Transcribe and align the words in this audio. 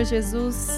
Senhor 0.00 0.22
Jesus. 0.22 0.68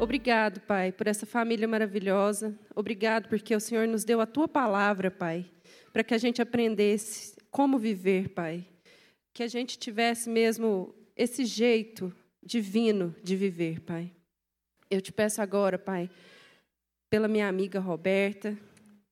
Obrigado, 0.00 0.60
Pai, 0.62 0.90
por 0.90 1.06
essa 1.06 1.24
família 1.24 1.68
maravilhosa. 1.68 2.58
Obrigado 2.74 3.28
porque 3.28 3.54
o 3.54 3.60
Senhor 3.60 3.86
nos 3.86 4.02
deu 4.02 4.20
a 4.20 4.26
tua 4.26 4.48
palavra, 4.48 5.08
Pai, 5.08 5.48
para 5.92 6.02
que 6.02 6.12
a 6.12 6.18
gente 6.18 6.42
aprendesse 6.42 7.36
como 7.48 7.78
viver, 7.78 8.30
Pai. 8.30 8.66
Que 9.32 9.44
a 9.44 9.46
gente 9.46 9.78
tivesse 9.78 10.28
mesmo 10.28 10.92
esse 11.16 11.44
jeito 11.44 12.12
divino 12.42 13.14
de 13.22 13.36
viver, 13.36 13.80
Pai. 13.80 14.10
Eu 14.90 15.00
te 15.00 15.12
peço 15.12 15.40
agora, 15.40 15.78
Pai, 15.78 16.10
pela 17.08 17.28
minha 17.28 17.46
amiga 17.46 17.78
Roberta, 17.78 18.58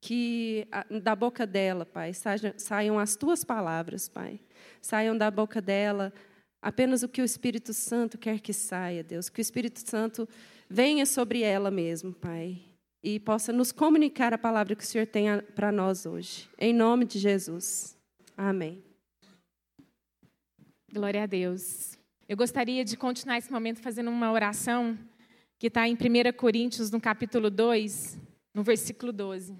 que 0.00 0.66
da 1.00 1.14
boca 1.14 1.46
dela, 1.46 1.86
Pai, 1.86 2.12
saiam 2.56 2.98
as 2.98 3.14
tuas 3.14 3.44
palavras, 3.44 4.08
Pai. 4.08 4.40
Saiam 4.82 5.16
da 5.16 5.30
boca 5.30 5.60
dela 5.60 6.12
apenas 6.60 7.02
o 7.02 7.08
que 7.08 7.22
o 7.22 7.24
Espírito 7.24 7.72
Santo 7.72 8.18
quer 8.18 8.40
que 8.40 8.52
saia, 8.52 9.02
Deus. 9.02 9.28
Que 9.28 9.40
o 9.40 9.42
Espírito 9.42 9.80
Santo 9.88 10.28
venha 10.68 11.06
sobre 11.06 11.42
ela 11.42 11.70
mesmo, 11.70 12.12
Pai. 12.12 12.60
E 13.02 13.18
possa 13.18 13.52
nos 13.52 13.72
comunicar 13.72 14.34
a 14.34 14.38
palavra 14.38 14.76
que 14.76 14.84
o 14.84 14.86
Senhor 14.86 15.06
tem 15.06 15.26
para 15.54 15.72
nós 15.72 16.04
hoje. 16.04 16.48
Em 16.58 16.74
nome 16.74 17.06
de 17.06 17.18
Jesus. 17.18 17.96
Amém. 18.36 18.82
Glória 20.92 21.22
a 21.22 21.26
Deus. 21.26 21.98
Eu 22.28 22.36
gostaria 22.36 22.84
de 22.84 22.96
continuar 22.96 23.38
esse 23.38 23.50
momento 23.50 23.80
fazendo 23.80 24.10
uma 24.10 24.30
oração 24.30 24.98
que 25.58 25.66
está 25.66 25.88
em 25.88 25.94
1 25.94 25.98
Coríntios, 26.36 26.90
no 26.90 27.00
capítulo 27.00 27.50
2, 27.50 28.18
no 28.54 28.62
versículo 28.62 29.12
12. 29.12 29.56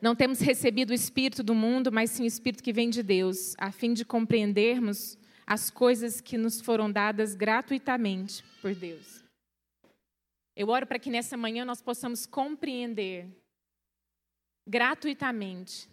Não 0.00 0.14
temos 0.14 0.40
recebido 0.40 0.90
o 0.90 0.94
Espírito 0.94 1.42
do 1.42 1.54
mundo, 1.54 1.90
mas 1.90 2.10
sim 2.10 2.24
o 2.24 2.26
Espírito 2.26 2.62
que 2.62 2.72
vem 2.72 2.90
de 2.90 3.02
Deus, 3.02 3.54
a 3.58 3.72
fim 3.72 3.92
de 3.94 4.04
compreendermos 4.04 5.18
as 5.46 5.70
coisas 5.70 6.20
que 6.20 6.36
nos 6.36 6.60
foram 6.60 6.90
dadas 6.90 7.34
gratuitamente 7.34 8.42
por 8.60 8.74
Deus. 8.74 9.22
Eu 10.56 10.68
oro 10.68 10.86
para 10.86 10.98
que 10.98 11.10
nessa 11.10 11.36
manhã 11.36 11.64
nós 11.64 11.80
possamos 11.80 12.26
compreender 12.26 13.28
gratuitamente 14.66 15.88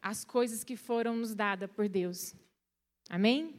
as 0.00 0.24
coisas 0.24 0.62
que 0.62 0.76
foram 0.76 1.16
nos 1.16 1.34
dadas 1.34 1.70
por 1.70 1.88
Deus. 1.88 2.34
Amém? 3.08 3.54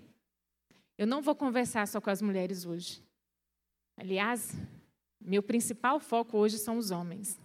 Eu 0.97 1.05
não 1.05 1.21
vou 1.21 1.35
conversar 1.35 1.87
só 1.87 1.99
com 1.99 2.09
as 2.09 2.21
mulheres 2.21 2.65
hoje. 2.65 3.03
Aliás, 3.97 4.55
meu 5.19 5.43
principal 5.43 5.99
foco 5.99 6.37
hoje 6.37 6.57
são 6.57 6.77
os 6.77 6.89
homens. 6.89 7.39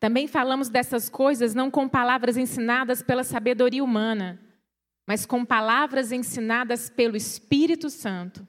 Também 0.00 0.26
falamos 0.26 0.68
dessas 0.68 1.08
coisas 1.08 1.54
não 1.54 1.70
com 1.70 1.88
palavras 1.88 2.36
ensinadas 2.36 3.02
pela 3.02 3.22
sabedoria 3.22 3.82
humana, 3.82 4.40
mas 5.06 5.26
com 5.26 5.44
palavras 5.44 6.12
ensinadas 6.12 6.88
pelo 6.88 7.16
Espírito 7.16 7.90
Santo, 7.90 8.46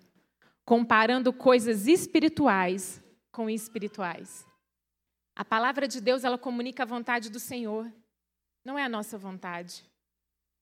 comparando 0.63 1.31
coisas 1.33 1.87
espirituais 1.87 3.03
com 3.31 3.49
espirituais. 3.49 4.45
A 5.35 5.43
palavra 5.43 5.87
de 5.87 5.99
Deus, 5.99 6.23
ela 6.23 6.37
comunica 6.37 6.83
a 6.83 6.85
vontade 6.85 7.29
do 7.29 7.39
Senhor, 7.39 7.91
não 8.63 8.79
é 8.79 8.83
a 8.83 8.89
nossa 8.89 9.17
vontade. 9.17 9.83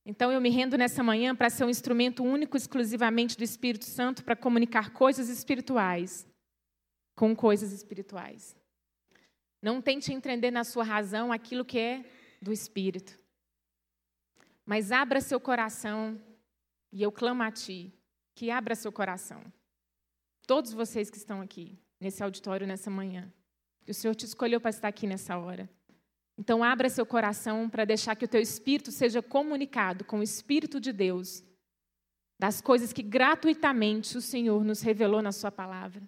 Então 0.05 0.31
eu 0.31 0.41
me 0.41 0.50
rendo 0.50 0.77
nessa 0.77 1.02
manhã 1.02 1.33
para 1.33 1.50
ser 1.50 1.63
um 1.63 1.69
instrumento 1.69 2.23
único 2.23 2.57
exclusivamente 2.57 3.38
do 3.38 3.44
Espírito 3.44 3.85
Santo 3.85 4.23
para 4.23 4.35
comunicar 4.35 4.91
coisas 4.91 5.30
espirituais 5.30 6.28
com 7.16 7.35
coisas 7.35 7.72
espirituais. 7.72 8.55
Não 9.61 9.81
tente 9.81 10.11
entender 10.11 10.52
na 10.52 10.66
sua 10.66 10.83
razão 10.83 11.31
aquilo 11.31 11.63
que 11.63 11.80
é 11.80 12.03
do 12.41 12.52
Espírito. 12.52 13.17
Mas 14.66 14.92
abra 14.92 15.19
seu 15.19 15.39
coração, 15.39 16.19
e 16.92 17.02
eu 17.02 17.11
clamo 17.11 17.44
a 17.44 17.52
Ti, 17.52 17.94
que 18.36 18.50
abra 18.50 18.75
seu 18.75 18.92
coração. 18.92 19.44
Todos 20.47 20.73
vocês 20.73 21.09
que 21.09 21.17
estão 21.17 21.42
aqui, 21.42 21.78
nesse 22.00 22.23
auditório 22.23 22.67
nessa 22.67 22.89
manhã, 22.89 23.31
o 23.88 23.94
Senhor 23.94 24.16
te 24.16 24.25
escolheu 24.25 24.62
para 24.62 24.69
estar 24.69 24.88
aqui 24.88 25.06
nessa 25.06 25.38
hora. 25.38 25.69
Então, 26.38 26.63
abra 26.63 26.90
seu 26.90 27.06
coração 27.06 27.69
para 27.69 27.85
deixar 27.85 28.16
que 28.16 28.25
o 28.25 28.28
teu 28.28 28.41
espírito 28.41 28.91
seja 28.91 29.22
comunicado 29.22 30.03
com 30.03 30.19
o 30.19 30.24
Espírito 30.24 30.80
de 30.80 30.91
Deus, 30.91 31.44
das 32.40 32.59
coisas 32.59 32.91
que 32.91 33.03
gratuitamente 33.03 34.18
o 34.18 34.22
Senhor 34.22 34.63
nos 34.63 34.81
revelou 34.81 35.22
na 35.22 35.31
Sua 35.31 35.51
palavra. 35.51 36.01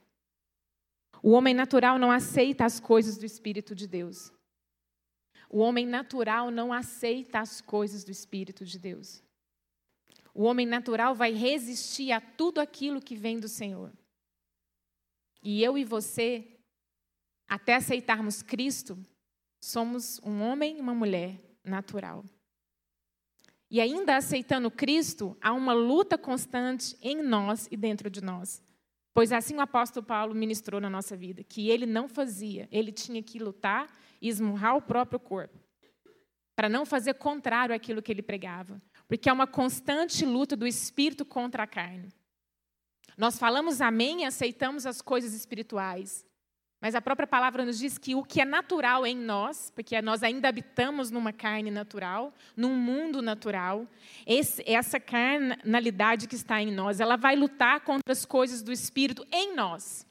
O 1.22 1.32
homem 1.32 1.54
natural 1.54 2.00
não 2.00 2.12
aceita 2.12 2.66
as 2.66 2.80
coisas 2.80 3.18
do 3.18 3.26
Espírito 3.26 3.76
de 3.76 3.88
Deus. 3.88 4.32
O 5.50 5.60
homem 5.60 5.86
natural 5.86 6.50
não 6.52 6.74
aceita 6.74 7.40
as 7.40 7.62
coisas 7.62 8.04
do 8.04 8.12
Espírito 8.12 8.66
de 8.66 8.80
Deus. 8.80 9.24
O 10.34 10.44
homem 10.44 10.66
natural 10.66 11.16
vai 11.16 11.32
resistir 11.32 12.12
a 12.12 12.20
tudo 12.20 12.60
aquilo 12.60 13.02
que 13.02 13.16
vem 13.16 13.40
do 13.40 13.48
Senhor. 13.48 13.92
E 15.42 15.64
eu 15.64 15.78
e 15.78 15.84
você, 15.84 16.60
até 17.48 17.76
aceitarmos 17.76 18.42
Cristo, 18.42 18.98
somos 19.64 20.20
um 20.24 20.42
homem 20.42 20.78
e 20.78 20.82
uma 20.82 20.94
mulher 20.94 21.40
natural. 21.64 22.26
E 23.70 23.80
ainda 23.80 24.16
aceitando 24.16 24.72
Cristo, 24.72 25.38
há 25.42 25.54
uma 25.54 25.74
luta 25.74 26.18
constante 26.18 26.98
em 27.02 27.22
nós 27.22 27.68
e 27.72 27.78
dentro 27.78 28.10
de 28.10 28.22
nós. 28.22 28.62
Pois 29.16 29.32
assim 29.32 29.56
o 29.56 29.62
apóstolo 29.62 30.06
Paulo 30.06 30.36
ministrou 30.36 30.82
na 30.82 30.90
nossa 30.90 31.16
vida, 31.16 31.42
que 31.42 31.70
ele 31.70 31.86
não 31.86 32.06
fazia, 32.06 32.68
ele 32.70 32.92
tinha 32.92 33.24
que 33.24 33.40
lutar 33.40 33.90
e 34.22 34.28
esmurrar 34.28 34.76
o 34.76 34.82
próprio 34.82 35.18
corpo, 35.18 35.58
para 36.54 36.68
não 36.68 36.86
fazer 36.86 37.14
contrário 37.14 37.74
àquilo 37.74 38.02
que 38.02 38.12
ele 38.12 38.22
pregava, 38.22 38.82
porque 39.08 39.30
é 39.30 39.34
uma 39.34 39.48
constante 39.48 40.26
luta 40.26 40.58
do 40.58 40.68
espírito 40.68 41.24
contra 41.24 41.64
a 41.64 41.68
carne. 41.68 42.10
Nós 43.18 43.40
falamos 43.40 43.80
amém 43.80 44.24
e 44.24 44.26
aceitamos 44.26 44.86
as 44.86 45.02
coisas 45.02 45.34
espirituais, 45.34 46.26
mas 46.82 46.94
a 46.94 47.02
própria 47.02 47.26
palavra 47.26 47.66
nos 47.66 47.80
diz 47.80 47.98
que 47.98 48.16
o 48.16 48.24
que 48.24 48.42
é 48.42 48.46
natural 48.46 49.08
em 49.08 49.16
nós, 49.16 49.72
porque 49.74 50.00
nós 50.02 50.22
ainda 50.22 50.50
habitamos 50.50 51.10
numa 51.10 51.32
carne 51.32 51.72
natural, 51.72 52.34
num 52.56 52.76
mundo 52.76 53.22
natural, 53.22 53.88
esse, 54.26 54.64
essa 54.68 55.00
carnalidade 55.00 56.28
que 56.28 56.36
está 56.36 56.62
em 56.62 56.72
nós, 56.72 57.00
ela 57.00 57.16
vai 57.16 57.36
lutar 57.36 57.82
contra 57.82 58.12
as 58.12 58.26
coisas 58.26 58.62
do 58.62 58.72
Espírito 58.72 59.26
em 59.32 59.56
nós. 59.56 60.06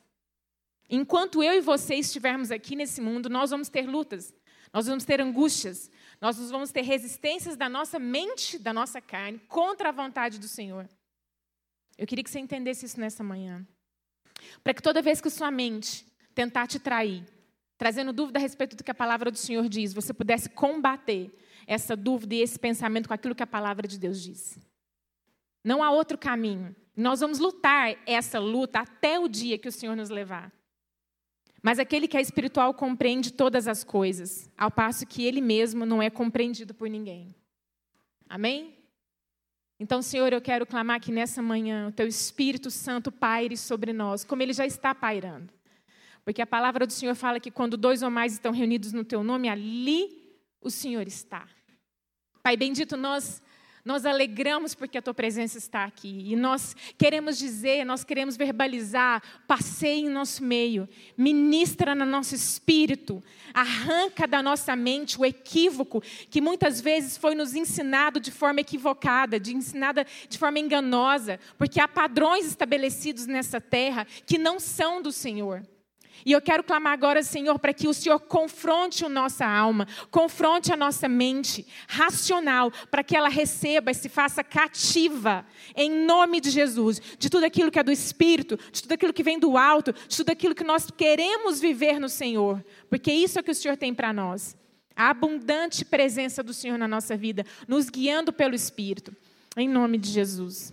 Enquanto 0.89 1.43
eu 1.43 1.53
e 1.55 1.61
você 1.61 1.95
estivermos 1.95 2.51
aqui 2.51 2.75
nesse 2.75 3.01
mundo, 3.01 3.29
nós 3.29 3.51
vamos 3.51 3.69
ter 3.69 3.87
lutas, 3.87 4.35
nós 4.73 4.87
vamos 4.87 5.05
ter 5.05 5.21
angústias, 5.21 5.91
nós 6.21 6.51
vamos 6.51 6.71
ter 6.73 6.83
resistências 6.83 7.57
da 7.57 7.69
nossa 7.69 7.99
mente, 7.99 8.59
da 8.59 8.73
nossa 8.73 9.01
carne, 9.01 9.39
contra 9.49 9.91
a 9.91 9.93
vontade 9.93 10.39
do 10.39 10.49
Senhor. 10.49 10.89
Eu 11.97 12.07
queria 12.07 12.25
que 12.25 12.31
você 12.31 12.41
entendesse 12.41 12.87
isso 12.87 12.99
nessa 12.99 13.23
manhã. 13.23 13.65
Para 14.63 14.75
que 14.75 14.83
toda 14.83 15.01
vez 15.01 15.21
que 15.21 15.31
sua 15.31 15.51
mente 15.51 16.05
tentar 16.35 16.67
te 16.67 16.79
trair, 16.79 17.25
trazendo 17.79 18.13
dúvida 18.13 18.39
a 18.39 18.43
respeito 18.43 18.77
do 18.77 18.85
que 18.85 18.91
a 18.91 18.95
palavra 18.95 19.31
do 19.31 19.39
Senhor 19.39 19.69
diz, 19.69 19.93
você 19.93 20.13
pudesse 20.13 20.49
combater 20.51 21.31
essa 21.67 21.97
dúvida 21.97 22.35
e 22.35 22.41
esse 22.41 22.59
pensamento 22.59 23.09
com 23.09 23.15
aquilo 23.15 23.35
que 23.35 23.43
a 23.43 23.47
palavra 23.47 23.87
de 23.87 23.99
Deus 23.99 24.23
diz. 24.23 24.59
Não 25.63 25.83
há 25.83 25.91
outro 25.91 26.19
caminho. 26.19 26.75
Nós 26.97 27.21
vamos 27.21 27.39
lutar 27.39 27.97
essa 28.07 28.39
luta 28.39 28.81
até 28.81 29.19
o 29.19 29.29
dia 29.29 29.59
que 29.59 29.69
o 29.69 29.73
Senhor 29.73 29.97
nos 29.97 30.11
levar. 30.11 30.53
Mas 31.63 31.79
aquele 31.79 32.07
que 32.07 32.17
é 32.17 32.21
espiritual 32.21 32.75
compreende 32.75 33.33
todas 33.33 33.67
as 33.67 33.83
coisas, 33.83 34.51
ao 34.57 34.71
passo 34.71 35.07
que 35.07 35.25
ele 35.25 35.41
mesmo 35.41 35.87
não 35.87 36.03
é 36.03 36.11
compreendido 36.11 36.75
por 36.75 36.91
ninguém. 36.91 37.35
Amém? 38.29 38.77
Então, 39.81 40.03
Senhor, 40.03 40.33
eu 40.33 40.43
quero 40.43 40.67
clamar 40.67 41.01
que 41.01 41.11
nessa 41.11 41.41
manhã 41.43 41.89
o 41.89 41.93
teu 41.93 42.07
Espírito 42.07 42.71
Santo 42.71 43.11
paire 43.11 43.57
sobre 43.57 43.93
nós, 43.93 44.25
como 44.25 44.43
ele 44.43 44.53
já 44.53 44.67
está 44.67 44.95
pairando. 44.95 45.53
Porque 46.25 46.41
a 46.41 46.47
palavra 46.47 46.87
do 46.87 46.93
Senhor 46.93 47.15
fala 47.15 47.39
que 47.39 47.51
quando 47.51 47.77
dois 47.77 48.03
ou 48.03 48.11
mais 48.11 48.33
estão 48.33 48.53
reunidos 48.53 48.93
no 48.93 49.05
teu 49.05 49.23
nome, 49.23 49.49
ali 49.49 50.09
o 50.61 50.71
Senhor 50.71 51.07
está. 51.07 51.47
Pai 52.43 52.57
bendito, 52.57 52.97
nós 52.97 53.43
nós 53.85 54.07
alegramos 54.07 54.75
porque 54.75 54.97
a 54.97 55.03
tua 55.03 55.13
presença 55.13 55.59
está 55.59 55.85
aqui. 55.85 56.25
E 56.33 56.35
nós 56.35 56.75
queremos 56.97 57.37
dizer, 57.37 57.85
nós 57.85 58.03
queremos 58.03 58.35
verbalizar, 58.35 59.23
passeie 59.47 60.07
em 60.07 60.09
nosso 60.09 60.43
meio, 60.43 60.89
ministra 61.19 61.95
no 61.95 62.07
nosso 62.07 62.35
espírito, 62.35 63.23
arranca 63.53 64.27
da 64.27 64.43
nossa 64.43 64.75
mente 64.75 65.21
o 65.21 65.25
equívoco 65.25 66.03
que 66.31 66.41
muitas 66.41 66.81
vezes 66.81 67.19
foi 67.19 67.35
nos 67.35 67.55
ensinado 67.55 68.19
de 68.19 68.31
forma 68.31 68.61
equivocada, 68.61 69.39
de 69.39 69.55
ensinada 69.55 70.07
de 70.31 70.39
forma 70.39 70.59
enganosa, 70.59 71.39
porque 71.59 71.79
há 71.79 71.87
padrões 71.87 72.47
estabelecidos 72.47 73.27
nessa 73.27 73.61
terra 73.61 74.07
que 74.27 74.39
não 74.39 74.59
são 74.59 75.03
do 75.03 75.13
Senhor. 75.13 75.63
E 76.25 76.33
eu 76.33 76.41
quero 76.41 76.63
clamar 76.63 76.93
agora, 76.93 77.23
Senhor, 77.23 77.59
para 77.59 77.73
que 77.73 77.87
o 77.87 77.95
Senhor 77.95 78.19
confronte 78.19 79.05
a 79.05 79.09
nossa 79.09 79.47
alma, 79.47 79.87
confronte 80.11 80.73
a 80.73 80.77
nossa 80.77 81.09
mente 81.09 81.67
racional, 81.89 82.71
para 82.91 83.05
que 83.05 83.17
ela 83.17 83.29
receba 83.29 83.91
e 83.91 83.95
se 83.95 84.09
faça 84.09 84.43
cativa, 84.43 85.47
em 85.77 85.91
nome 85.91 86.41
de 86.41 86.51
Jesus, 86.51 87.01
de 87.19 87.29
tudo 87.29 87.45
aquilo 87.45 87.71
que 87.71 87.79
é 87.79 87.83
do 87.83 87.93
Espírito, 87.93 88.59
de 88.73 88.83
tudo 88.83 88.93
aquilo 88.93 89.13
que 89.13 89.23
vem 89.23 89.39
do 89.39 89.57
alto, 89.57 89.93
de 89.93 90.17
tudo 90.17 90.31
aquilo 90.31 90.55
que 90.55 90.65
nós 90.65 90.91
queremos 90.91 91.61
viver 91.61 91.99
no 91.99 92.09
Senhor, 92.09 92.65
porque 92.89 93.13
isso 93.13 93.39
é 93.39 93.41
o 93.41 93.45
que 93.45 93.51
o 93.51 93.55
Senhor 93.55 93.77
tem 93.77 93.95
para 93.95 94.13
nós. 94.13 94.57
A 94.97 95.11
abundante 95.11 95.85
presença 95.85 96.43
do 96.43 96.55
Senhor 96.55 96.79
na 96.79 96.87
nossa 96.87 97.17
vida, 97.17 97.45
nos 97.67 97.91
guiando 97.91 98.33
pelo 98.33 98.55
Espírito, 98.55 99.15
em 99.57 99.69
nome 99.69 99.99
de 99.99 100.09
Jesus. 100.09 100.73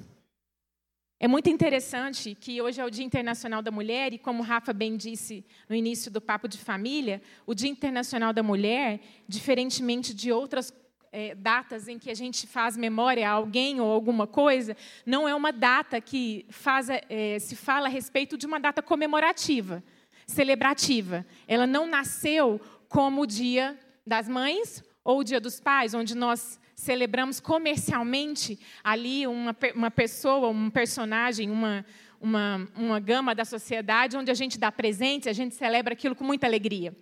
É 1.23 1.27
muito 1.27 1.51
interessante 1.51 2.33
que 2.33 2.59
hoje 2.63 2.81
é 2.81 2.83
o 2.83 2.89
Dia 2.89 3.05
Internacional 3.05 3.61
da 3.61 3.69
Mulher, 3.69 4.11
e 4.11 4.17
como 4.17 4.41
Rafa 4.41 4.73
bem 4.73 4.97
disse 4.97 5.45
no 5.69 5.75
início 5.75 6.09
do 6.09 6.19
Papo 6.19 6.47
de 6.47 6.57
Família, 6.57 7.21
o 7.45 7.53
Dia 7.53 7.69
Internacional 7.69 8.33
da 8.33 8.41
Mulher, 8.41 8.99
diferentemente 9.27 10.15
de 10.15 10.31
outras 10.31 10.73
é, 11.11 11.35
datas 11.35 11.87
em 11.87 11.99
que 11.99 12.09
a 12.09 12.15
gente 12.15 12.47
faz 12.47 12.75
memória 12.75 13.29
a 13.29 13.33
alguém 13.33 13.79
ou 13.79 13.91
alguma 13.91 14.25
coisa, 14.25 14.75
não 15.05 15.29
é 15.29 15.35
uma 15.35 15.51
data 15.53 16.01
que 16.01 16.43
faz, 16.49 16.87
é, 16.89 17.37
se 17.37 17.55
fala 17.55 17.85
a 17.85 17.91
respeito 17.91 18.35
de 18.35 18.47
uma 18.47 18.59
data 18.59 18.81
comemorativa, 18.81 19.83
celebrativa. 20.25 21.23
Ela 21.47 21.67
não 21.67 21.85
nasceu 21.85 22.59
como 22.89 23.21
o 23.21 23.27
Dia 23.27 23.79
das 24.03 24.27
Mães 24.27 24.83
ou 25.03 25.19
o 25.19 25.23
Dia 25.23 25.39
dos 25.39 25.59
Pais, 25.59 25.93
onde 25.93 26.15
nós 26.15 26.59
celebramos 26.81 27.39
comercialmente 27.39 28.59
ali 28.83 29.27
uma, 29.27 29.55
uma 29.75 29.91
pessoa, 29.91 30.49
um 30.49 30.67
personagem, 30.67 31.51
uma, 31.51 31.85
uma, 32.19 32.67
uma 32.75 32.99
gama 32.99 33.35
da 33.35 33.45
sociedade, 33.45 34.17
onde 34.17 34.31
a 34.31 34.33
gente 34.33 34.57
dá 34.57 34.71
presente, 34.71 35.29
a 35.29 35.33
gente 35.33 35.53
celebra 35.53 35.93
aquilo 35.93 36.15
com 36.15 36.23
muita 36.23 36.47
alegria. 36.47 36.95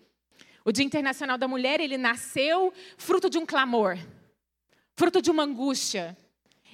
O 0.66 0.72
Dia 0.74 0.84
Internacional 0.84 1.38
da 1.38 1.48
Mulher, 1.48 1.80
ele 1.80 1.98
nasceu 1.98 2.74
fruto 2.98 3.30
de 3.30 3.38
um 3.38 3.46
clamor, 3.46 3.98
fruto 4.98 5.22
de 5.22 5.32
uma 5.32 5.44
angústia. 5.44 6.18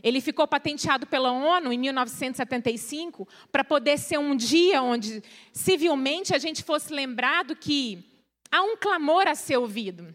Ele 0.01 0.19
ficou 0.19 0.47
patenteado 0.47 1.05
pela 1.05 1.31
ONU 1.31 1.71
em 1.71 1.77
1975 1.77 3.27
para 3.51 3.63
poder 3.63 3.99
ser 3.99 4.17
um 4.17 4.35
dia 4.35 4.81
onde, 4.81 5.21
civilmente, 5.53 6.33
a 6.33 6.39
gente 6.39 6.63
fosse 6.63 6.91
lembrado 6.91 7.55
que 7.55 8.03
há 8.51 8.63
um 8.63 8.75
clamor 8.75 9.27
a 9.27 9.35
ser 9.35 9.57
ouvido 9.57 10.13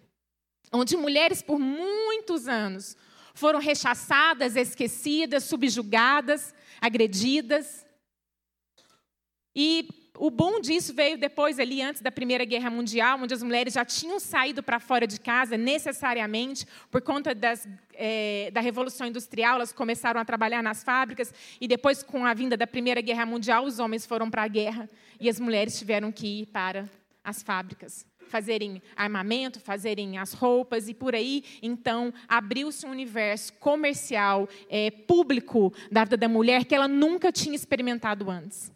onde 0.73 0.97
mulheres 0.97 1.43
por 1.43 1.59
muitos 1.59 2.47
anos 2.47 2.97
foram 3.35 3.59
rechaçadas, 3.59 4.57
esquecidas, 4.57 5.45
subjugadas, 5.45 6.55
agredidas. 6.81 7.87
E 9.55 9.89
o 10.17 10.31
bom 10.31 10.61
disso 10.61 10.93
veio 10.93 11.17
depois, 11.17 11.59
ali 11.59 11.81
antes 11.81 12.03
da 12.03 12.13
Primeira 12.13 12.45
Guerra 12.45 12.71
Mundial, 12.71 13.19
onde 13.21 13.33
as 13.33 13.43
mulheres 13.43 13.73
já 13.73 13.85
tinham 13.85 14.21
saído 14.21 14.63
para 14.63 14.79
fora 14.79 15.07
de 15.07 15.19
casa 15.19 15.57
necessariamente 15.57 16.67
por 16.91 17.01
conta 17.01 17.35
das, 17.35 17.67
é, 17.95 18.51
da 18.53 18.61
Revolução 18.61 19.07
Industrial, 19.07 19.55
elas 19.55 19.73
começaram 19.73 20.21
a 20.21 20.25
trabalhar 20.25 20.63
nas 20.63 20.85
fábricas 20.85 21.33
e 21.61 21.67
depois, 21.67 22.03
com 22.03 22.25
a 22.25 22.35
vinda 22.35 22.57
da 22.57 22.67
Primeira 22.67 23.01
Guerra 23.01 23.25
Mundial, 23.25 23.65
os 23.65 23.79
homens 23.79 24.05
foram 24.05 24.31
para 24.31 24.43
a 24.43 24.49
guerra 24.49 24.89
e 25.19 25.29
as 25.29 25.41
mulheres 25.41 25.79
tiveram 25.79 26.13
que 26.13 26.43
ir 26.43 26.47
para 26.47 26.89
as 27.25 27.43
fábricas 27.43 28.10
fazerem 28.31 28.81
armamento, 28.97 29.61
fazerem 29.61 30.17
as 30.17 30.33
roupas 30.33 30.89
e 30.89 30.95
por 30.95 31.15
aí. 31.15 31.45
Então, 31.61 32.15
abriu-se 32.29 32.87
um 32.87 32.91
universo 32.91 33.53
comercial, 33.55 34.49
é, 34.69 34.91
público 34.91 35.73
da 35.91 36.05
vida 36.05 36.17
da 36.17 36.29
mulher 36.29 36.65
que 36.65 36.75
ela 36.75 36.89
nunca 36.89 37.33
tinha 37.33 37.55
experimentado 37.55 38.31
antes. 38.31 38.73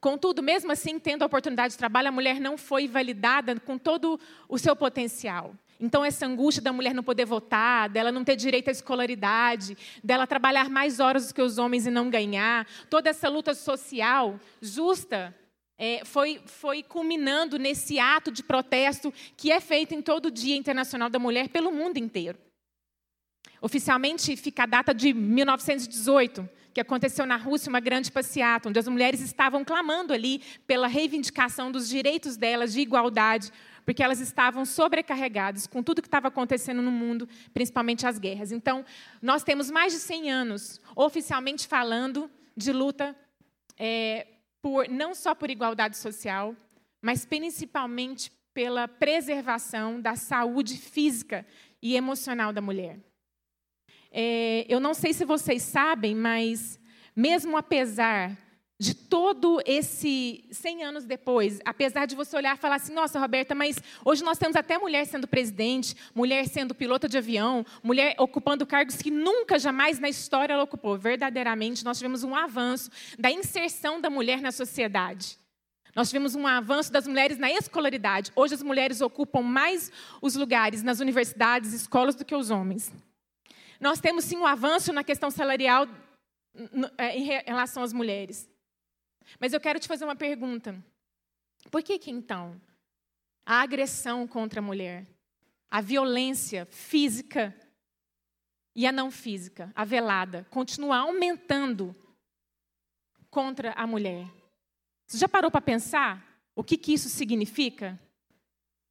Contudo, 0.00 0.42
mesmo 0.42 0.70
assim, 0.70 0.98
tendo 0.98 1.22
a 1.22 1.26
oportunidade 1.26 1.72
de 1.72 1.78
trabalho, 1.78 2.08
a 2.08 2.12
mulher 2.12 2.38
não 2.38 2.56
foi 2.56 2.86
validada 2.86 3.58
com 3.58 3.76
todo 3.76 4.20
o 4.48 4.58
seu 4.58 4.76
potencial. 4.76 5.52
Então, 5.80 6.04
essa 6.04 6.26
angústia 6.26 6.62
da 6.62 6.72
mulher 6.72 6.94
não 6.94 7.02
poder 7.02 7.24
votar, 7.24 7.88
dela 7.88 8.12
não 8.12 8.24
ter 8.24 8.36
direito 8.36 8.68
à 8.68 8.70
escolaridade, 8.70 9.76
dela 10.02 10.26
trabalhar 10.26 10.70
mais 10.70 11.00
horas 11.00 11.28
do 11.28 11.34
que 11.34 11.42
os 11.42 11.58
homens 11.58 11.86
e 11.86 11.90
não 11.90 12.08
ganhar, 12.08 12.66
toda 12.88 13.10
essa 13.10 13.28
luta 13.28 13.52
social 13.52 14.38
justa 14.60 15.34
é, 15.78 16.04
foi, 16.04 16.40
foi 16.46 16.82
culminando 16.82 17.58
nesse 17.58 17.98
ato 17.98 18.30
de 18.30 18.42
protesto 18.42 19.12
que 19.36 19.52
é 19.52 19.60
feito 19.60 19.94
em 19.94 20.00
todo 20.00 20.26
o 20.26 20.30
Dia 20.30 20.56
Internacional 20.56 21.10
da 21.10 21.18
Mulher 21.18 21.48
pelo 21.48 21.70
mundo 21.70 21.98
inteiro. 21.98 22.38
Oficialmente 23.60 24.36
fica 24.36 24.62
a 24.62 24.66
data 24.66 24.94
de 24.94 25.12
1918, 25.12 26.48
que 26.72 26.80
aconteceu 26.80 27.24
na 27.24 27.36
Rússia 27.36 27.70
uma 27.70 27.80
grande 27.80 28.12
passeata, 28.12 28.68
onde 28.68 28.78
as 28.78 28.86
mulheres 28.86 29.20
estavam 29.20 29.64
clamando 29.64 30.12
ali 30.12 30.42
pela 30.66 30.86
reivindicação 30.86 31.72
dos 31.72 31.88
direitos 31.88 32.36
delas 32.36 32.72
de 32.72 32.80
igualdade, 32.80 33.50
porque 33.84 34.02
elas 34.02 34.20
estavam 34.20 34.64
sobrecarregadas 34.64 35.66
com 35.66 35.82
tudo 35.82 36.02
que 36.02 36.08
estava 36.08 36.28
acontecendo 36.28 36.82
no 36.82 36.90
mundo, 36.90 37.28
principalmente 37.54 38.06
as 38.06 38.18
guerras. 38.18 38.52
Então, 38.52 38.84
nós 39.22 39.42
temos 39.42 39.70
mais 39.70 39.92
de 39.92 40.00
100 40.00 40.30
anos, 40.30 40.80
oficialmente 40.94 41.66
falando, 41.66 42.30
de 42.54 42.72
luta 42.72 43.16
é, 43.78 44.26
por, 44.66 44.88
não 44.88 45.14
só 45.14 45.32
por 45.32 45.48
igualdade 45.48 45.96
social, 45.96 46.52
mas 47.00 47.24
principalmente 47.24 48.32
pela 48.52 48.88
preservação 48.88 50.00
da 50.00 50.16
saúde 50.16 50.76
física 50.76 51.46
e 51.80 51.94
emocional 51.94 52.52
da 52.52 52.60
mulher. 52.60 52.98
É, 54.10 54.66
eu 54.68 54.80
não 54.80 54.92
sei 54.92 55.12
se 55.12 55.24
vocês 55.24 55.62
sabem, 55.62 56.16
mas 56.16 56.80
mesmo 57.14 57.56
apesar 57.56 58.36
de 58.78 58.94
todo 58.94 59.62
esse 59.64 60.44
100 60.50 60.84
anos 60.84 61.04
depois, 61.06 61.58
apesar 61.64 62.04
de 62.04 62.14
você 62.14 62.36
olhar 62.36 62.56
e 62.56 62.60
falar 62.60 62.76
assim, 62.76 62.92
nossa, 62.92 63.18
Roberta, 63.18 63.54
mas 63.54 63.78
hoje 64.04 64.22
nós 64.22 64.36
temos 64.36 64.54
até 64.54 64.76
mulher 64.76 65.06
sendo 65.06 65.26
presidente, 65.26 65.96
mulher 66.14 66.46
sendo 66.46 66.74
pilota 66.74 67.08
de 67.08 67.16
avião, 67.16 67.64
mulher 67.82 68.14
ocupando 68.18 68.66
cargos 68.66 68.96
que 68.96 69.10
nunca, 69.10 69.58
jamais 69.58 69.98
na 69.98 70.10
história 70.10 70.52
ela 70.52 70.62
ocupou. 70.62 70.98
Verdadeiramente, 70.98 71.84
nós 71.84 71.96
tivemos 71.96 72.22
um 72.22 72.34
avanço 72.34 72.90
da 73.18 73.30
inserção 73.30 73.98
da 73.98 74.10
mulher 74.10 74.42
na 74.42 74.52
sociedade. 74.52 75.38
Nós 75.94 76.08
tivemos 76.10 76.34
um 76.34 76.46
avanço 76.46 76.92
das 76.92 77.06
mulheres 77.06 77.38
na 77.38 77.50
escolaridade. 77.50 78.30
Hoje 78.36 78.52
as 78.52 78.62
mulheres 78.62 79.00
ocupam 79.00 79.40
mais 79.40 79.90
os 80.20 80.34
lugares 80.34 80.82
nas 80.82 81.00
universidades, 81.00 81.72
escolas 81.72 82.14
do 82.14 82.26
que 82.26 82.34
os 82.34 82.50
homens. 82.50 82.92
Nós 83.80 83.98
temos 84.00 84.24
sim 84.24 84.36
um 84.36 84.46
avanço 84.46 84.92
na 84.92 85.02
questão 85.02 85.30
salarial 85.30 85.88
é, 86.98 87.16
em 87.16 87.24
relação 87.46 87.82
às 87.82 87.94
mulheres. 87.94 88.46
Mas 89.38 89.52
eu 89.52 89.60
quero 89.60 89.78
te 89.78 89.88
fazer 89.88 90.04
uma 90.04 90.16
pergunta. 90.16 90.82
Por 91.70 91.82
que 91.82 91.98
que 91.98 92.10
então 92.10 92.60
a 93.44 93.60
agressão 93.60 94.26
contra 94.26 94.60
a 94.60 94.62
mulher, 94.62 95.06
a 95.70 95.80
violência 95.80 96.66
física 96.66 97.54
e 98.74 98.86
a 98.86 98.92
não 98.92 99.10
física, 99.10 99.72
a 99.74 99.84
velada, 99.84 100.46
continua 100.50 100.98
aumentando 100.98 101.94
contra 103.30 103.72
a 103.72 103.86
mulher? 103.86 104.26
Você 105.06 105.18
já 105.18 105.28
parou 105.28 105.50
para 105.50 105.60
pensar 105.60 106.24
o 106.54 106.64
que, 106.64 106.76
que 106.76 106.92
isso 106.92 107.08
significa? 107.08 108.00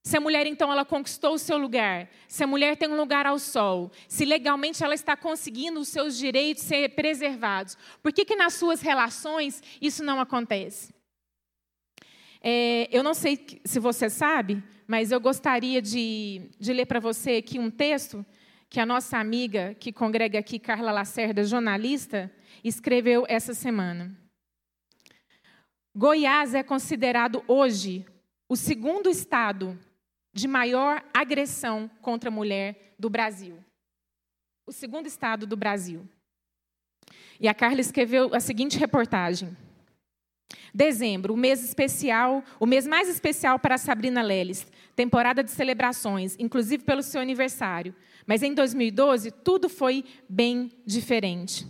Se 0.06 0.18
a 0.18 0.22
mulher, 0.22 0.46
então, 0.46 0.72
ela 0.72 0.86
conquistou 0.86 1.34
o 1.34 1.40
seu 1.40 1.58
lugar, 1.58 2.08
se 2.28 2.44
a 2.44 2.48
mulher 2.48 2.78
tem 2.78 2.88
um 2.88 2.96
lugar 2.96 3.26
ao 3.26 3.40
sol, 3.40 3.92
se 4.08 4.24
legalmente 4.24 4.84
ela 4.84 4.94
está 4.94 5.18
conseguindo 5.18 5.80
os 5.80 5.88
seus 5.88 6.16
direitos 6.16 6.62
ser 6.62 6.90
preservados, 6.90 7.76
por 8.04 8.14
que, 8.14 8.24
que 8.24 8.36
nas 8.36 8.54
suas 8.54 8.82
relações 8.82 9.64
isso 9.82 10.04
não 10.04 10.20
acontece? 10.20 10.94
É, 12.40 12.88
eu 12.96 13.02
não 13.02 13.16
sei 13.16 13.60
se 13.66 13.80
você 13.80 14.08
sabe, 14.08 14.64
mas 14.86 15.12
eu 15.12 15.20
gostaria 15.20 15.82
de, 15.82 16.52
de 16.60 16.72
ler 16.72 16.86
para 16.86 17.00
você 17.00 17.38
aqui 17.38 17.58
um 17.58 17.72
texto 17.72 18.24
que 18.70 18.80
a 18.80 18.86
nossa 18.86 19.18
amiga 19.18 19.76
que 19.80 19.92
congrega 19.92 20.38
aqui, 20.38 20.60
Carla 20.60 20.92
Lacerda, 20.92 21.44
jornalista, 21.44 22.32
escreveu 22.64 23.26
essa 23.28 23.56
semana. 23.56 24.16
Goiás 25.96 26.54
é 26.54 26.62
considerado 26.62 27.44
hoje 27.48 28.06
o 28.48 28.56
segundo 28.56 29.10
estado 29.10 29.76
de 30.36 30.50
maior 30.50 31.02
agressão 31.14 31.90
contra 32.02 32.30
a 32.30 32.32
mulher 32.32 32.94
do 33.00 33.10
Brasil. 33.10 33.58
O 34.68 34.72
segundo 34.72 35.08
estado 35.08 35.48
do 35.48 35.56
Brasil. 35.56 36.06
E 37.40 37.48
a 37.48 37.54
Carla 37.54 37.80
escreveu 37.80 38.36
a 38.36 38.42
seguinte 38.42 38.78
reportagem. 38.78 39.56
Dezembro, 40.74 41.34
o 41.34 41.38
mês 41.38 41.64
especial, 41.64 42.44
o 42.60 42.66
mês 42.66 42.86
mais 42.86 43.08
especial 43.08 43.58
para 43.58 43.78
Sabrina 43.78 44.22
Leles, 44.22 44.68
temporada 44.94 45.42
de 45.42 45.52
celebrações, 45.52 46.36
inclusive 46.38 46.84
pelo 46.84 47.02
seu 47.02 47.22
aniversário. 47.22 47.96
Mas 48.28 48.44
em 48.44 48.54
2012, 48.54 49.32
tudo 49.32 49.70
foi 49.70 50.04
bem 50.28 50.70
diferente. 50.86 51.66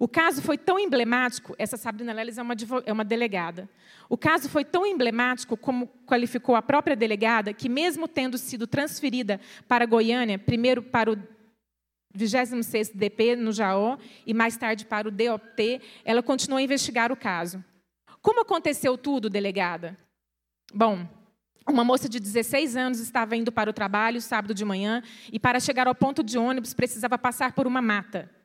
O 0.00 0.08
caso 0.08 0.40
foi 0.40 0.56
tão 0.56 0.78
emblemático, 0.78 1.54
essa 1.58 1.76
Sabrina 1.76 2.14
Leles 2.14 2.38
é 2.38 2.42
uma, 2.42 2.54
é 2.86 2.90
uma 2.90 3.04
delegada. 3.04 3.68
O 4.08 4.16
caso 4.16 4.48
foi 4.48 4.64
tão 4.64 4.86
emblemático, 4.86 5.58
como 5.58 5.86
qualificou 6.06 6.56
a 6.56 6.62
própria 6.62 6.96
delegada, 6.96 7.52
que 7.52 7.68
mesmo 7.68 8.08
tendo 8.08 8.38
sido 8.38 8.66
transferida 8.66 9.38
para 9.68 9.84
Goiânia, 9.84 10.38
primeiro 10.38 10.82
para 10.82 11.12
o 11.12 11.16
26º 12.16 12.92
DP 12.94 13.36
no 13.36 13.52
Jaó 13.52 13.98
e 14.26 14.32
mais 14.32 14.56
tarde 14.56 14.86
para 14.86 15.06
o 15.06 15.10
DOT, 15.10 15.82
ela 16.02 16.22
continuou 16.22 16.56
a 16.56 16.62
investigar 16.62 17.12
o 17.12 17.16
caso. 17.16 17.62
Como 18.22 18.40
aconteceu 18.40 18.96
tudo, 18.96 19.28
delegada? 19.28 19.98
Bom, 20.72 21.06
uma 21.68 21.84
moça 21.84 22.08
de 22.08 22.18
16 22.18 22.74
anos 22.74 23.00
estava 23.00 23.36
indo 23.36 23.52
para 23.52 23.68
o 23.68 23.74
trabalho 23.74 24.22
sábado 24.22 24.54
de 24.54 24.64
manhã 24.64 25.02
e 25.30 25.38
para 25.38 25.60
chegar 25.60 25.86
ao 25.86 25.94
ponto 25.94 26.22
de 26.22 26.38
ônibus 26.38 26.72
precisava 26.72 27.18
passar 27.18 27.52
por 27.52 27.66
uma 27.66 27.82
mata. 27.82 28.39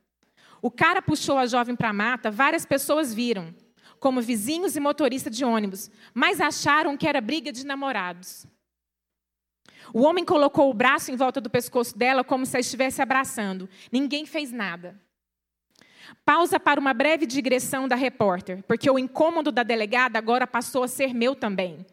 O 0.66 0.72
cara 0.72 1.00
puxou 1.00 1.38
a 1.38 1.46
jovem 1.46 1.76
para 1.76 1.90
a 1.90 1.94
mata, 1.94 2.32
várias 2.32 2.66
pessoas 2.66 3.14
viram, 3.14 3.54
como 4.00 4.20
vizinhos 4.20 4.76
e 4.76 4.80
motorista 4.80 5.30
de 5.30 5.46
ônibus, 5.46 5.92
mas 6.12 6.42
acharam 6.42 6.98
que 6.98 7.08
era 7.08 7.22
briga 7.22 7.52
de 7.52 7.64
namorados. 7.64 8.48
O 9.94 10.02
homem 10.02 10.26
colocou 10.26 10.68
o 10.68 10.74
braço 10.74 11.12
em 11.12 11.16
volta 11.16 11.40
do 11.40 11.52
pescoço 11.52 11.96
dela 11.96 12.24
como 12.24 12.48
se 12.48 12.58
a 12.58 12.60
estivesse 12.60 13.00
abraçando. 13.00 13.70
Ninguém 13.92 14.26
fez 14.26 14.52
nada. 14.52 15.00
Pausa 16.26 16.60
para 16.60 16.80
uma 16.80 16.96
breve 16.96 17.28
digressão 17.28 17.88
da 17.88 17.96
repórter, 17.96 18.64
porque 18.68 18.90
o 18.90 18.98
incômodo 18.98 19.52
da 19.52 19.62
delegada 19.62 20.18
agora 20.18 20.48
passou 20.48 20.82
a 20.82 20.88
ser 20.88 21.14
meu 21.14 21.36
também. 21.36 21.86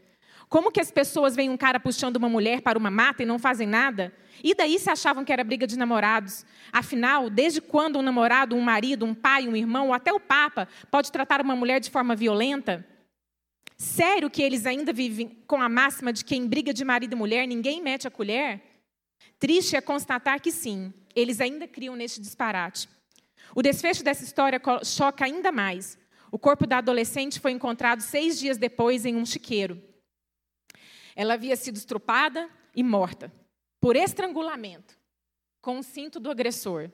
Como 0.53 0.71
que 0.71 0.83
as 0.83 0.91
pessoas 0.91 1.35
veem 1.35 1.49
um 1.49 1.57
cara 1.57 1.81
puxando 1.81 2.17
uma 2.17 2.29
mulher 2.29 2.61
para 2.61 2.79
uma 2.79 2.91
mata 2.91 3.23
e 3.23 3.27
não 3.27 3.39
fazem 3.39 3.67
nada? 3.67 4.13
E 4.45 4.55
daí 4.55 4.79
se 4.79 4.91
achavam 4.91 5.25
que 5.25 5.33
era 5.33 5.43
briga 5.43 5.67
de 5.67 5.79
namorados? 5.79 6.45
Afinal, 6.71 7.31
desde 7.31 7.59
quando 7.59 7.99
um 7.99 8.03
namorado, 8.03 8.55
um 8.55 8.61
marido, 8.61 9.07
um 9.07 9.15
pai, 9.15 9.49
um 9.49 9.57
irmão 9.57 9.87
ou 9.87 9.95
até 9.95 10.13
o 10.13 10.21
papa 10.21 10.69
pode 10.91 11.11
tratar 11.11 11.41
uma 11.41 11.57
mulher 11.57 11.81
de 11.81 11.91
forma 11.91 12.15
violenta? 12.15 12.87
Sério 13.79 14.29
que 14.29 14.43
eles 14.43 14.67
ainda 14.67 14.93
vivem 14.93 15.43
com 15.47 15.59
a 15.59 15.71
máxima 15.71 16.13
de 16.13 16.23
que 16.23 16.37
em 16.37 16.47
briga 16.47 16.75
de 16.75 16.85
marido 16.85 17.15
e 17.15 17.17
mulher 17.17 17.49
ninguém 17.49 17.81
mete 17.81 18.07
a 18.07 18.11
colher? 18.11 18.61
Triste 19.39 19.75
é 19.75 19.81
constatar 19.81 20.39
que 20.39 20.53
sim, 20.53 20.93
eles 21.17 21.41
ainda 21.41 21.67
criam 21.67 21.97
neste 21.97 22.21
disparate. 22.21 22.91
O 23.55 23.63
desfecho 23.63 24.05
dessa 24.05 24.23
história 24.23 24.61
choca 24.85 25.25
ainda 25.25 25.51
mais. 25.51 25.97
O 26.31 26.39
corpo 26.39 26.67
da 26.67 26.77
adolescente 26.77 27.41
foi 27.41 27.53
encontrado 27.53 28.03
seis 28.03 28.39
dias 28.39 28.59
depois 28.59 29.07
em 29.07 29.17
um 29.17 29.25
chiqueiro. 29.25 29.92
Ela 31.15 31.35
havia 31.35 31.57
sido 31.57 31.77
estrupada 31.77 32.49
e 32.75 32.83
morta 32.83 33.33
por 33.81 33.97
estrangulamento 33.97 34.97
com 35.61 35.79
o 35.79 35.83
cinto 35.83 36.19
do 36.19 36.31
agressor. 36.31 36.91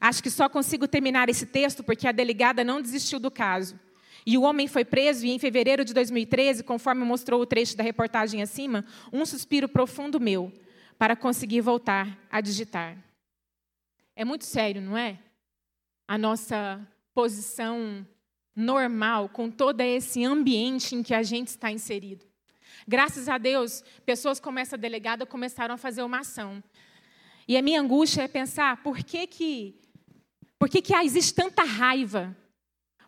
Acho 0.00 0.22
que 0.22 0.30
só 0.30 0.48
consigo 0.48 0.88
terminar 0.88 1.28
esse 1.28 1.46
texto 1.46 1.82
porque 1.82 2.08
a 2.08 2.12
delegada 2.12 2.64
não 2.64 2.82
desistiu 2.82 3.20
do 3.20 3.30
caso. 3.30 3.78
E 4.24 4.38
o 4.38 4.42
homem 4.42 4.68
foi 4.68 4.84
preso 4.84 5.26
e 5.26 5.30
em 5.30 5.38
fevereiro 5.38 5.84
de 5.84 5.92
2013, 5.92 6.62
conforme 6.62 7.04
mostrou 7.04 7.40
o 7.40 7.46
trecho 7.46 7.76
da 7.76 7.82
reportagem 7.82 8.40
acima, 8.40 8.84
um 9.12 9.26
suspiro 9.26 9.68
profundo 9.68 10.20
meu 10.20 10.52
para 10.96 11.16
conseguir 11.16 11.60
voltar 11.60 12.18
a 12.30 12.40
digitar. 12.40 12.96
É 14.14 14.24
muito 14.24 14.44
sério, 14.44 14.80
não 14.80 14.96
é? 14.96 15.18
A 16.06 16.16
nossa 16.16 16.80
posição 17.14 18.06
normal 18.54 19.28
com 19.28 19.50
todo 19.50 19.80
esse 19.80 20.24
ambiente 20.24 20.94
em 20.94 21.02
que 21.02 21.14
a 21.14 21.22
gente 21.22 21.48
está 21.48 21.70
inserido. 21.70 22.31
Graças 22.86 23.28
a 23.28 23.38
Deus, 23.38 23.82
pessoas 24.04 24.40
como 24.40 24.58
essa 24.58 24.76
delegada 24.76 25.24
começaram 25.24 25.74
a 25.74 25.78
fazer 25.78 26.02
uma 26.02 26.20
ação. 26.20 26.62
E 27.46 27.56
a 27.56 27.62
minha 27.62 27.80
angústia 27.80 28.22
é 28.22 28.28
pensar 28.28 28.82
por 28.82 28.98
que 28.98 29.26
que, 29.26 29.80
por 30.58 30.68
que, 30.68 30.80
que 30.80 30.94
existe 30.94 31.34
tanta 31.34 31.62
raiva? 31.62 32.36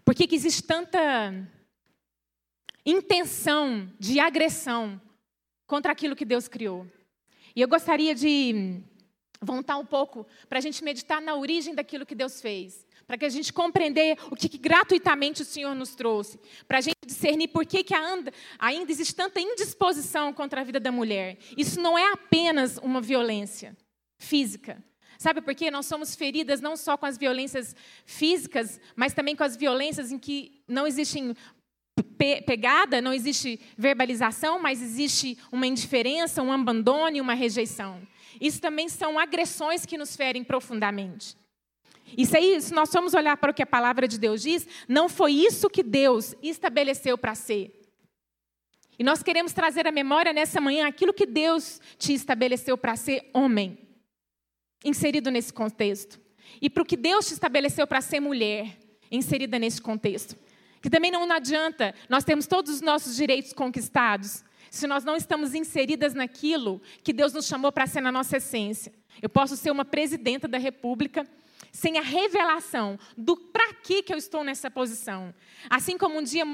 Por 0.05 0.15
que, 0.15 0.27
que 0.27 0.35
existe 0.35 0.63
tanta 0.63 1.49
intenção 2.85 3.91
de 3.99 4.21
agressão 4.21 5.01
contra 5.67 5.93
aquilo 5.93 6.17
que 6.17 6.25
Deus 6.25 6.49
criou? 6.49 6.87
E 7.57 7.61
eu 7.61 7.69
gostaria 7.69 8.15
de 8.15 8.83
voltar 9.41 9.77
um 9.77 9.87
pouco 9.87 10.27
para 10.49 10.59
a 10.59 10.61
gente 10.61 10.83
meditar 10.83 11.21
na 11.21 11.35
origem 11.35 11.75
daquilo 11.75 12.07
que 12.07 12.15
Deus 12.15 12.41
fez, 12.41 12.87
para 13.07 13.19
que 13.19 13.25
a 13.25 13.29
gente 13.29 13.53
compreender 13.53 14.17
o 14.31 14.37
que, 14.37 14.49
que, 14.49 14.59
gratuitamente 14.59 15.43
o 15.43 15.45
Senhor 15.45 15.75
nos 15.75 15.95
trouxe, 15.95 16.39
para 16.67 16.79
a 16.79 16.81
gente 16.81 16.97
discernir 17.07 17.49
por 17.49 17.67
que, 17.67 17.85
que 17.85 17.95
ainda, 17.95 18.33
existe 18.89 19.15
tanta 19.15 19.41
indisposição 19.41 20.33
contra 20.33 20.61
a 20.61 20.65
vida 20.65 20.81
da 20.81 20.93
mulher. 20.93 21.39
Isso 21.57 21.81
não 21.81 21.99
é 21.99 22.13
apenas 22.13 22.79
uma 22.79 23.01
violência 23.01 23.77
física. 24.19 24.83
Sabe 25.19 25.41
por 25.41 25.55
quê? 25.55 25.71
Nós 25.71 25.87
somos 25.87 26.15
feridas 26.15 26.61
não 26.61 26.77
só 26.77 26.97
com 26.97 27.07
as 27.07 27.17
violências 27.17 27.75
físicas, 28.05 28.81
mas 28.97 29.15
também 29.15 29.37
com 29.37 29.45
as 29.45 29.57
violências 29.57 30.11
em 30.11 30.19
que 30.19 30.63
não 30.67 30.87
existem 30.87 31.35
pegada, 32.45 33.01
não 33.01 33.13
existe 33.13 33.61
verbalização, 33.77 34.59
mas 34.59 34.83
existe 34.83 35.39
uma 35.53 35.67
indiferença, 35.67 36.43
um 36.43 36.53
abandono 36.53 37.17
e 37.17 37.21
uma 37.21 37.35
rejeição. 37.35 38.03
Isso 38.41 38.61
também 38.61 38.89
são 38.89 39.19
agressões 39.19 39.87
que 39.87 39.97
nos 39.97 40.17
ferem 40.17 40.43
profundamente. 40.43 41.37
Isso 42.17 42.37
aí, 42.37 42.61
se 42.61 42.73
nós 42.73 42.91
formos 42.91 43.15
olhar 43.15 43.37
para 43.37 43.51
o 43.51 43.55
que 43.55 43.63
a 43.63 43.67
palavra 43.67 44.07
de 44.07 44.19
Deus 44.19 44.43
diz, 44.43 44.67
não 44.89 45.09
foi 45.09 45.33
isso 45.33 45.71
que 45.71 45.83
Deus 45.83 46.35
estabeleceu 46.43 47.17
para 47.17 47.35
ser. 47.35 47.81
E 48.99 49.03
nós 49.03 49.23
queremos 49.23 49.53
trazer 49.53 49.87
à 49.87 49.93
memória 49.93 50.33
nessa 50.33 50.61
manhã 50.61 50.87
aquilo 50.87 51.13
que 51.13 51.27
Deus 51.27 51.81
te 51.99 52.13
estabeleceu 52.13 52.79
para 52.79 52.95
ser 52.95 53.29
homem, 53.33 53.79
inserido 54.85 55.31
nesse 55.31 55.53
contexto. 55.53 56.21
E 56.61 56.71
para 56.71 56.83
o 56.83 56.87
que 56.87 56.97
Deus 56.97 57.27
te 57.27 57.33
estabeleceu 57.33 57.87
para 57.87 58.01
ser 58.01 58.21
mulher, 58.21 58.79
inserida 59.11 59.59
nesse 59.59 59.81
contexto. 59.81 60.37
Que 60.81 60.91
também 60.91 61.11
não 61.11 61.31
adianta, 61.33 61.95
nós 62.09 62.25
temos 62.25 62.47
todos 62.47 62.75
os 62.75 62.81
nossos 62.81 63.17
direitos 63.17 63.53
conquistados, 63.53 64.45
se 64.71 64.87
nós 64.87 65.05
não 65.05 65.17
estamos 65.17 65.55
inseridas 65.55 66.15
naquilo 66.15 66.81
que 67.03 67.13
Deus 67.13 67.33
nos 67.33 67.47
chamou 67.47 67.73
para 67.73 67.87
ser 67.87 68.01
na 68.01 68.13
nossa 68.13 68.37
essência. 68.37 68.93
Eu 69.23 69.29
posso 69.29 69.57
ser 69.57 69.71
uma 69.71 69.85
presidenta 69.85 70.47
da 70.47 70.59
República 70.59 71.27
sem 71.73 71.99
a 71.99 72.03
revelação 72.03 72.99
do 73.17 73.37
para 73.37 73.75
que 73.75 74.03
que 74.03 74.13
eu 74.13 74.17
estou 74.17 74.45
nessa 74.45 74.71
posição. 74.71 75.35
Assim 75.69 75.99
como 75.99 76.19
um 76.19 76.23
dia 76.23 76.45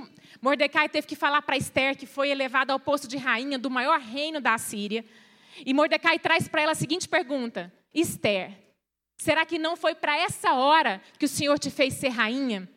Mordecai 0.40 0.88
teve 0.88 1.06
que 1.06 1.16
falar 1.16 1.42
para 1.42 1.56
Esther 1.56 1.96
que 1.96 2.06
foi 2.06 2.30
elevada 2.30 2.72
ao 2.72 2.80
posto 2.80 3.06
de 3.06 3.16
rainha 3.16 3.58
do 3.58 3.70
maior 3.70 4.00
reino 4.00 4.40
da 4.40 4.56
Síria, 4.58 5.04
e 5.64 5.74
Mordecai 5.74 6.18
traz 6.18 6.48
para 6.48 6.62
ela 6.62 6.72
a 6.72 6.76
seguinte 6.76 7.08
pergunta: 7.08 7.72
Esther, 7.92 8.56
será 9.18 9.44
que 9.44 9.58
não 9.58 9.76
foi 9.76 9.94
para 9.94 10.16
essa 10.16 10.54
hora 10.54 11.02
que 11.18 11.26
o 11.26 11.28
Senhor 11.28 11.58
te 11.58 11.70
fez 11.70 11.94
ser 11.94 12.08
rainha? 12.08 12.68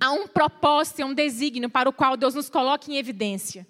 Há 0.00 0.12
um 0.12 0.26
propósito, 0.26 1.04
um 1.04 1.14
desígnio 1.14 1.68
para 1.68 1.88
o 1.88 1.92
qual 1.92 2.16
Deus 2.16 2.34
nos 2.34 2.48
coloca 2.48 2.90
em 2.90 2.96
evidência. 2.96 3.66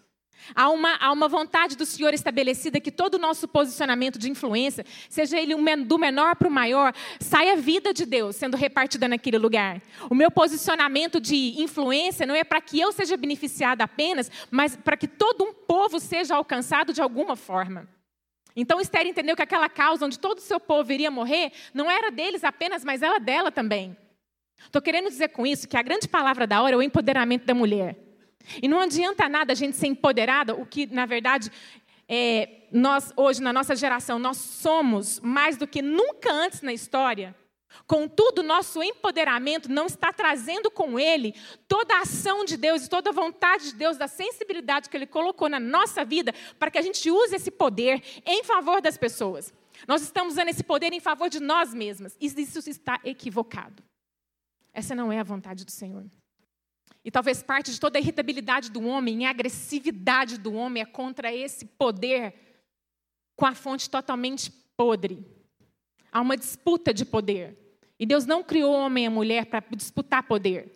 Há 0.54 0.68
uma, 0.68 0.96
há 0.96 1.12
uma 1.12 1.28
vontade 1.28 1.76
do 1.76 1.86
Senhor 1.86 2.12
estabelecida 2.12 2.80
que 2.80 2.90
todo 2.90 3.14
o 3.14 3.18
nosso 3.18 3.46
posicionamento 3.46 4.18
de 4.18 4.30
influência, 4.30 4.84
seja 5.08 5.38
ele 5.38 5.54
do 5.84 5.98
menor 5.98 6.36
para 6.36 6.48
o 6.48 6.50
maior, 6.50 6.92
saia 7.20 7.52
a 7.52 7.56
vida 7.56 7.94
de 7.94 8.04
Deus 8.04 8.36
sendo 8.36 8.56
repartida 8.56 9.06
naquele 9.06 9.38
lugar. 9.38 9.80
O 10.10 10.14
meu 10.14 10.30
posicionamento 10.30 11.20
de 11.20 11.54
influência 11.60 12.26
não 12.26 12.34
é 12.34 12.44
para 12.44 12.60
que 12.60 12.80
eu 12.80 12.92
seja 12.92 13.16
beneficiada 13.16 13.84
apenas, 13.84 14.30
mas 14.50 14.76
para 14.76 14.96
que 14.96 15.06
todo 15.06 15.44
um 15.44 15.52
povo 15.52 16.00
seja 16.00 16.34
alcançado 16.34 16.92
de 16.92 17.00
alguma 17.00 17.36
forma. 17.36 17.88
Então 18.56 18.80
Esther 18.80 19.06
entendeu 19.06 19.34
que 19.34 19.42
aquela 19.42 19.68
causa 19.68 20.06
onde 20.06 20.18
todo 20.18 20.38
o 20.38 20.42
seu 20.42 20.60
povo 20.60 20.92
iria 20.92 21.10
morrer 21.10 21.52
não 21.72 21.90
era 21.90 22.10
deles 22.10 22.44
apenas, 22.44 22.84
mas 22.84 23.02
era 23.02 23.18
dela 23.18 23.50
também. 23.50 23.96
Estou 24.64 24.80
querendo 24.80 25.08
dizer 25.08 25.28
com 25.28 25.46
isso 25.46 25.68
que 25.68 25.76
a 25.76 25.82
grande 25.82 26.08
palavra 26.08 26.46
da 26.46 26.62
hora 26.62 26.74
é 26.74 26.78
o 26.78 26.82
empoderamento 26.82 27.44
da 27.44 27.54
mulher. 27.54 28.03
E 28.62 28.68
não 28.68 28.80
adianta 28.80 29.28
nada 29.28 29.52
a 29.52 29.56
gente 29.56 29.76
ser 29.76 29.86
empoderada, 29.86 30.54
o 30.54 30.66
que, 30.66 30.86
na 30.86 31.06
verdade, 31.06 31.50
é, 32.08 32.66
nós, 32.72 33.12
hoje, 33.16 33.42
na 33.42 33.52
nossa 33.52 33.74
geração, 33.74 34.18
nós 34.18 34.36
somos 34.36 35.20
mais 35.20 35.56
do 35.56 35.66
que 35.66 35.80
nunca 35.80 36.32
antes 36.32 36.60
na 36.60 36.72
história. 36.72 37.34
Contudo, 37.86 38.42
nosso 38.42 38.82
empoderamento 38.82 39.70
não 39.70 39.86
está 39.86 40.12
trazendo 40.12 40.70
com 40.70 40.98
ele 40.98 41.34
toda 41.66 41.94
a 41.96 42.00
ação 42.02 42.44
de 42.44 42.56
Deus 42.56 42.84
e 42.84 42.88
toda 42.88 43.10
a 43.10 43.12
vontade 43.12 43.70
de 43.70 43.74
Deus, 43.74 43.96
da 43.96 44.06
sensibilidade 44.06 44.88
que 44.88 44.96
ele 44.96 45.06
colocou 45.06 45.48
na 45.48 45.58
nossa 45.58 46.04
vida, 46.04 46.32
para 46.58 46.70
que 46.70 46.78
a 46.78 46.82
gente 46.82 47.10
use 47.10 47.34
esse 47.34 47.50
poder 47.50 48.02
em 48.24 48.44
favor 48.44 48.80
das 48.80 48.96
pessoas. 48.96 49.52
Nós 49.88 50.02
estamos 50.02 50.34
usando 50.34 50.48
esse 50.48 50.62
poder 50.62 50.92
em 50.92 51.00
favor 51.00 51.28
de 51.28 51.40
nós 51.40 51.74
mesmas. 51.74 52.16
Isso 52.20 52.70
está 52.70 53.00
equivocado. 53.04 53.82
Essa 54.72 54.94
não 54.94 55.12
é 55.12 55.18
a 55.18 55.24
vontade 55.24 55.64
do 55.64 55.70
Senhor. 55.70 56.04
E 57.04 57.10
talvez 57.10 57.42
parte 57.42 57.70
de 57.70 57.78
toda 57.78 57.98
a 57.98 58.00
irritabilidade 58.00 58.70
do 58.70 58.82
homem, 58.86 59.26
a 59.26 59.30
agressividade 59.30 60.38
do 60.38 60.54
homem 60.54 60.82
é 60.82 60.86
contra 60.86 61.32
esse 61.32 61.66
poder 61.66 62.34
com 63.36 63.44
a 63.44 63.54
fonte 63.54 63.90
totalmente 63.90 64.50
podre. 64.76 65.26
Há 66.10 66.20
uma 66.20 66.36
disputa 66.36 66.94
de 66.94 67.04
poder. 67.04 67.56
E 67.98 68.06
Deus 68.06 68.24
não 68.24 68.42
criou 68.42 68.72
homem 68.72 69.04
e 69.04 69.08
mulher 69.08 69.46
para 69.46 69.62
disputar 69.76 70.22
poder. 70.22 70.70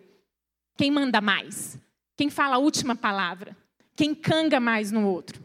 Quem 0.77 0.91
manda 0.91 1.21
mais? 1.21 1.79
Quem 2.17 2.29
fala 2.29 2.57
a 2.57 2.59
última 2.59 2.95
palavra? 2.95 3.57
Quem 3.97 4.15
canga 4.15 4.61
mais 4.61 4.93
no 4.93 5.09
outro? 5.09 5.43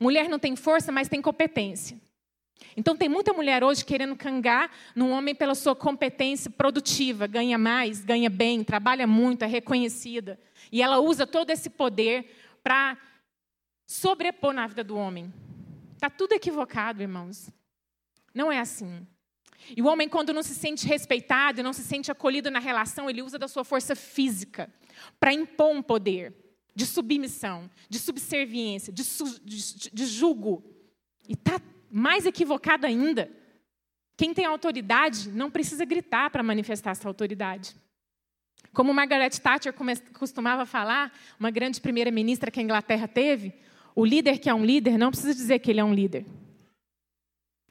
Mulher 0.00 0.28
não 0.28 0.38
tem 0.38 0.56
força, 0.56 0.90
mas 0.92 1.08
tem 1.08 1.22
competência. 1.22 1.98
Então 2.76 2.96
tem 2.96 3.08
muita 3.08 3.32
mulher 3.32 3.64
hoje 3.64 3.84
querendo 3.84 4.14
cangar 4.14 4.70
num 4.94 5.10
homem 5.10 5.34
pela 5.34 5.54
sua 5.54 5.74
competência 5.74 6.50
produtiva, 6.50 7.26
ganha 7.26 7.56
mais, 7.56 8.04
ganha 8.04 8.28
bem, 8.28 8.62
trabalha 8.62 9.06
muito, 9.06 9.42
é 9.42 9.46
reconhecida. 9.46 10.38
E 10.70 10.82
ela 10.82 10.98
usa 10.98 11.26
todo 11.26 11.50
esse 11.50 11.70
poder 11.70 12.30
para 12.62 12.98
sobrepor 13.86 14.52
na 14.52 14.66
vida 14.66 14.84
do 14.84 14.96
homem. 14.96 15.32
Está 15.94 16.10
tudo 16.10 16.32
equivocado, 16.32 17.02
irmãos. 17.02 17.50
Não 18.34 18.52
é 18.52 18.58
assim. 18.58 19.06
E 19.74 19.80
o 19.80 19.86
homem, 19.86 20.08
quando 20.08 20.32
não 20.32 20.42
se 20.42 20.54
sente 20.54 20.86
respeitado, 20.86 21.62
não 21.62 21.72
se 21.72 21.82
sente 21.82 22.10
acolhido 22.10 22.50
na 22.50 22.58
relação, 22.58 23.08
ele 23.08 23.22
usa 23.22 23.38
da 23.38 23.48
sua 23.48 23.64
força 23.64 23.96
física 23.96 24.72
para 25.18 25.32
impor 25.32 25.74
um 25.74 25.82
poder 25.82 26.34
de 26.74 26.84
submissão, 26.84 27.70
de 27.88 27.98
subserviência, 27.98 28.92
de, 28.92 29.02
su, 29.02 29.40
de, 29.42 29.90
de 29.90 30.06
julgo. 30.06 30.62
E 31.26 31.32
está 31.32 31.58
mais 31.90 32.26
equivocado 32.26 32.86
ainda, 32.86 33.30
quem 34.16 34.32
tem 34.32 34.44
autoridade 34.44 35.30
não 35.30 35.50
precisa 35.50 35.84
gritar 35.84 36.30
para 36.30 36.42
manifestar 36.42 36.92
essa 36.92 37.08
autoridade. 37.08 37.76
Como 38.72 38.92
Margaret 38.92 39.30
Thatcher 39.30 39.74
costumava 40.18 40.66
falar, 40.66 41.12
uma 41.38 41.50
grande 41.50 41.80
primeira-ministra 41.80 42.50
que 42.50 42.60
a 42.60 42.62
Inglaterra 42.62 43.06
teve, 43.06 43.52
o 43.94 44.04
líder 44.04 44.38
que 44.38 44.50
é 44.50 44.54
um 44.54 44.64
líder 44.64 44.98
não 44.98 45.10
precisa 45.10 45.34
dizer 45.34 45.58
que 45.58 45.70
ele 45.70 45.80
é 45.80 45.84
um 45.84 45.94
líder. 45.94 46.26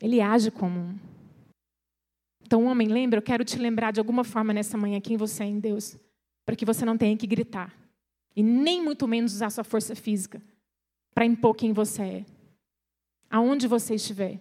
Ele 0.01 0.21
age 0.21 0.51
como 0.51 0.79
um. 0.79 0.99
Então, 2.41 2.65
homem, 2.65 2.87
lembra, 2.87 3.19
eu 3.19 3.23
quero 3.23 3.43
te 3.43 3.57
lembrar 3.57 3.91
de 3.91 3.99
alguma 3.99 4.23
forma 4.23 4.53
nessa 4.53 4.77
manhã 4.77 4.99
quem 5.01 5.17
você 5.17 5.43
é 5.43 5.47
em 5.47 5.59
Deus, 5.59 5.97
para 6.45 6.55
que 6.55 6.65
você 6.65 6.85
não 6.85 6.97
tenha 6.97 7.17
que 7.17 7.25
gritar 7.25 7.73
e 8.35 8.43
nem 8.43 8.83
muito 8.83 9.07
menos 9.07 9.33
usar 9.33 9.49
sua 9.49 9.63
força 9.63 9.95
física 9.95 10.41
para 11.13 11.25
impor 11.25 11.55
quem 11.55 11.71
você 11.71 12.01
é. 12.01 12.25
Aonde 13.35 13.67
você 13.67 13.95
estiver, 13.95 14.39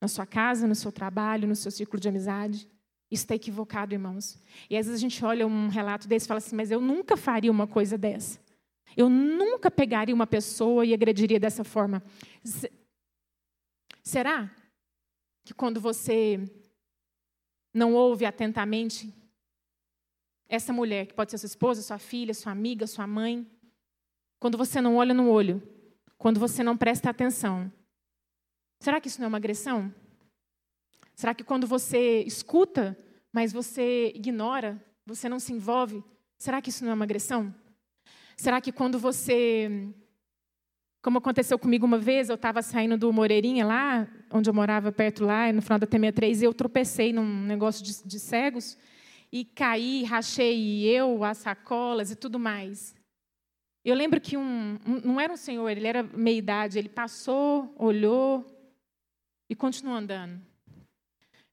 na 0.00 0.08
sua 0.08 0.26
casa, 0.26 0.66
no 0.66 0.74
seu 0.74 0.90
trabalho, 0.90 1.46
no 1.46 1.54
seu 1.54 1.70
círculo 1.70 2.00
de 2.00 2.08
amizade, 2.08 2.68
isso 3.08 3.22
está 3.22 3.36
equivocado, 3.36 3.94
irmãos. 3.94 4.36
E 4.68 4.76
às 4.76 4.86
vezes 4.86 5.00
a 5.00 5.00
gente 5.00 5.24
olha 5.24 5.46
um 5.46 5.68
relato 5.68 6.08
desse 6.08 6.26
e 6.26 6.26
fala 6.26 6.38
assim, 6.38 6.56
mas 6.56 6.72
eu 6.72 6.80
nunca 6.80 7.16
faria 7.16 7.48
uma 7.48 7.64
coisa 7.64 7.96
dessa. 7.96 8.40
Eu 8.96 9.08
nunca 9.08 9.70
pegaria 9.70 10.12
uma 10.12 10.26
pessoa 10.26 10.84
e 10.84 10.92
agrediria 10.92 11.38
dessa 11.38 11.62
forma. 11.62 12.02
Será 14.02 14.50
que 15.44 15.54
quando 15.54 15.80
você 15.80 16.40
não 17.72 17.94
ouve 17.94 18.24
atentamente 18.24 19.14
essa 20.48 20.72
mulher, 20.72 21.06
que 21.06 21.14
pode 21.14 21.30
ser 21.30 21.38
sua 21.38 21.46
esposa, 21.46 21.82
sua 21.82 22.00
filha, 22.00 22.34
sua 22.34 22.50
amiga, 22.50 22.84
sua 22.88 23.06
mãe, 23.06 23.48
quando 24.40 24.58
você 24.58 24.80
não 24.80 24.96
olha 24.96 25.14
no 25.14 25.30
olho, 25.30 25.62
quando 26.18 26.40
você 26.40 26.64
não 26.64 26.76
presta 26.76 27.10
atenção, 27.10 27.72
será 28.84 29.00
que 29.00 29.08
isso 29.08 29.18
não 29.18 29.24
é 29.24 29.28
uma 29.28 29.38
agressão? 29.38 29.92
Será 31.14 31.34
que 31.34 31.42
quando 31.42 31.66
você 31.66 32.22
escuta, 32.22 32.96
mas 33.32 33.50
você 33.50 34.12
ignora, 34.14 34.78
você 35.06 35.26
não 35.26 35.40
se 35.40 35.54
envolve, 35.54 36.04
será 36.38 36.60
que 36.60 36.68
isso 36.68 36.84
não 36.84 36.90
é 36.90 36.94
uma 36.94 37.04
agressão? 37.04 37.54
Será 38.36 38.60
que 38.60 38.70
quando 38.70 38.98
você 38.98 39.88
como 41.00 41.18
aconteceu 41.18 41.58
comigo 41.58 41.84
uma 41.84 41.98
vez, 41.98 42.30
eu 42.30 42.34
estava 42.34 42.62
saindo 42.62 42.96
do 42.96 43.12
Moreirinha 43.12 43.66
lá, 43.66 44.08
onde 44.30 44.48
eu 44.48 44.54
morava 44.54 44.90
perto 44.90 45.22
lá, 45.22 45.52
no 45.52 45.60
final 45.60 45.78
da 45.78 45.86
T63, 45.86 46.40
e 46.40 46.44
eu 46.44 46.54
tropecei 46.54 47.12
num 47.12 47.42
negócio 47.42 47.84
de, 47.84 48.02
de 48.02 48.18
cegos 48.18 48.78
e 49.30 49.44
caí, 49.44 50.02
rachei 50.04 50.82
eu, 50.84 51.22
as 51.22 51.38
sacolas 51.38 52.10
e 52.10 52.16
tudo 52.16 52.38
mais. 52.38 52.94
Eu 53.84 53.94
lembro 53.94 54.18
que 54.18 54.34
um, 54.34 54.78
um 54.86 55.00
não 55.04 55.20
era 55.20 55.30
um 55.30 55.36
senhor, 55.36 55.68
ele 55.68 55.86
era 55.86 56.02
meia 56.02 56.38
idade, 56.38 56.78
ele 56.78 56.88
passou, 56.88 57.74
olhou 57.78 58.53
e 59.48 59.54
continuou 59.54 59.96
andando. 59.96 60.40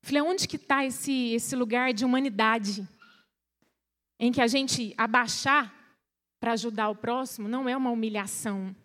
Falei, 0.01 0.21
onde 0.21 0.47
que 0.47 0.55
está 0.55 0.85
esse, 0.85 1.33
esse 1.33 1.55
lugar 1.55 1.93
de 1.93 2.03
humanidade? 2.03 2.87
Em 4.19 4.31
que 4.31 4.41
a 4.41 4.47
gente 4.47 4.93
abaixar 4.97 5.73
para 6.39 6.53
ajudar 6.53 6.89
o 6.89 6.95
próximo 6.95 7.47
não 7.47 7.69
é 7.69 7.77
uma 7.77 7.91
humilhação, 7.91 8.75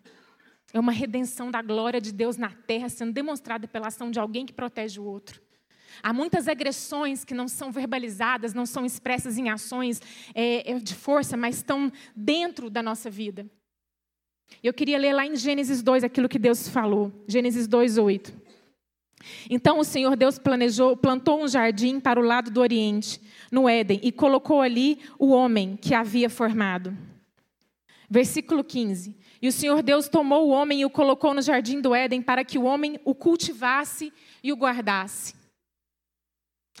é 0.73 0.79
uma 0.79 0.91
redenção 0.91 1.49
da 1.49 1.61
glória 1.61 1.99
de 1.99 2.11
Deus 2.11 2.37
na 2.37 2.51
terra 2.51 2.89
sendo 2.89 3.13
demonstrada 3.13 3.67
pela 3.67 3.87
ação 3.87 4.11
de 4.11 4.19
alguém 4.19 4.45
que 4.45 4.53
protege 4.53 4.99
o 4.99 5.05
outro. 5.05 5.41
Há 6.03 6.13
muitas 6.13 6.47
agressões 6.47 7.23
que 7.25 7.33
não 7.33 7.47
são 7.47 7.71
verbalizadas, 7.71 8.53
não 8.53 8.65
são 8.65 8.85
expressas 8.85 9.37
em 9.37 9.49
ações 9.49 9.99
é, 10.35 10.71
é 10.71 10.79
de 10.79 10.93
força, 10.93 11.35
mas 11.35 11.57
estão 11.57 11.91
dentro 12.15 12.69
da 12.69 12.83
nossa 12.83 13.09
vida. 13.09 13.49
Eu 14.63 14.73
queria 14.73 14.97
ler 14.97 15.13
lá 15.13 15.25
em 15.25 15.35
Gênesis 15.35 15.81
2 15.81 16.03
aquilo 16.03 16.29
que 16.29 16.39
Deus 16.39 16.67
falou. 16.67 17.11
Gênesis 17.27 17.67
2, 17.67 17.97
8. 17.97 18.46
Então 19.49 19.79
o 19.79 19.83
Senhor 19.83 20.15
Deus 20.15 20.37
planejou, 20.37 20.95
plantou 20.95 21.43
um 21.43 21.47
jardim 21.47 21.99
para 21.99 22.19
o 22.19 22.23
lado 22.23 22.51
do 22.51 22.61
Oriente, 22.61 23.19
no 23.51 23.67
Éden, 23.67 23.99
e 24.03 24.11
colocou 24.11 24.61
ali 24.61 24.99
o 25.17 25.29
homem 25.29 25.77
que 25.77 25.93
havia 25.93 26.29
formado. 26.29 26.95
Versículo 28.09 28.63
15. 28.63 29.15
E 29.41 29.47
o 29.47 29.51
Senhor 29.51 29.83
Deus 29.83 30.07
tomou 30.07 30.47
o 30.47 30.51
homem 30.51 30.81
e 30.81 30.85
o 30.85 30.89
colocou 30.89 31.33
no 31.33 31.41
jardim 31.41 31.81
do 31.81 31.93
Éden 31.93 32.21
para 32.21 32.43
que 32.43 32.57
o 32.57 32.63
homem 32.63 32.99
o 33.03 33.13
cultivasse 33.13 34.11
e 34.43 34.51
o 34.51 34.55
guardasse. 34.55 35.35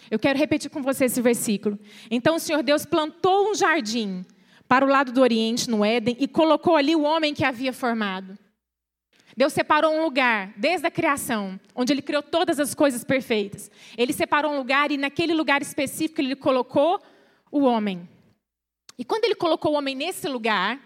Eu 0.09 0.17
quero 0.17 0.39
repetir 0.39 0.71
com 0.71 0.81
você 0.81 1.05
esse 1.05 1.21
versículo. 1.21 1.77
Então 2.09 2.35
o 2.35 2.39
Senhor 2.39 2.63
Deus 2.63 2.85
plantou 2.85 3.51
um 3.51 3.55
jardim 3.55 4.25
para 4.67 4.85
o 4.85 4.87
lado 4.87 5.11
do 5.11 5.21
Oriente, 5.21 5.69
no 5.69 5.83
Éden, 5.83 6.15
e 6.19 6.27
colocou 6.27 6.75
ali 6.75 6.95
o 6.95 7.03
homem 7.03 7.33
que 7.33 7.43
havia 7.43 7.73
formado. 7.73 8.37
Deus 9.37 9.53
separou 9.53 9.93
um 9.93 10.01
lugar, 10.01 10.51
desde 10.57 10.87
a 10.87 10.91
criação, 10.91 11.59
onde 11.75 11.93
Ele 11.93 12.01
criou 12.01 12.23
todas 12.23 12.59
as 12.59 12.73
coisas 12.73 13.03
perfeitas. 13.03 13.69
Ele 13.95 14.11
separou 14.11 14.51
um 14.51 14.57
lugar 14.57 14.91
e 14.91 14.97
naquele 14.97 15.33
lugar 15.33 15.61
específico 15.61 16.19
Ele 16.19 16.35
colocou 16.35 16.99
o 17.51 17.61
homem. 17.61 18.09
E 18.97 19.05
quando 19.05 19.25
Ele 19.25 19.35
colocou 19.35 19.73
o 19.73 19.75
homem 19.75 19.95
nesse 19.95 20.27
lugar, 20.27 20.81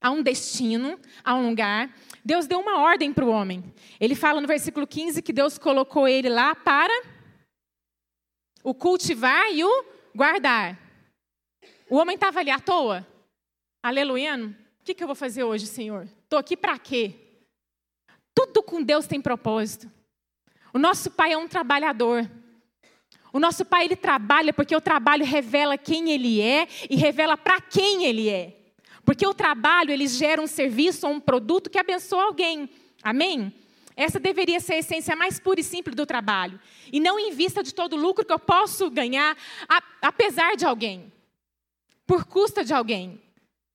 a 0.00 0.10
um 0.10 0.22
destino, 0.22 0.98
a 1.24 1.34
um 1.34 1.48
lugar. 1.48 1.92
Deus 2.24 2.46
deu 2.46 2.60
uma 2.60 2.80
ordem 2.80 3.12
para 3.12 3.24
o 3.24 3.30
homem. 3.30 3.64
Ele 3.98 4.14
fala 4.14 4.40
no 4.40 4.46
versículo 4.46 4.86
15 4.86 5.22
que 5.22 5.32
Deus 5.32 5.58
colocou 5.58 6.06
ele 6.06 6.28
lá 6.28 6.54
para 6.54 6.92
o 8.62 8.74
cultivar 8.74 9.52
e 9.52 9.64
o 9.64 9.84
guardar. 10.14 10.78
O 11.90 11.96
homem 11.96 12.14
estava 12.14 12.40
ali 12.40 12.50
à 12.50 12.60
toa. 12.60 13.06
Aleluiano. 13.82 14.54
O 14.80 14.84
que, 14.84 14.94
que 14.94 15.02
eu 15.02 15.08
vou 15.08 15.16
fazer 15.16 15.42
hoje, 15.42 15.66
Senhor? 15.66 16.08
Estou 16.22 16.38
aqui 16.38 16.56
para 16.56 16.78
quê? 16.78 17.27
Tudo 18.38 18.62
com 18.62 18.80
Deus 18.80 19.08
tem 19.08 19.20
propósito. 19.20 19.90
O 20.72 20.78
nosso 20.78 21.10
pai 21.10 21.32
é 21.32 21.36
um 21.36 21.48
trabalhador. 21.48 22.30
O 23.32 23.40
nosso 23.40 23.64
pai 23.64 23.84
ele 23.84 23.96
trabalha 23.96 24.52
porque 24.52 24.76
o 24.76 24.80
trabalho 24.80 25.24
revela 25.24 25.76
quem 25.76 26.12
ele 26.12 26.40
é 26.40 26.68
e 26.88 26.94
revela 26.94 27.36
para 27.36 27.60
quem 27.60 28.04
ele 28.04 28.28
é. 28.28 28.56
Porque 29.04 29.26
o 29.26 29.34
trabalho, 29.34 29.90
ele 29.90 30.06
gera 30.06 30.40
um 30.40 30.46
serviço 30.46 31.04
ou 31.04 31.14
um 31.14 31.20
produto 31.20 31.68
que 31.68 31.80
abençoa 31.80 32.26
alguém. 32.26 32.70
Amém? 33.02 33.52
Essa 33.96 34.20
deveria 34.20 34.60
ser 34.60 34.74
a 34.74 34.78
essência 34.78 35.16
mais 35.16 35.40
pura 35.40 35.58
e 35.58 35.64
simples 35.64 35.96
do 35.96 36.06
trabalho. 36.06 36.60
E 36.92 37.00
não 37.00 37.18
em 37.18 37.32
vista 37.32 37.60
de 37.60 37.74
todo 37.74 37.94
o 37.94 38.00
lucro 38.00 38.24
que 38.24 38.32
eu 38.32 38.38
posso 38.38 38.88
ganhar, 38.88 39.36
apesar 40.00 40.54
de 40.54 40.64
alguém, 40.64 41.12
por 42.06 42.24
custa 42.24 42.62
de 42.62 42.72
alguém. 42.72 43.20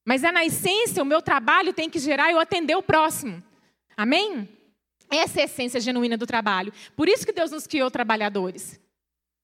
Mas 0.06 0.24
é 0.24 0.32
na 0.32 0.46
essência, 0.46 1.04
o 1.04 1.06
meu 1.06 1.22
trabalho 1.22 1.74
tem 1.74 1.90
que 1.90 2.00
gerar 2.00 2.32
eu 2.32 2.40
atender 2.40 2.78
o 2.78 2.82
próximo. 2.82 3.44
Amém? 3.96 4.50
Essa 5.10 5.40
é 5.40 5.42
a 5.44 5.46
essência 5.46 5.80
genuína 5.80 6.18
do 6.18 6.26
trabalho. 6.26 6.74
Por 6.96 7.08
isso 7.08 7.26
que 7.26 7.32
Deus 7.32 7.52
nos 7.52 7.68
criou 7.68 7.92
trabalhadores. 7.92 8.80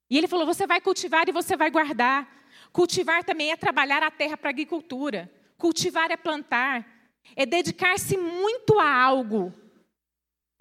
E 0.10 0.18
Ele 0.18 0.28
falou: 0.28 0.46
você 0.46 0.66
vai 0.66 0.82
cultivar 0.82 1.28
e 1.30 1.32
você 1.32 1.56
vai 1.56 1.70
guardar. 1.70 2.28
Cultivar 2.72 3.24
também 3.24 3.52
é 3.52 3.56
trabalhar 3.56 4.04
a 4.04 4.12
terra 4.12 4.38
para 4.38 4.50
a 4.50 4.52
agricultura. 4.52 5.32
Cultivar 5.58 6.12
é 6.12 6.18
plantar, 6.18 6.88
é 7.36 7.46
dedicar-se 7.46 8.18
muito 8.18 8.80
a 8.80 8.92
algo. 8.92 9.54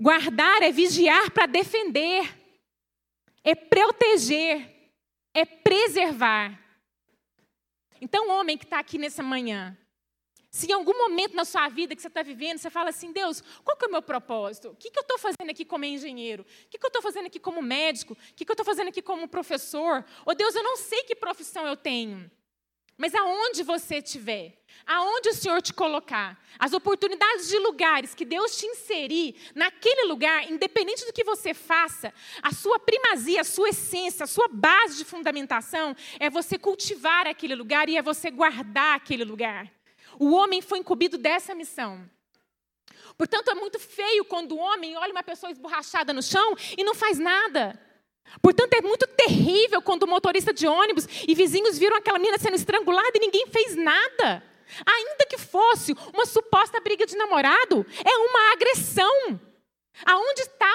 Guardar 0.01 0.63
é 0.63 0.71
vigiar 0.71 1.31
para 1.31 1.47
defender, 1.47 2.37
é 3.43 3.55
proteger, 3.55 4.93
é 5.35 5.45
preservar. 5.45 6.59
Então, 8.01 8.31
homem 8.31 8.57
que 8.57 8.65
está 8.65 8.79
aqui 8.79 8.97
nessa 8.97 9.23
manhã, 9.23 9.77
se 10.51 10.67
em 10.67 10.73
algum 10.73 10.97
momento 10.97 11.37
na 11.37 11.45
sua 11.45 11.69
vida 11.69 11.95
que 11.95 12.01
você 12.01 12.09
está 12.09 12.23
vivendo, 12.23 12.59
você 12.59 12.71
fala 12.71 12.89
assim, 12.89 13.13
Deus, 13.13 13.43
qual 13.63 13.77
que 13.77 13.85
é 13.85 13.89
o 13.89 13.91
meu 13.91 14.01
propósito? 14.01 14.71
O 14.71 14.77
que, 14.77 14.91
que 14.91 14.99
eu 14.99 15.03
estou 15.03 15.19
fazendo 15.19 15.51
aqui 15.51 15.65
como 15.65 15.85
engenheiro? 15.85 16.43
O 16.43 16.69
que, 16.71 16.79
que 16.79 16.87
eu 16.87 16.89
estou 16.89 17.03
fazendo 17.03 17.27
aqui 17.27 17.39
como 17.39 17.61
médico? 17.61 18.15
O 18.15 18.17
que, 18.35 18.45
que 18.45 18.51
eu 18.51 18.55
estou 18.55 18.65
fazendo 18.65 18.89
aqui 18.89 19.03
como 19.03 19.29
professor? 19.29 20.05
Oh, 20.25 20.35
Deus, 20.35 20.55
eu 20.55 20.63
não 20.63 20.77
sei 20.77 21.03
que 21.03 21.15
profissão 21.15 21.67
eu 21.67 21.77
tenho. 21.77 22.31
Mas 22.97 23.15
aonde 23.15 23.63
você 23.63 23.99
estiver, 23.99 24.61
aonde 24.85 25.29
o 25.29 25.35
Senhor 25.35 25.63
te 25.63 25.73
colocar, 25.73 26.43
as 26.59 26.73
oportunidades 26.73 27.47
de 27.49 27.57
lugares 27.59 28.13
que 28.13 28.25
Deus 28.25 28.57
te 28.57 28.67
inserir 28.67 29.37
naquele 29.55 30.09
lugar, 30.09 30.51
independente 30.51 31.07
do 31.07 31.13
que 31.13 31.23
você 31.23 31.55
faça, 31.55 32.13
a 32.43 32.53
sua 32.53 32.81
primazia, 32.81 33.43
a 33.43 33.45
sua 33.45 33.69
essência, 33.69 34.25
a 34.25 34.27
sua 34.27 34.49
base 34.49 34.97
de 34.97 35.05
fundamentação 35.05 35.95
é 36.19 36.29
você 36.29 36.59
cultivar 36.59 37.29
aquele 37.29 37.55
lugar 37.55 37.89
e 37.89 37.97
é 37.97 38.03
você 38.03 38.33
guardar 38.33 38.97
aquele 38.97 39.23
lugar. 39.23 39.78
O 40.19 40.33
homem 40.33 40.61
foi 40.61 40.79
incumbido 40.79 41.17
dessa 41.17 41.55
missão. 41.55 42.09
Portanto, 43.17 43.51
é 43.51 43.55
muito 43.55 43.79
feio 43.79 44.25
quando 44.25 44.53
o 44.53 44.59
homem 44.59 44.97
olha 44.97 45.13
uma 45.13 45.23
pessoa 45.23 45.51
esborrachada 45.51 46.13
no 46.13 46.23
chão 46.23 46.55
e 46.77 46.85
não 46.85 46.95
faz 46.95 47.19
nada. 47.19 47.79
Portanto, 48.43 48.75
é 48.75 48.81
muito 48.83 49.07
terrível 49.07 49.81
quando 49.81 50.03
o 50.03 50.09
motorista 50.09 50.53
de 50.53 50.67
ônibus 50.67 51.07
e 51.27 51.35
vizinhos 51.35 51.79
viram 51.79 51.97
aquela 51.97 52.19
menina 52.19 52.39
sendo 52.39 52.55
estrangulada 52.55 53.13
e 53.15 53.21
ninguém 53.21 53.47
fez 53.47 53.75
nada. 53.75 54.43
Ainda 54.87 55.27
que 55.29 55.39
fosse 55.39 55.95
uma 56.13 56.27
suposta 56.27 56.81
briga 56.81 57.07
de 57.07 57.17
namorado, 57.17 57.87
é 58.05 58.17
uma 58.19 58.53
agressão. 58.53 59.41
Aonde 60.05 60.43
está 60.43 60.69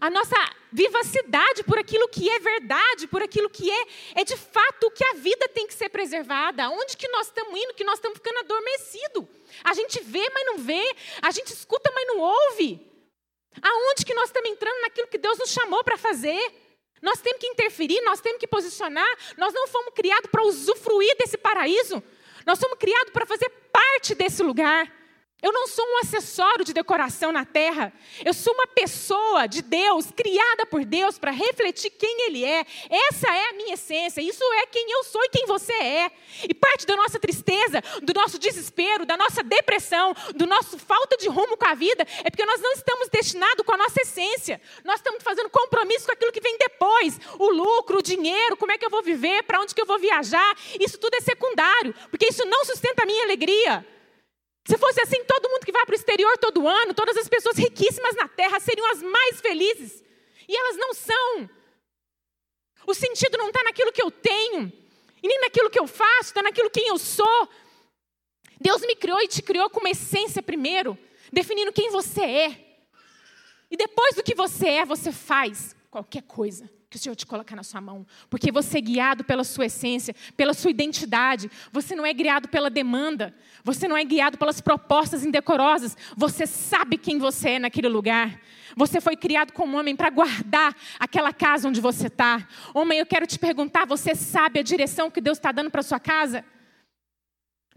a 0.00 0.10
nossa 0.10 0.34
vivacidade 0.70 1.62
por 1.64 1.78
aquilo 1.78 2.08
que 2.08 2.28
é 2.28 2.38
verdade, 2.38 3.06
por 3.06 3.22
aquilo 3.22 3.48
que 3.48 3.70
é, 3.70 3.86
é 4.16 4.24
de 4.24 4.36
fato 4.36 4.86
o 4.86 4.90
que 4.90 5.04
a 5.04 5.14
vida 5.14 5.48
tem 5.48 5.66
que 5.66 5.74
ser 5.74 5.88
preservada? 5.88 6.64
Aonde 6.64 6.96
que 6.96 7.08
nós 7.08 7.26
estamos 7.28 7.58
indo, 7.58 7.74
que 7.74 7.84
nós 7.84 7.94
estamos 7.94 8.18
ficando 8.18 8.40
adormecidos? 8.40 9.24
A 9.64 9.74
gente 9.74 10.00
vê, 10.02 10.28
mas 10.30 10.46
não 10.46 10.58
vê. 10.58 10.96
A 11.22 11.30
gente 11.30 11.52
escuta, 11.52 11.90
mas 11.94 12.06
não 12.06 12.18
ouve. 12.18 12.86
Aonde 13.62 14.04
que 14.04 14.14
nós 14.14 14.28
estamos 14.28 14.50
entrando 14.50 14.80
naquilo 14.82 15.08
que 15.08 15.18
Deus 15.18 15.38
nos 15.38 15.50
chamou 15.50 15.82
para 15.82 15.96
fazer? 15.96 16.52
Nós 17.00 17.20
temos 17.20 17.38
que 17.38 17.46
interferir, 17.46 18.00
nós 18.02 18.20
temos 18.20 18.38
que 18.38 18.46
posicionar. 18.46 19.08
Nós 19.36 19.52
não 19.54 19.66
fomos 19.68 19.94
criados 19.94 20.30
para 20.30 20.44
usufruir 20.44 21.16
desse 21.16 21.38
paraíso. 21.38 22.02
Nós 22.44 22.58
somos 22.58 22.78
criados 22.78 23.12
para 23.12 23.26
fazer 23.26 23.48
parte 23.72 24.14
desse 24.14 24.42
lugar. 24.42 24.97
Eu 25.40 25.52
não 25.52 25.68
sou 25.68 25.84
um 25.86 25.98
acessório 25.98 26.64
de 26.64 26.72
decoração 26.72 27.30
na 27.30 27.44
terra. 27.44 27.92
Eu 28.24 28.34
sou 28.34 28.52
uma 28.54 28.66
pessoa 28.66 29.46
de 29.46 29.62
Deus, 29.62 30.10
criada 30.10 30.66
por 30.66 30.84
Deus 30.84 31.16
para 31.16 31.30
refletir 31.30 31.90
quem 31.90 32.26
Ele 32.26 32.44
é. 32.44 32.66
Essa 32.90 33.28
é 33.28 33.50
a 33.50 33.52
minha 33.52 33.74
essência. 33.74 34.20
Isso 34.20 34.42
é 34.54 34.66
quem 34.66 34.90
eu 34.90 35.04
sou 35.04 35.22
e 35.22 35.28
quem 35.28 35.46
você 35.46 35.72
é. 35.72 36.10
E 36.42 36.52
parte 36.52 36.84
da 36.84 36.96
nossa 36.96 37.20
tristeza, 37.20 37.80
do 38.02 38.12
nosso 38.12 38.36
desespero, 38.36 39.06
da 39.06 39.16
nossa 39.16 39.44
depressão, 39.44 40.12
do 40.34 40.44
nosso 40.44 40.76
falta 40.76 41.16
de 41.16 41.28
rumo 41.28 41.56
com 41.56 41.68
a 41.68 41.74
vida, 41.74 42.04
é 42.24 42.30
porque 42.30 42.44
nós 42.44 42.60
não 42.60 42.72
estamos 42.72 43.08
destinados 43.08 43.64
com 43.64 43.74
a 43.74 43.76
nossa 43.76 44.00
essência. 44.00 44.60
Nós 44.84 44.96
estamos 44.96 45.22
fazendo 45.22 45.48
compromisso 45.50 46.06
com 46.06 46.12
aquilo 46.14 46.32
que 46.32 46.40
vem 46.40 46.58
depois. 46.58 47.16
O 47.38 47.48
lucro, 47.48 47.98
o 47.98 48.02
dinheiro, 48.02 48.56
como 48.56 48.72
é 48.72 48.78
que 48.78 48.84
eu 48.84 48.90
vou 48.90 49.04
viver, 49.04 49.44
para 49.44 49.60
onde 49.60 49.72
que 49.72 49.80
eu 49.80 49.86
vou 49.86 50.00
viajar. 50.00 50.56
Isso 50.80 50.98
tudo 50.98 51.14
é 51.14 51.20
secundário, 51.20 51.94
porque 52.10 52.26
isso 52.26 52.44
não 52.44 52.64
sustenta 52.64 53.04
a 53.04 53.06
minha 53.06 53.22
alegria. 53.22 53.86
Se 54.68 54.76
fosse 54.76 55.00
assim, 55.00 55.24
todo 55.24 55.48
mundo 55.48 55.64
que 55.64 55.72
vai 55.72 55.86
para 55.86 55.94
o 55.94 55.96
exterior 55.96 56.36
todo 56.36 56.68
ano, 56.68 56.92
todas 56.92 57.16
as 57.16 57.26
pessoas 57.26 57.56
riquíssimas 57.56 58.14
na 58.16 58.28
terra 58.28 58.60
seriam 58.60 58.86
as 58.90 59.02
mais 59.02 59.40
felizes. 59.40 60.04
E 60.46 60.54
elas 60.54 60.76
não 60.76 60.92
são. 60.92 61.48
O 62.86 62.92
sentido 62.92 63.38
não 63.38 63.48
está 63.48 63.62
naquilo 63.62 63.90
que 63.90 64.02
eu 64.02 64.10
tenho, 64.10 64.70
e 65.22 65.26
nem 65.26 65.40
naquilo 65.40 65.70
que 65.70 65.80
eu 65.80 65.86
faço, 65.86 66.24
está 66.24 66.42
naquilo 66.42 66.68
quem 66.68 66.86
eu 66.86 66.98
sou. 66.98 67.48
Deus 68.60 68.82
me 68.82 68.94
criou 68.94 69.18
e 69.22 69.26
te 69.26 69.40
criou 69.40 69.70
com 69.70 69.80
uma 69.80 69.88
essência 69.88 70.42
primeiro, 70.42 70.98
definindo 71.32 71.72
quem 71.72 71.88
você 71.90 72.20
é. 72.20 72.78
E 73.70 73.76
depois 73.76 74.16
do 74.16 74.22
que 74.22 74.34
você 74.34 74.68
é, 74.68 74.84
você 74.84 75.10
faz 75.10 75.74
qualquer 75.90 76.24
coisa 76.24 76.68
que 76.90 76.96
o 76.96 76.98
Senhor 76.98 77.14
te 77.14 77.26
colocar 77.26 77.54
na 77.54 77.62
sua 77.62 77.82
mão, 77.82 78.06
porque 78.30 78.50
você 78.50 78.78
é 78.78 78.80
guiado 78.80 79.22
pela 79.22 79.44
sua 79.44 79.66
essência, 79.66 80.14
pela 80.36 80.54
sua 80.54 80.70
identidade. 80.70 81.50
Você 81.70 81.94
não 81.94 82.06
é 82.06 82.12
guiado 82.14 82.48
pela 82.48 82.70
demanda, 82.70 83.34
você 83.62 83.86
não 83.86 83.96
é 83.96 84.02
guiado 84.04 84.38
pelas 84.38 84.60
propostas 84.60 85.24
indecorosas. 85.24 85.96
Você 86.16 86.46
sabe 86.46 86.96
quem 86.96 87.18
você 87.18 87.50
é 87.50 87.58
naquele 87.58 87.88
lugar. 87.88 88.40
Você 88.74 89.00
foi 89.00 89.16
criado 89.16 89.52
como 89.52 89.76
homem 89.78 89.94
para 89.94 90.08
guardar 90.08 90.74
aquela 90.98 91.32
casa 91.32 91.68
onde 91.68 91.80
você 91.80 92.06
está. 92.06 92.48
Homem, 92.72 92.98
eu 92.98 93.06
quero 93.06 93.26
te 93.26 93.38
perguntar: 93.38 93.86
você 93.86 94.14
sabe 94.14 94.58
a 94.58 94.62
direção 94.62 95.10
que 95.10 95.20
Deus 95.20 95.36
está 95.36 95.52
dando 95.52 95.70
para 95.70 95.82
sua 95.82 96.00
casa? 96.00 96.42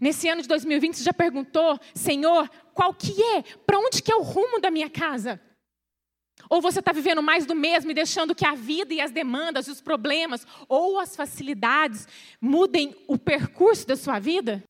Nesse 0.00 0.26
ano 0.28 0.42
de 0.42 0.48
2020, 0.48 0.96
você 0.96 1.04
já 1.04 1.12
perguntou, 1.12 1.78
Senhor, 1.94 2.50
qual 2.74 2.92
que 2.92 3.22
é? 3.22 3.42
Para 3.64 3.78
onde 3.78 4.02
que 4.02 4.10
é 4.10 4.16
o 4.16 4.22
rumo 4.22 4.58
da 4.58 4.70
minha 4.70 4.90
casa? 4.90 5.40
Ou 6.52 6.60
você 6.60 6.80
está 6.80 6.92
vivendo 6.92 7.22
mais 7.22 7.46
do 7.46 7.54
mesmo 7.54 7.90
e 7.90 7.94
deixando 7.94 8.34
que 8.34 8.44
a 8.44 8.54
vida 8.54 8.92
e 8.92 9.00
as 9.00 9.10
demandas, 9.10 9.68
os 9.68 9.80
problemas 9.80 10.46
ou 10.68 10.98
as 10.98 11.16
facilidades 11.16 12.06
mudem 12.38 12.94
o 13.08 13.16
percurso 13.16 13.86
da 13.86 13.96
sua 13.96 14.18
vida? 14.18 14.62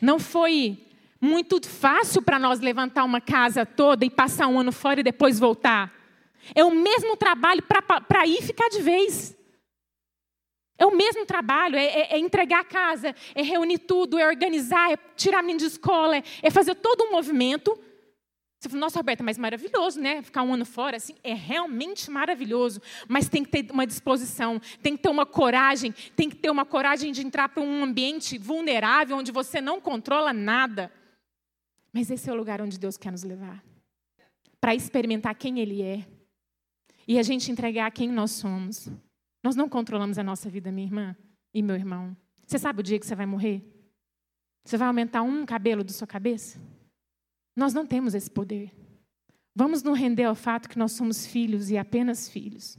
Não 0.00 0.18
foi 0.18 0.78
muito 1.20 1.60
fácil 1.68 2.22
para 2.22 2.38
nós 2.38 2.60
levantar 2.60 3.04
uma 3.04 3.20
casa 3.20 3.66
toda 3.66 4.06
e 4.06 4.10
passar 4.10 4.46
um 4.46 4.58
ano 4.58 4.72
fora 4.72 5.00
e 5.00 5.02
depois 5.02 5.38
voltar. 5.38 5.92
É 6.54 6.64
o 6.64 6.70
mesmo 6.70 7.14
trabalho 7.14 7.62
para 7.62 8.26
ir 8.26 8.40
ficar 8.40 8.70
de 8.70 8.80
vez. 8.80 9.36
É 10.78 10.86
o 10.86 10.96
mesmo 10.96 11.26
trabalho, 11.26 11.76
é, 11.76 11.84
é, 11.84 12.14
é, 12.14 12.18
entregar 12.18 12.60
a 12.60 12.64
casa, 12.64 13.14
é 13.34 13.42
reunir 13.42 13.80
tudo, 13.80 14.18
é 14.18 14.26
organizar, 14.26 14.92
é 14.92 14.98
tirar 15.14 15.40
a 15.40 15.42
menina 15.42 15.58
de 15.58 15.66
escola, 15.66 16.16
é, 16.16 16.22
é 16.40 16.50
fazer 16.50 16.74
todo 16.76 17.04
um 17.04 17.10
movimento 17.10 17.78
você 18.60 18.68
fala, 18.68 18.80
nossa, 18.80 18.98
Roberta, 18.98 19.22
mas 19.22 19.38
maravilhoso, 19.38 20.00
né? 20.00 20.20
Ficar 20.20 20.42
um 20.42 20.52
ano 20.52 20.64
fora, 20.64 20.96
assim, 20.96 21.14
é 21.22 21.32
realmente 21.32 22.10
maravilhoso. 22.10 22.82
Mas 23.06 23.28
tem 23.28 23.44
que 23.44 23.50
ter 23.50 23.72
uma 23.72 23.86
disposição, 23.86 24.60
tem 24.82 24.96
que 24.96 25.02
ter 25.02 25.08
uma 25.08 25.24
coragem, 25.24 25.92
tem 26.16 26.28
que 26.28 26.34
ter 26.34 26.50
uma 26.50 26.64
coragem 26.64 27.12
de 27.12 27.24
entrar 27.24 27.48
para 27.48 27.62
um 27.62 27.84
ambiente 27.84 28.36
vulnerável, 28.36 29.16
onde 29.16 29.30
você 29.30 29.60
não 29.60 29.80
controla 29.80 30.32
nada. 30.32 30.92
Mas 31.92 32.10
esse 32.10 32.28
é 32.28 32.32
o 32.32 32.36
lugar 32.36 32.60
onde 32.60 32.78
Deus 32.78 32.96
quer 32.96 33.12
nos 33.12 33.22
levar 33.22 33.62
para 34.60 34.74
experimentar 34.74 35.36
quem 35.36 35.60
Ele 35.60 35.80
é 35.82 36.04
e 37.06 37.16
a 37.16 37.22
gente 37.22 37.52
entregar 37.52 37.90
quem 37.92 38.10
nós 38.10 38.32
somos. 38.32 38.88
Nós 39.42 39.54
não 39.54 39.68
controlamos 39.68 40.18
a 40.18 40.22
nossa 40.24 40.50
vida, 40.50 40.72
minha 40.72 40.86
irmã 40.86 41.16
e 41.54 41.62
meu 41.62 41.76
irmão. 41.76 42.16
Você 42.44 42.58
sabe 42.58 42.80
o 42.80 42.82
dia 42.82 42.98
que 42.98 43.06
você 43.06 43.14
vai 43.14 43.24
morrer? 43.24 43.62
Você 44.64 44.76
vai 44.76 44.88
aumentar 44.88 45.22
um 45.22 45.46
cabelo 45.46 45.84
da 45.84 45.92
sua 45.92 46.08
cabeça? 46.08 46.60
Nós 47.58 47.74
não 47.74 47.84
temos 47.84 48.14
esse 48.14 48.30
poder. 48.30 48.70
Vamos 49.52 49.82
nos 49.82 49.98
render 49.98 50.22
ao 50.22 50.36
fato 50.36 50.68
que 50.68 50.78
nós 50.78 50.92
somos 50.92 51.26
filhos 51.26 51.70
e 51.72 51.76
apenas 51.76 52.28
filhos. 52.28 52.78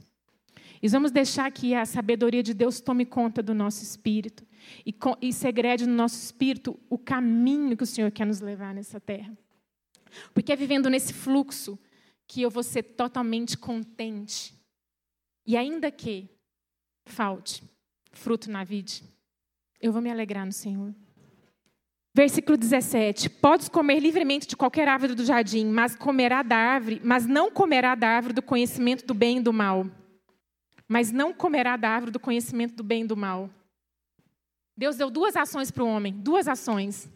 E 0.82 0.88
vamos 0.88 1.10
deixar 1.10 1.52
que 1.52 1.74
a 1.74 1.84
sabedoria 1.84 2.42
de 2.42 2.54
Deus 2.54 2.80
tome 2.80 3.04
conta 3.04 3.42
do 3.42 3.52
nosso 3.52 3.82
espírito 3.82 4.42
e, 4.86 4.96
e 5.20 5.34
segrede 5.34 5.86
no 5.86 5.92
nosso 5.92 6.16
espírito 6.24 6.80
o 6.88 6.96
caminho 6.96 7.76
que 7.76 7.82
o 7.82 7.86
Senhor 7.86 8.10
quer 8.10 8.24
nos 8.24 8.40
levar 8.40 8.74
nessa 8.74 8.98
terra. 8.98 9.36
Porque 10.32 10.50
é 10.50 10.56
vivendo 10.56 10.88
nesse 10.88 11.12
fluxo 11.12 11.78
que 12.26 12.40
eu 12.40 12.48
vou 12.48 12.62
ser 12.62 12.82
totalmente 12.82 13.58
contente. 13.58 14.54
E 15.46 15.58
ainda 15.58 15.90
que 15.90 16.26
falte 17.04 17.62
fruto 18.12 18.50
na 18.50 18.64
vida, 18.64 18.92
eu 19.78 19.92
vou 19.92 20.00
me 20.00 20.10
alegrar 20.10 20.46
no 20.46 20.52
Senhor. 20.52 20.94
Versículo 22.12 22.56
17: 22.56 23.30
Podes 23.30 23.68
comer 23.68 24.00
livremente 24.00 24.46
de 24.46 24.56
qualquer 24.56 24.88
árvore 24.88 25.14
do 25.14 25.24
jardim, 25.24 25.66
mas 25.66 25.94
comerá 25.94 26.42
da 26.42 26.56
árvore, 26.56 27.00
mas 27.04 27.26
não 27.26 27.50
comerá 27.50 27.94
da 27.94 28.08
árvore 28.08 28.34
do 28.34 28.42
conhecimento 28.42 29.06
do 29.06 29.14
bem 29.14 29.38
e 29.38 29.40
do 29.40 29.52
mal. 29.52 29.86
Mas 30.88 31.12
não 31.12 31.32
comerá 31.32 31.76
da 31.76 31.88
árvore 31.88 32.10
do 32.10 32.18
conhecimento 32.18 32.74
do 32.74 32.82
bem 32.82 33.02
e 33.02 33.06
do 33.06 33.16
mal. 33.16 33.48
Deus 34.76 34.96
deu 34.96 35.08
duas 35.08 35.36
ações 35.36 35.70
para 35.70 35.84
o 35.84 35.86
homem, 35.86 36.12
duas 36.12 36.48
ações. 36.48 37.08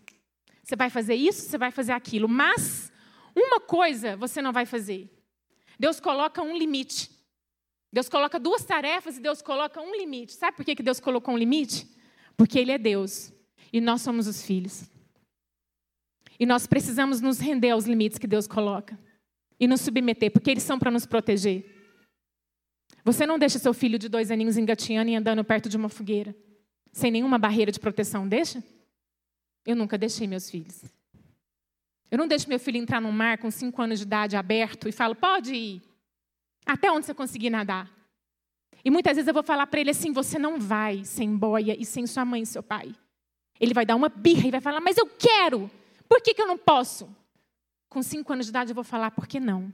Você 0.62 0.76
vai 0.76 0.88
fazer 0.88 1.14
isso, 1.14 1.48
você 1.48 1.58
vai 1.58 1.72
fazer 1.72 1.92
aquilo, 1.92 2.28
mas 2.28 2.92
uma 3.34 3.58
coisa 3.58 4.16
você 4.16 4.40
não 4.40 4.52
vai 4.52 4.64
fazer. 4.64 5.10
Deus 5.78 5.98
coloca 5.98 6.40
um 6.40 6.56
limite. 6.56 7.10
Deus 7.92 8.08
coloca 8.08 8.38
duas 8.38 8.64
tarefas 8.64 9.16
e 9.16 9.20
Deus 9.20 9.42
coloca 9.42 9.80
um 9.80 9.94
limite. 9.94 10.34
Sabe 10.34 10.56
por 10.56 10.64
que 10.64 10.80
Deus 10.82 11.00
colocou 11.00 11.34
um 11.34 11.38
limite? 11.38 11.88
Porque 12.36 12.58
Ele 12.58 12.70
é 12.70 12.78
Deus. 12.78 13.33
E 13.74 13.80
nós 13.80 14.02
somos 14.02 14.28
os 14.28 14.40
filhos. 14.40 14.88
E 16.38 16.46
nós 16.46 16.64
precisamos 16.64 17.20
nos 17.20 17.40
render 17.40 17.70
aos 17.70 17.86
limites 17.86 18.18
que 18.18 18.26
Deus 18.28 18.46
coloca. 18.46 18.96
E 19.58 19.66
nos 19.66 19.80
submeter, 19.80 20.30
porque 20.30 20.48
eles 20.48 20.62
são 20.62 20.78
para 20.78 20.92
nos 20.92 21.04
proteger. 21.04 21.68
Você 23.02 23.26
não 23.26 23.36
deixa 23.36 23.58
seu 23.58 23.74
filho 23.74 23.98
de 23.98 24.08
dois 24.08 24.30
aninhos 24.30 24.56
engatinhando 24.56 25.10
e 25.10 25.16
andando 25.16 25.42
perto 25.42 25.68
de 25.68 25.76
uma 25.76 25.88
fogueira, 25.88 26.36
sem 26.92 27.10
nenhuma 27.10 27.36
barreira 27.36 27.72
de 27.72 27.80
proteção, 27.80 28.28
deixa? 28.28 28.62
Eu 29.66 29.74
nunca 29.74 29.98
deixei 29.98 30.28
meus 30.28 30.48
filhos. 30.48 30.84
Eu 32.08 32.16
não 32.16 32.28
deixo 32.28 32.48
meu 32.48 32.60
filho 32.60 32.76
entrar 32.76 33.00
num 33.00 33.10
mar 33.10 33.38
com 33.38 33.50
cinco 33.50 33.82
anos 33.82 33.98
de 33.98 34.04
idade 34.04 34.36
aberto 34.36 34.88
e 34.88 34.92
falo, 34.92 35.16
pode 35.16 35.52
ir. 35.52 35.82
Até 36.64 36.92
onde 36.92 37.06
você 37.06 37.12
conseguir 37.12 37.50
nadar. 37.50 37.92
E 38.84 38.90
muitas 38.90 39.16
vezes 39.16 39.26
eu 39.26 39.34
vou 39.34 39.42
falar 39.42 39.66
para 39.66 39.80
ele 39.80 39.90
assim: 39.90 40.12
você 40.12 40.38
não 40.38 40.60
vai 40.60 41.04
sem 41.04 41.36
boia 41.36 41.76
e 41.76 41.84
sem 41.84 42.06
sua 42.06 42.24
mãe 42.24 42.42
e 42.42 42.46
seu 42.46 42.62
pai. 42.62 42.94
Ele 43.58 43.74
vai 43.74 43.86
dar 43.86 43.96
uma 43.96 44.08
birra 44.08 44.46
e 44.46 44.50
vai 44.50 44.60
falar, 44.60 44.80
mas 44.80 44.96
eu 44.96 45.06
quero. 45.06 45.70
Por 46.08 46.20
que, 46.20 46.34
que 46.34 46.42
eu 46.42 46.46
não 46.46 46.58
posso? 46.58 47.08
Com 47.88 48.02
cinco 48.02 48.32
anos 48.32 48.46
de 48.46 48.50
idade 48.50 48.70
eu 48.70 48.74
vou 48.74 48.84
falar, 48.84 49.10
por 49.10 49.26
que 49.26 49.38
não? 49.38 49.72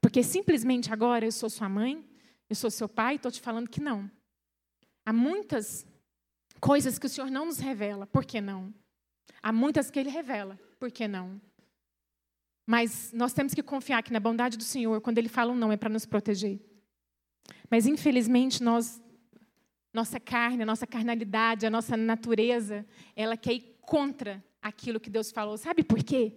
Porque 0.00 0.22
simplesmente 0.22 0.92
agora 0.92 1.24
eu 1.24 1.32
sou 1.32 1.50
sua 1.50 1.68
mãe, 1.68 2.04
eu 2.48 2.54
sou 2.54 2.70
seu 2.70 2.88
pai 2.88 3.14
e 3.14 3.16
estou 3.16 3.30
te 3.32 3.40
falando 3.40 3.68
que 3.68 3.80
não. 3.80 4.10
Há 5.04 5.12
muitas 5.12 5.86
coisas 6.60 6.98
que 6.98 7.06
o 7.06 7.08
Senhor 7.08 7.30
não 7.30 7.46
nos 7.46 7.58
revela, 7.58 8.06
por 8.06 8.24
que 8.24 8.40
não? 8.40 8.72
Há 9.42 9.52
muitas 9.52 9.90
que 9.90 9.98
Ele 9.98 10.10
revela, 10.10 10.58
por 10.78 10.90
que 10.90 11.08
não? 11.08 11.40
Mas 12.66 13.12
nós 13.12 13.32
temos 13.32 13.54
que 13.54 13.62
confiar 13.62 14.02
que 14.02 14.12
na 14.12 14.18
bondade 14.18 14.56
do 14.56 14.64
Senhor, 14.64 15.00
quando 15.00 15.18
Ele 15.18 15.28
fala 15.28 15.52
um 15.52 15.56
não, 15.56 15.70
é 15.70 15.76
para 15.76 15.88
nos 15.88 16.04
proteger. 16.04 16.60
Mas 17.70 17.86
infelizmente 17.86 18.62
nós 18.62 19.00
nossa 19.96 20.20
carne, 20.20 20.62
a 20.62 20.66
nossa 20.66 20.86
carnalidade, 20.86 21.64
a 21.64 21.70
nossa 21.70 21.96
natureza, 21.96 22.86
ela 23.16 23.34
quer 23.34 23.54
ir 23.54 23.78
contra 23.80 24.44
aquilo 24.60 25.00
que 25.00 25.08
Deus 25.08 25.32
falou. 25.32 25.56
Sabe 25.56 25.82
por 25.82 26.04
quê? 26.04 26.34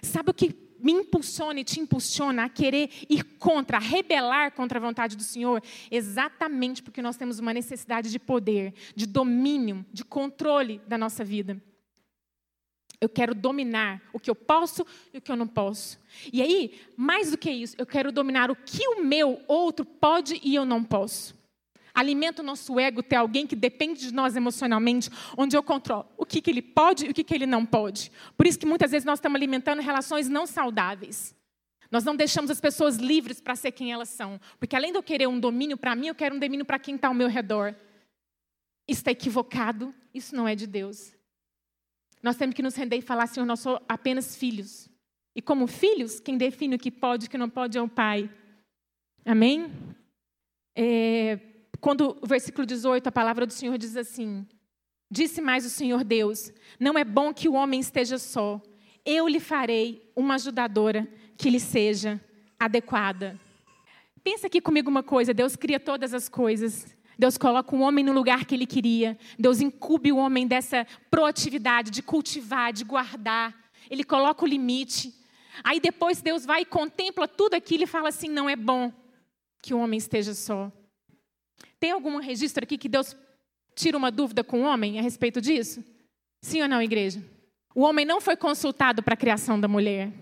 Sabe 0.00 0.30
o 0.30 0.34
que 0.34 0.56
me 0.80 0.92
impulsiona 0.92 1.60
e 1.60 1.64
te 1.64 1.78
impulsiona 1.78 2.44
a 2.44 2.48
querer 2.48 2.88
ir 3.10 3.22
contra, 3.38 3.76
a 3.76 3.80
rebelar 3.80 4.52
contra 4.52 4.78
a 4.78 4.82
vontade 4.82 5.14
do 5.14 5.22
Senhor? 5.22 5.62
Exatamente 5.90 6.82
porque 6.82 7.02
nós 7.02 7.18
temos 7.18 7.38
uma 7.38 7.52
necessidade 7.52 8.10
de 8.10 8.18
poder, 8.18 8.72
de 8.94 9.04
domínio, 9.04 9.84
de 9.92 10.02
controle 10.02 10.80
da 10.88 10.96
nossa 10.96 11.22
vida. 11.22 11.62
Eu 12.98 13.10
quero 13.10 13.34
dominar 13.34 14.02
o 14.10 14.18
que 14.18 14.30
eu 14.30 14.34
posso 14.34 14.86
e 15.12 15.18
o 15.18 15.20
que 15.20 15.30
eu 15.30 15.36
não 15.36 15.46
posso. 15.46 16.00
E 16.32 16.40
aí, 16.40 16.80
mais 16.96 17.30
do 17.30 17.36
que 17.36 17.50
isso, 17.50 17.76
eu 17.76 17.84
quero 17.84 18.10
dominar 18.10 18.50
o 18.50 18.56
que 18.56 18.88
o 18.88 19.04
meu 19.04 19.42
outro 19.46 19.84
pode 19.84 20.40
e 20.42 20.54
eu 20.54 20.64
não 20.64 20.82
posso 20.82 21.36
alimenta 21.96 22.42
o 22.42 22.44
nosso 22.44 22.78
ego 22.78 23.02
ter 23.02 23.16
alguém 23.16 23.46
que 23.46 23.56
depende 23.56 24.00
de 24.00 24.12
nós 24.12 24.36
emocionalmente, 24.36 25.08
onde 25.34 25.56
eu 25.56 25.62
controlo 25.62 26.06
o 26.18 26.26
que, 26.26 26.42
que 26.42 26.50
ele 26.50 26.60
pode 26.60 27.06
e 27.06 27.10
o 27.10 27.14
que, 27.14 27.24
que 27.24 27.34
ele 27.34 27.46
não 27.46 27.64
pode. 27.64 28.12
Por 28.36 28.46
isso 28.46 28.58
que 28.58 28.66
muitas 28.66 28.90
vezes 28.90 29.06
nós 29.06 29.18
estamos 29.18 29.36
alimentando 29.36 29.80
relações 29.80 30.28
não 30.28 30.46
saudáveis. 30.46 31.34
Nós 31.90 32.04
não 32.04 32.14
deixamos 32.14 32.50
as 32.50 32.60
pessoas 32.60 32.96
livres 32.96 33.40
para 33.40 33.56
ser 33.56 33.72
quem 33.72 33.92
elas 33.92 34.10
são. 34.10 34.38
Porque 34.58 34.76
além 34.76 34.92
de 34.92 34.98
eu 34.98 35.02
querer 35.02 35.26
um 35.26 35.40
domínio 35.40 35.78
para 35.78 35.96
mim, 35.96 36.08
eu 36.08 36.14
quero 36.14 36.36
um 36.36 36.38
domínio 36.38 36.66
para 36.66 36.78
quem 36.78 36.96
está 36.96 37.08
ao 37.08 37.14
meu 37.14 37.28
redor. 37.28 37.74
Isso 38.86 39.00
está 39.00 39.10
equivocado, 39.10 39.94
isso 40.12 40.36
não 40.36 40.46
é 40.46 40.54
de 40.54 40.66
Deus. 40.66 41.14
nós 42.22 42.36
temos 42.36 42.54
que 42.54 42.62
nos 42.62 42.74
render 42.74 42.96
e 42.96 43.02
falar, 43.02 43.26
Senhor, 43.26 43.46
nós 43.46 43.60
somos 43.60 43.80
apenas 43.88 44.36
filhos. 44.36 44.88
E 45.34 45.40
como 45.40 45.66
filhos, 45.66 46.20
quem 46.20 46.36
define 46.36 46.76
o 46.76 46.78
que 46.78 46.90
pode 46.90 47.24
e 47.24 47.28
o 47.28 47.30
que 47.30 47.38
não 47.38 47.48
pode 47.48 47.78
é 47.78 47.82
o 47.82 47.88
Pai. 47.88 48.28
Amém? 49.24 49.72
É, 50.74 51.55
quando 51.80 52.16
o 52.20 52.26
versículo 52.26 52.66
18, 52.66 53.08
a 53.08 53.12
palavra 53.12 53.46
do 53.46 53.52
Senhor 53.52 53.76
diz 53.78 53.96
assim: 53.96 54.46
Disse 55.10 55.40
mais 55.40 55.64
o 55.64 55.70
Senhor 55.70 56.02
Deus: 56.04 56.52
Não 56.78 56.98
é 56.98 57.04
bom 57.04 57.32
que 57.32 57.48
o 57.48 57.54
homem 57.54 57.80
esteja 57.80 58.18
só. 58.18 58.60
Eu 59.04 59.28
lhe 59.28 59.40
farei 59.40 60.10
uma 60.16 60.34
ajudadora 60.34 61.06
que 61.36 61.50
lhe 61.50 61.60
seja 61.60 62.20
adequada. 62.58 63.38
Pensa 64.22 64.48
aqui 64.48 64.60
comigo 64.60 64.90
uma 64.90 65.02
coisa: 65.02 65.32
Deus 65.32 65.54
cria 65.54 65.78
todas 65.78 66.12
as 66.12 66.28
coisas. 66.28 66.96
Deus 67.18 67.38
coloca 67.38 67.74
o 67.74 67.80
homem 67.80 68.04
no 68.04 68.12
lugar 68.12 68.44
que 68.44 68.54
ele 68.54 68.66
queria. 68.66 69.16
Deus 69.38 69.60
incube 69.60 70.12
o 70.12 70.16
homem 70.16 70.46
dessa 70.46 70.86
proatividade 71.10 71.90
de 71.90 72.02
cultivar, 72.02 72.72
de 72.72 72.84
guardar. 72.84 73.54
Ele 73.90 74.04
coloca 74.04 74.44
o 74.44 74.48
limite. 74.48 75.14
Aí 75.64 75.80
depois 75.80 76.20
Deus 76.20 76.44
vai 76.44 76.62
e 76.62 76.66
contempla 76.66 77.26
tudo 77.26 77.54
aquilo 77.54 77.84
e 77.84 77.86
fala 77.86 78.08
assim: 78.08 78.28
não 78.28 78.48
é 78.48 78.56
bom 78.56 78.92
que 79.62 79.72
o 79.72 79.78
homem 79.78 79.98
esteja 79.98 80.34
só. 80.34 80.70
Tem 81.78 81.90
algum 81.90 82.18
registro 82.18 82.64
aqui 82.64 82.78
que 82.78 82.88
Deus 82.88 83.16
tira 83.74 83.96
uma 83.96 84.10
dúvida 84.10 84.42
com 84.42 84.62
o 84.62 84.64
homem 84.64 84.98
a 84.98 85.02
respeito 85.02 85.40
disso? 85.40 85.84
Sim 86.42 86.62
ou 86.62 86.68
não, 86.68 86.80
igreja? 86.82 87.22
O 87.74 87.82
homem 87.82 88.06
não 88.06 88.20
foi 88.20 88.36
consultado 88.36 89.02
para 89.02 89.14
a 89.14 89.16
criação 89.16 89.60
da 89.60 89.68
mulher. 89.68 90.12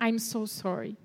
I'm 0.00 0.18
so 0.18 0.46
sorry. 0.46 0.96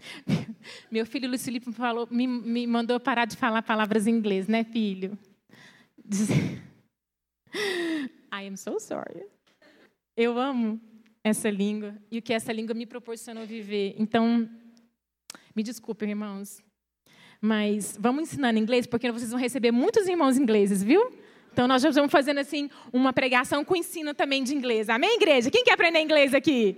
Meu 0.90 1.06
filho 1.06 1.28
Luiz 1.28 1.46
falou, 1.72 2.08
me, 2.10 2.26
me 2.26 2.66
mandou 2.66 2.98
parar 2.98 3.24
de 3.24 3.36
falar 3.36 3.62
palavras 3.62 4.06
em 4.06 4.10
inglês, 4.10 4.48
né, 4.48 4.64
filho? 4.64 5.16
I 8.32 8.48
am 8.48 8.56
so 8.56 8.80
sorry. 8.80 9.24
Eu 10.16 10.38
amo 10.38 10.80
essa 11.22 11.48
língua 11.48 11.96
e 12.10 12.18
o 12.18 12.22
que 12.22 12.32
essa 12.32 12.52
língua 12.52 12.74
me 12.74 12.86
proporcionou 12.86 13.46
viver. 13.46 13.94
Então, 13.96 14.48
me 15.54 15.62
desculpem, 15.62 16.10
irmãos, 16.10 16.60
mas 17.44 17.94
vamos 18.00 18.22
ensinando 18.22 18.58
inglês, 18.58 18.86
porque 18.86 19.12
vocês 19.12 19.30
vão 19.30 19.38
receber 19.38 19.70
muitos 19.70 20.08
irmãos 20.08 20.38
ingleses, 20.38 20.82
viu? 20.82 21.12
Então, 21.52 21.68
nós 21.68 21.82
já 21.82 21.90
estamos 21.90 22.10
fazendo 22.10 22.38
assim 22.38 22.70
uma 22.90 23.12
pregação 23.12 23.62
com 23.62 23.76
ensino 23.76 24.14
também 24.14 24.42
de 24.42 24.54
inglês. 24.54 24.88
Amém, 24.88 25.16
igreja? 25.16 25.50
Quem 25.50 25.62
quer 25.62 25.74
aprender 25.74 26.00
inglês 26.00 26.32
aqui? 26.32 26.74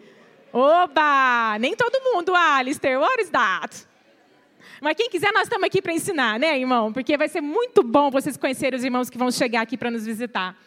Oba! 0.52 1.56
Nem 1.60 1.76
todo 1.76 2.02
mundo, 2.02 2.34
Alistair. 2.34 2.98
What 2.98 3.22
is 3.22 3.30
that? 3.30 3.86
Mas 4.80 4.96
quem 4.96 5.08
quiser, 5.08 5.32
nós 5.32 5.44
estamos 5.44 5.64
aqui 5.64 5.80
para 5.80 5.92
ensinar, 5.92 6.36
né, 6.40 6.58
irmão? 6.58 6.92
Porque 6.92 7.16
vai 7.16 7.28
ser 7.28 7.40
muito 7.40 7.84
bom 7.84 8.10
vocês 8.10 8.36
conhecerem 8.36 8.76
os 8.76 8.84
irmãos 8.84 9.08
que 9.08 9.16
vão 9.16 9.30
chegar 9.30 9.60
aqui 9.60 9.76
para 9.76 9.88
nos 9.88 10.04
visitar. 10.04 10.60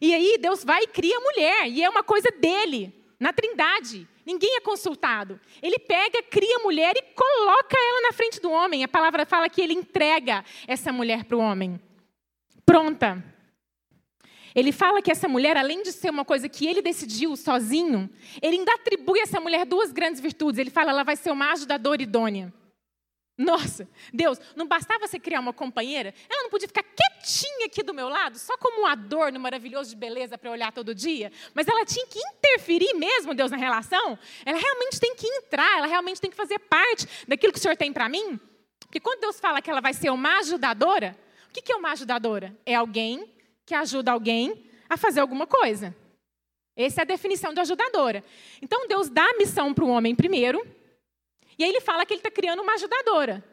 E 0.00 0.14
aí, 0.14 0.38
Deus 0.40 0.64
vai 0.64 0.84
e 0.84 0.86
cria 0.86 1.18
a 1.18 1.20
mulher, 1.20 1.68
e 1.68 1.82
é 1.82 1.90
uma 1.90 2.02
coisa 2.02 2.30
dele, 2.30 2.94
na 3.20 3.30
trindade. 3.30 4.08
Ninguém 4.28 4.56
é 4.56 4.60
consultado. 4.60 5.40
Ele 5.62 5.78
pega, 5.78 6.22
cria 6.22 6.56
a 6.58 6.62
mulher 6.62 6.94
e 6.94 7.02
coloca 7.14 7.74
ela 7.74 8.02
na 8.02 8.12
frente 8.12 8.38
do 8.42 8.50
homem. 8.50 8.84
A 8.84 8.88
palavra 8.88 9.24
fala 9.24 9.48
que 9.48 9.58
ele 9.58 9.72
entrega 9.72 10.44
essa 10.66 10.92
mulher 10.92 11.24
para 11.24 11.38
o 11.38 11.40
homem. 11.40 11.80
Pronta. 12.66 13.24
Ele 14.54 14.70
fala 14.70 15.00
que 15.00 15.10
essa 15.10 15.26
mulher, 15.26 15.56
além 15.56 15.82
de 15.82 15.92
ser 15.92 16.10
uma 16.10 16.26
coisa 16.26 16.46
que 16.46 16.66
ele 16.66 16.82
decidiu 16.82 17.36
sozinho, 17.36 18.10
ele 18.42 18.58
ainda 18.58 18.74
atribui 18.74 19.18
a 19.18 19.22
essa 19.22 19.40
mulher 19.40 19.64
duas 19.64 19.92
grandes 19.92 20.20
virtudes. 20.20 20.58
Ele 20.58 20.68
fala, 20.68 20.90
ela 20.90 21.04
vai 21.04 21.16
ser 21.16 21.30
uma 21.30 21.50
ajudadora 21.52 22.02
idônea. 22.02 22.52
Nossa, 23.38 23.88
Deus, 24.12 24.36
não 24.56 24.66
bastava 24.66 25.06
você 25.06 25.16
criar 25.16 25.38
uma 25.38 25.52
companheira, 25.52 26.12
ela 26.28 26.42
não 26.42 26.50
podia 26.50 26.66
ficar 26.66 26.82
quietinha 26.82 27.66
aqui 27.66 27.84
do 27.84 27.94
meu 27.94 28.08
lado, 28.08 28.36
só 28.36 28.58
como 28.58 28.82
um 28.82 28.86
adorno 28.86 29.38
maravilhoso 29.38 29.90
de 29.90 29.96
beleza 29.96 30.36
para 30.36 30.50
olhar 30.50 30.72
todo 30.72 30.92
dia, 30.92 31.30
mas 31.54 31.68
ela 31.68 31.84
tinha 31.84 32.04
que 32.08 32.18
interferir 32.18 32.94
mesmo, 32.94 33.34
Deus, 33.34 33.52
na 33.52 33.56
relação. 33.56 34.18
Ela 34.44 34.58
realmente 34.58 34.98
tem 34.98 35.14
que 35.14 35.24
entrar, 35.28 35.78
ela 35.78 35.86
realmente 35.86 36.20
tem 36.20 36.28
que 36.28 36.36
fazer 36.36 36.58
parte 36.58 37.06
daquilo 37.28 37.52
que 37.52 37.60
o 37.60 37.62
Senhor 37.62 37.76
tem 37.76 37.92
para 37.92 38.08
mim. 38.08 38.40
Porque 38.80 38.98
quando 38.98 39.20
Deus 39.20 39.38
fala 39.38 39.62
que 39.62 39.70
ela 39.70 39.80
vai 39.80 39.94
ser 39.94 40.10
uma 40.10 40.38
ajudadora, 40.38 41.16
o 41.48 41.52
que 41.52 41.70
é 41.70 41.76
uma 41.76 41.92
ajudadora? 41.92 42.56
É 42.66 42.74
alguém 42.74 43.32
que 43.64 43.74
ajuda 43.74 44.10
alguém 44.10 44.68
a 44.88 44.96
fazer 44.96 45.20
alguma 45.20 45.46
coisa. 45.46 45.94
Essa 46.76 47.00
é 47.00 47.02
a 47.02 47.06
definição 47.06 47.54
de 47.54 47.60
ajudadora. 47.60 48.24
Então 48.60 48.88
Deus 48.88 49.08
dá 49.08 49.24
a 49.24 49.36
missão 49.36 49.72
para 49.72 49.84
o 49.84 49.88
homem 49.88 50.14
primeiro, 50.14 50.66
e 51.58 51.64
aí 51.64 51.70
ele 51.70 51.80
fala 51.80 52.06
que 52.06 52.14
ele 52.14 52.20
está 52.20 52.30
criando 52.30 52.62
uma 52.62 52.74
ajudadora. 52.74 53.44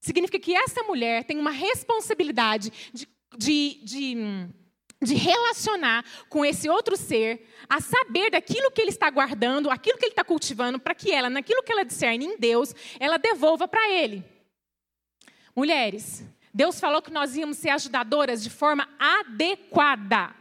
Significa 0.00 0.38
que 0.38 0.56
essa 0.56 0.82
mulher 0.82 1.24
tem 1.24 1.38
uma 1.38 1.50
responsabilidade 1.50 2.72
de, 2.92 3.06
de, 3.36 3.80
de, 3.84 4.16
de 5.02 5.14
relacionar 5.14 6.04
com 6.30 6.44
esse 6.44 6.70
outro 6.70 6.96
ser, 6.96 7.46
a 7.68 7.80
saber 7.80 8.30
daquilo 8.30 8.70
que 8.70 8.80
ele 8.80 8.90
está 8.90 9.10
guardando, 9.10 9.70
aquilo 9.70 9.98
que 9.98 10.06
ele 10.06 10.12
está 10.12 10.24
cultivando, 10.24 10.80
para 10.80 10.94
que 10.94 11.12
ela, 11.12 11.28
naquilo 11.28 11.62
que 11.62 11.70
ela 11.70 11.84
discerne 11.84 12.24
em 12.24 12.38
Deus, 12.38 12.74
ela 12.98 13.18
devolva 13.18 13.68
para 13.68 13.90
ele. 13.90 14.24
Mulheres, 15.54 16.24
Deus 16.52 16.80
falou 16.80 17.02
que 17.02 17.12
nós 17.12 17.36
íamos 17.36 17.58
ser 17.58 17.68
ajudadoras 17.68 18.42
de 18.42 18.48
forma 18.48 18.88
adequada. 18.98 20.34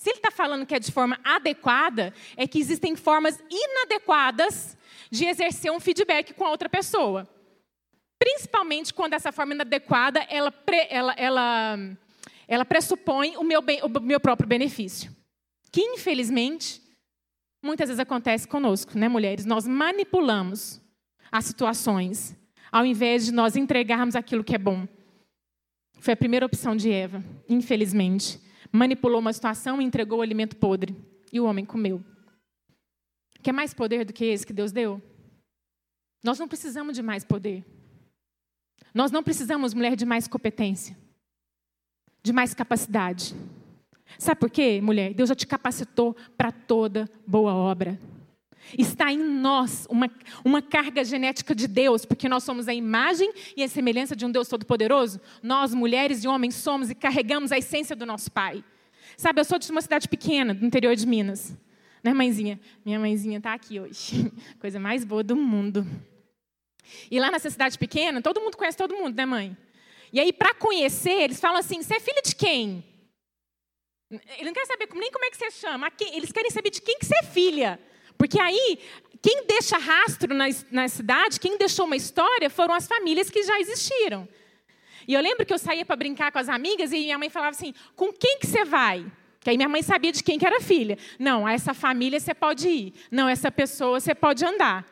Se 0.00 0.08
ele 0.08 0.16
está 0.16 0.30
falando 0.30 0.64
que 0.64 0.74
é 0.74 0.78
de 0.78 0.90
forma 0.90 1.20
adequada, 1.22 2.14
é 2.34 2.48
que 2.48 2.58
existem 2.58 2.96
formas 2.96 3.38
inadequadas 3.50 4.74
de 5.10 5.26
exercer 5.26 5.70
um 5.70 5.78
feedback 5.78 6.32
com 6.32 6.46
a 6.46 6.48
outra 6.48 6.70
pessoa. 6.70 7.28
Principalmente 8.18 8.94
quando 8.94 9.12
essa 9.12 9.30
forma 9.30 9.52
inadequada, 9.52 10.20
ela, 10.30 10.54
ela, 10.88 11.12
ela, 11.18 11.78
ela 12.48 12.64
pressupõe 12.64 13.36
o 13.36 13.44
meu, 13.44 13.60
bem, 13.60 13.82
o 13.82 14.00
meu 14.00 14.18
próprio 14.18 14.48
benefício. 14.48 15.14
Que, 15.70 15.82
infelizmente, 15.82 16.80
muitas 17.62 17.90
vezes 17.90 18.00
acontece 18.00 18.48
conosco, 18.48 18.98
né, 18.98 19.06
mulheres? 19.06 19.44
Nós 19.44 19.68
manipulamos 19.68 20.80
as 21.30 21.44
situações, 21.44 22.34
ao 22.72 22.86
invés 22.86 23.26
de 23.26 23.32
nós 23.32 23.54
entregarmos 23.54 24.16
aquilo 24.16 24.44
que 24.44 24.54
é 24.54 24.58
bom. 24.58 24.88
Foi 25.98 26.14
a 26.14 26.16
primeira 26.16 26.46
opção 26.46 26.74
de 26.74 26.90
Eva, 26.90 27.22
infelizmente. 27.46 28.48
Manipulou 28.72 29.20
uma 29.20 29.32
situação 29.32 29.80
e 29.80 29.84
entregou 29.84 30.18
o 30.18 30.22
alimento 30.22 30.56
podre. 30.56 30.96
E 31.32 31.40
o 31.40 31.44
homem 31.44 31.64
comeu. 31.64 32.02
Quer 33.42 33.52
mais 33.52 33.72
poder 33.72 34.04
do 34.04 34.12
que 34.12 34.24
esse 34.24 34.46
que 34.46 34.52
Deus 34.52 34.72
deu? 34.72 35.00
Nós 36.22 36.38
não 36.38 36.46
precisamos 36.46 36.94
de 36.94 37.02
mais 37.02 37.24
poder. 37.24 37.64
Nós 38.92 39.10
não 39.10 39.22
precisamos, 39.22 39.72
mulher, 39.72 39.96
de 39.96 40.04
mais 40.04 40.26
competência, 40.26 40.96
de 42.22 42.32
mais 42.32 42.52
capacidade. 42.52 43.34
Sabe 44.18 44.40
por 44.40 44.50
quê, 44.50 44.80
mulher? 44.80 45.14
Deus 45.14 45.28
já 45.28 45.34
te 45.34 45.46
capacitou 45.46 46.16
para 46.36 46.50
toda 46.50 47.08
boa 47.26 47.54
obra. 47.54 47.98
Está 48.78 49.12
em 49.12 49.18
nós 49.18 49.86
uma, 49.90 50.10
uma 50.44 50.62
carga 50.62 51.04
genética 51.04 51.54
de 51.54 51.66
Deus, 51.66 52.04
porque 52.04 52.28
nós 52.28 52.44
somos 52.44 52.68
a 52.68 52.74
imagem 52.74 53.32
e 53.56 53.62
a 53.62 53.68
semelhança 53.68 54.14
de 54.14 54.24
um 54.24 54.30
Deus 54.30 54.48
Todo-Poderoso. 54.48 55.20
Nós, 55.42 55.74
mulheres 55.74 56.22
e 56.24 56.28
homens, 56.28 56.54
somos 56.54 56.90
e 56.90 56.94
carregamos 56.94 57.52
a 57.52 57.58
essência 57.58 57.96
do 57.96 58.06
nosso 58.06 58.30
Pai. 58.30 58.64
Sabe, 59.16 59.40
eu 59.40 59.44
sou 59.44 59.58
de 59.58 59.70
uma 59.70 59.82
cidade 59.82 60.08
pequena, 60.08 60.54
do 60.54 60.64
interior 60.64 60.94
de 60.94 61.06
Minas. 61.06 61.56
Né, 62.02 62.14
mãezinha? 62.14 62.58
Minha 62.84 62.98
mãezinha 62.98 63.38
está 63.38 63.52
aqui 63.52 63.78
hoje. 63.78 64.32
Coisa 64.58 64.80
mais 64.80 65.04
boa 65.04 65.22
do 65.22 65.36
mundo. 65.36 65.86
E 67.10 67.20
lá 67.20 67.30
nessa 67.30 67.50
cidade 67.50 67.78
pequena, 67.78 68.22
todo 68.22 68.40
mundo 68.40 68.56
conhece 68.56 68.78
todo 68.78 68.96
mundo, 68.96 69.14
né, 69.14 69.26
mãe? 69.26 69.56
E 70.12 70.18
aí, 70.18 70.32
para 70.32 70.54
conhecer, 70.54 71.22
eles 71.22 71.40
falam 71.40 71.58
assim: 71.58 71.82
você 71.82 71.96
é 71.96 72.00
filha 72.00 72.22
de 72.22 72.34
quem? 72.34 72.84
Ele 74.10 74.46
não 74.46 74.52
quer 74.52 74.66
saber 74.66 74.88
nem 74.94 75.12
como 75.12 75.24
é 75.24 75.30
que 75.30 75.36
você 75.36 75.50
chama. 75.50 75.92
Eles 76.12 76.32
querem 76.32 76.50
saber 76.50 76.70
de 76.70 76.82
quem 76.82 76.98
que 76.98 77.06
você 77.06 77.14
é 77.18 77.22
filha. 77.22 77.78
Porque 78.20 78.38
aí, 78.38 78.78
quem 79.22 79.46
deixa 79.46 79.78
rastro 79.78 80.34
na, 80.34 80.44
na 80.70 80.86
cidade, 80.88 81.40
quem 81.40 81.56
deixou 81.56 81.86
uma 81.86 81.96
história, 81.96 82.50
foram 82.50 82.74
as 82.74 82.86
famílias 82.86 83.30
que 83.30 83.42
já 83.42 83.58
existiram. 83.58 84.28
E 85.08 85.14
eu 85.14 85.22
lembro 85.22 85.46
que 85.46 85.54
eu 85.54 85.58
saía 85.58 85.86
para 85.86 85.96
brincar 85.96 86.30
com 86.30 86.38
as 86.38 86.46
amigas 86.46 86.92
e 86.92 86.98
minha 86.98 87.16
mãe 87.16 87.30
falava 87.30 87.52
assim: 87.52 87.72
com 87.96 88.12
quem 88.12 88.38
que 88.38 88.46
você 88.46 88.62
vai? 88.62 89.10
Que 89.40 89.48
aí 89.48 89.56
minha 89.56 89.70
mãe 89.70 89.82
sabia 89.82 90.12
de 90.12 90.22
quem 90.22 90.38
que 90.38 90.44
era 90.44 90.60
filha. 90.60 90.98
Não, 91.18 91.48
essa 91.48 91.72
família 91.72 92.20
você 92.20 92.34
pode 92.34 92.68
ir. 92.68 92.92
Não, 93.10 93.26
essa 93.26 93.50
pessoa 93.50 93.98
você 93.98 94.14
pode 94.14 94.44
andar. 94.44 94.86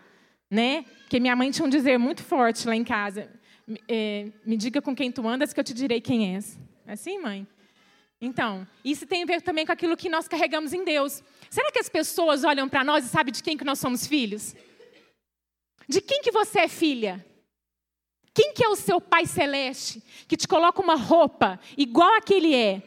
Né? 0.50 0.86
Porque 1.02 1.20
minha 1.20 1.36
mãe 1.36 1.50
tinha 1.50 1.66
um 1.66 1.68
dizer 1.68 1.98
muito 1.98 2.22
forte 2.22 2.66
lá 2.66 2.74
em 2.74 2.82
casa. 2.82 3.30
É, 3.86 4.28
me 4.46 4.56
diga 4.56 4.80
com 4.80 4.96
quem 4.96 5.12
tu 5.12 5.28
andas 5.28 5.52
que 5.52 5.60
eu 5.60 5.64
te 5.64 5.74
direi 5.74 6.00
quem 6.00 6.34
és. 6.34 6.58
É 6.86 6.92
assim, 6.92 7.18
mãe? 7.18 7.46
Então, 8.20 8.66
isso 8.84 9.06
tem 9.06 9.22
a 9.22 9.26
ver 9.26 9.42
também 9.42 9.64
com 9.64 9.72
aquilo 9.72 9.96
que 9.96 10.08
nós 10.08 10.26
carregamos 10.26 10.72
em 10.72 10.84
Deus. 10.84 11.22
Será 11.48 11.70
que 11.70 11.78
as 11.78 11.88
pessoas 11.88 12.42
olham 12.42 12.68
para 12.68 12.82
nós 12.82 13.04
e 13.04 13.08
sabem 13.08 13.32
de 13.32 13.42
quem 13.42 13.56
que 13.56 13.64
nós 13.64 13.78
somos 13.78 14.06
filhos? 14.06 14.56
De 15.88 16.00
quem 16.00 16.20
que 16.20 16.32
você 16.32 16.60
é 16.60 16.68
filha? 16.68 17.24
Quem 18.34 18.52
que 18.52 18.64
é 18.64 18.68
o 18.68 18.76
seu 18.76 19.00
Pai 19.00 19.26
Celeste 19.26 20.02
que 20.26 20.36
te 20.36 20.46
coloca 20.46 20.82
uma 20.82 20.96
roupa 20.96 21.58
igual 21.76 22.14
a 22.14 22.20
que 22.20 22.34
Ele 22.34 22.54
é? 22.54 22.82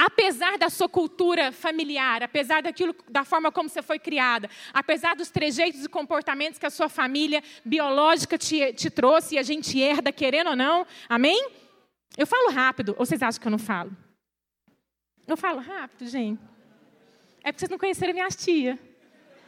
apesar 0.00 0.56
da 0.56 0.70
sua 0.70 0.88
cultura 0.88 1.50
familiar, 1.50 2.22
apesar 2.22 2.62
daquilo, 2.62 2.94
da 3.10 3.24
forma 3.24 3.50
como 3.50 3.68
você 3.68 3.82
foi 3.82 3.98
criada, 3.98 4.48
apesar 4.72 5.16
dos 5.16 5.28
trejeitos 5.28 5.84
e 5.84 5.88
comportamentos 5.88 6.56
que 6.56 6.64
a 6.64 6.70
sua 6.70 6.88
família 6.88 7.42
biológica 7.64 8.38
te, 8.38 8.72
te 8.74 8.90
trouxe 8.90 9.34
e 9.34 9.38
a 9.38 9.42
gente 9.42 9.76
herda, 9.76 10.12
querendo 10.12 10.50
ou 10.50 10.56
não, 10.56 10.86
amém? 11.08 11.50
Eu 12.16 12.28
falo 12.28 12.52
rápido, 12.52 12.94
ou 12.96 13.04
vocês 13.04 13.20
acham 13.20 13.40
que 13.40 13.48
eu 13.48 13.50
não 13.50 13.58
falo? 13.58 13.90
Eu 15.28 15.36
falo 15.36 15.60
rápido, 15.60 16.08
gente. 16.08 16.40
É 17.44 17.52
porque 17.52 17.60
vocês 17.60 17.70
não 17.70 17.78
conheceram 17.78 18.14
minhas 18.14 18.34
tia. 18.34 18.78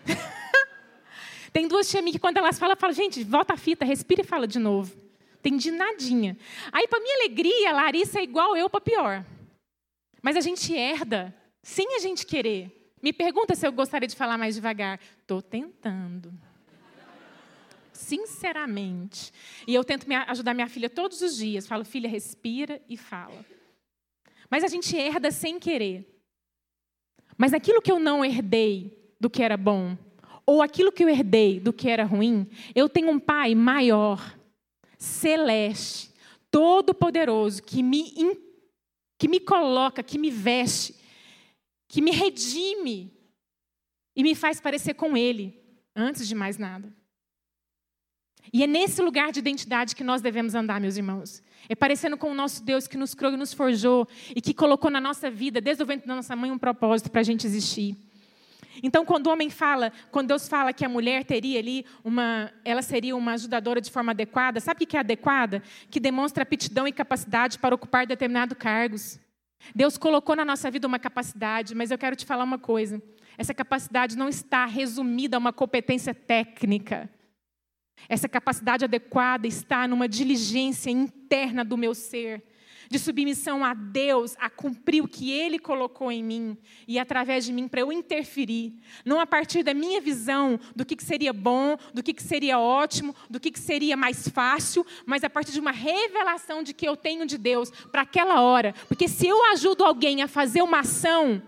Tem 1.54 1.66
duas 1.66 1.88
tias 1.88 2.02
minhas 2.02 2.16
que 2.16 2.20
quando 2.20 2.36
elas 2.36 2.58
falam, 2.58 2.76
falo, 2.76 2.92
gente, 2.92 3.24
volta 3.24 3.54
a 3.54 3.56
fita, 3.56 3.82
respira 3.82 4.20
e 4.20 4.24
fala 4.24 4.46
de 4.46 4.58
novo. 4.58 4.94
Entendi 5.38 5.70
nadinha. 5.70 6.36
Aí, 6.70 6.86
para 6.86 7.00
minha 7.00 7.16
alegria, 7.16 7.72
Larissa 7.72 8.20
é 8.20 8.22
igual 8.22 8.54
eu 8.54 8.68
para 8.68 8.80
pior. 8.80 9.24
Mas 10.20 10.36
a 10.36 10.40
gente 10.42 10.72
herda, 10.74 11.34
sem 11.62 11.96
a 11.96 11.98
gente 11.98 12.26
querer. 12.26 12.92
Me 13.02 13.10
pergunta 13.10 13.54
se 13.54 13.66
eu 13.66 13.72
gostaria 13.72 14.06
de 14.06 14.14
falar 14.14 14.36
mais 14.36 14.54
devagar. 14.54 15.00
Estou 15.18 15.40
tentando. 15.40 16.30
Sinceramente. 17.90 19.32
E 19.66 19.74
eu 19.74 19.82
tento 19.82 20.06
ajudar 20.26 20.52
minha 20.52 20.68
filha 20.68 20.90
todos 20.90 21.22
os 21.22 21.38
dias. 21.38 21.66
Falo, 21.66 21.86
filha, 21.86 22.08
respira 22.08 22.82
e 22.86 22.98
fala. 22.98 23.44
Mas 24.50 24.64
a 24.64 24.68
gente 24.68 24.96
herda 24.96 25.30
sem 25.30 25.58
querer. 25.58 26.06
Mas 27.38 27.54
aquilo 27.54 27.80
que 27.80 27.90
eu 27.90 27.98
não 27.98 28.24
herdei 28.24 29.14
do 29.18 29.30
que 29.30 29.42
era 29.42 29.56
bom, 29.56 29.96
ou 30.44 30.62
aquilo 30.62 30.90
que 30.90 31.04
eu 31.04 31.08
herdei 31.08 31.60
do 31.60 31.72
que 31.72 31.88
era 31.88 32.04
ruim, 32.04 32.48
eu 32.74 32.88
tenho 32.88 33.10
um 33.10 33.20
pai 33.20 33.54
maior, 33.54 34.36
celeste, 34.98 36.12
todo-poderoso, 36.50 37.62
que 37.62 37.82
me, 37.82 38.12
que 39.16 39.28
me 39.28 39.38
coloca, 39.38 40.02
que 40.02 40.18
me 40.18 40.30
veste, 40.30 40.96
que 41.88 42.02
me 42.02 42.10
redime 42.10 43.16
e 44.16 44.22
me 44.22 44.34
faz 44.34 44.60
parecer 44.60 44.94
com 44.94 45.16
ele, 45.16 45.62
antes 45.94 46.26
de 46.26 46.34
mais 46.34 46.58
nada. 46.58 46.92
E 48.52 48.64
é 48.64 48.66
nesse 48.66 49.00
lugar 49.00 49.30
de 49.30 49.38
identidade 49.38 49.94
que 49.94 50.02
nós 50.02 50.20
devemos 50.20 50.54
andar, 50.54 50.80
meus 50.80 50.96
irmãos. 50.96 51.42
É 51.68 51.74
parecendo 51.74 52.16
com 52.16 52.30
o 52.30 52.34
nosso 52.34 52.64
Deus 52.64 52.86
que 52.86 52.96
nos 52.96 53.14
criou 53.14 53.32
e 53.32 53.36
nos 53.36 53.52
forjou 53.52 54.08
e 54.34 54.40
que 54.40 54.52
colocou 54.52 54.90
na 54.90 55.00
nossa 55.00 55.30
vida, 55.30 55.60
desde 55.60 55.82
o 55.82 55.86
ventre 55.86 56.06
da 56.06 56.16
nossa 56.16 56.34
mãe, 56.34 56.50
um 56.50 56.58
propósito 56.58 57.10
para 57.10 57.20
a 57.20 57.24
gente 57.24 57.46
existir. 57.46 57.96
Então, 58.82 59.04
quando 59.04 59.26
o 59.26 59.30
homem 59.30 59.50
fala, 59.50 59.92
quando 60.10 60.28
Deus 60.28 60.48
fala 60.48 60.72
que 60.72 60.84
a 60.84 60.88
mulher 60.88 61.24
teria 61.24 61.58
ali 61.58 61.84
uma, 62.04 62.50
ela 62.64 62.82
seria 62.82 63.16
uma 63.16 63.32
ajudadora 63.32 63.80
de 63.80 63.90
forma 63.90 64.12
adequada, 64.12 64.60
sabe 64.60 64.84
o 64.84 64.86
que 64.86 64.96
é 64.96 65.00
adequada? 65.00 65.62
Que 65.90 66.00
demonstra 66.00 66.42
aptidão 66.42 66.86
e 66.86 66.92
capacidade 66.92 67.58
para 67.58 67.74
ocupar 67.74 68.06
determinados 68.06 68.56
cargos. 68.56 69.18
Deus 69.74 69.98
colocou 69.98 70.34
na 70.34 70.44
nossa 70.44 70.70
vida 70.70 70.86
uma 70.86 70.98
capacidade, 70.98 71.74
mas 71.74 71.90
eu 71.90 71.98
quero 71.98 72.16
te 72.16 72.24
falar 72.24 72.44
uma 72.44 72.58
coisa. 72.58 73.02
Essa 73.36 73.52
capacidade 73.52 74.16
não 74.16 74.28
está 74.28 74.64
resumida 74.64 75.36
a 75.36 75.38
uma 75.38 75.52
competência 75.52 76.14
técnica. 76.14 77.10
Essa 78.08 78.28
capacidade 78.28 78.84
adequada 78.84 79.46
está 79.46 79.86
numa 79.86 80.08
diligência 80.08 80.90
interna 80.90 81.64
do 81.64 81.76
meu 81.76 81.94
ser, 81.94 82.42
de 82.90 82.98
submissão 82.98 83.64
a 83.64 83.72
Deus, 83.72 84.34
a 84.40 84.50
cumprir 84.50 85.00
o 85.00 85.06
que 85.06 85.30
Ele 85.30 85.60
colocou 85.60 86.10
em 86.10 86.24
mim 86.24 86.58
e 86.88 86.98
através 86.98 87.44
de 87.44 87.52
mim 87.52 87.68
para 87.68 87.80
eu 87.80 87.92
interferir, 87.92 88.74
não 89.04 89.20
a 89.20 89.26
partir 89.26 89.62
da 89.62 89.72
minha 89.72 90.00
visão 90.00 90.58
do 90.74 90.84
que, 90.84 91.00
seria 91.00 91.32
bom, 91.32 91.76
do 91.94 92.02
que, 92.02 92.20
seria 92.20 92.58
ótimo, 92.58 93.14
do 93.28 93.38
que, 93.38 93.56
seria 93.56 93.96
mais 93.96 94.28
fácil, 94.28 94.84
mas 95.06 95.22
a 95.22 95.30
partir 95.30 95.52
de 95.52 95.60
uma 95.60 95.70
revelação 95.70 96.64
de 96.64 96.74
que 96.74 96.86
eu 96.88 96.96
tenho 96.96 97.24
de 97.26 97.38
Deus 97.38 97.70
para 97.92 98.02
aquela 98.02 98.40
hora. 98.40 98.74
Porque 98.88 99.06
se 99.06 99.28
eu 99.28 99.44
ajudo 99.52 99.84
alguém 99.84 100.22
a 100.22 100.26
fazer 100.26 100.62
uma 100.62 100.80
ação, 100.80 101.40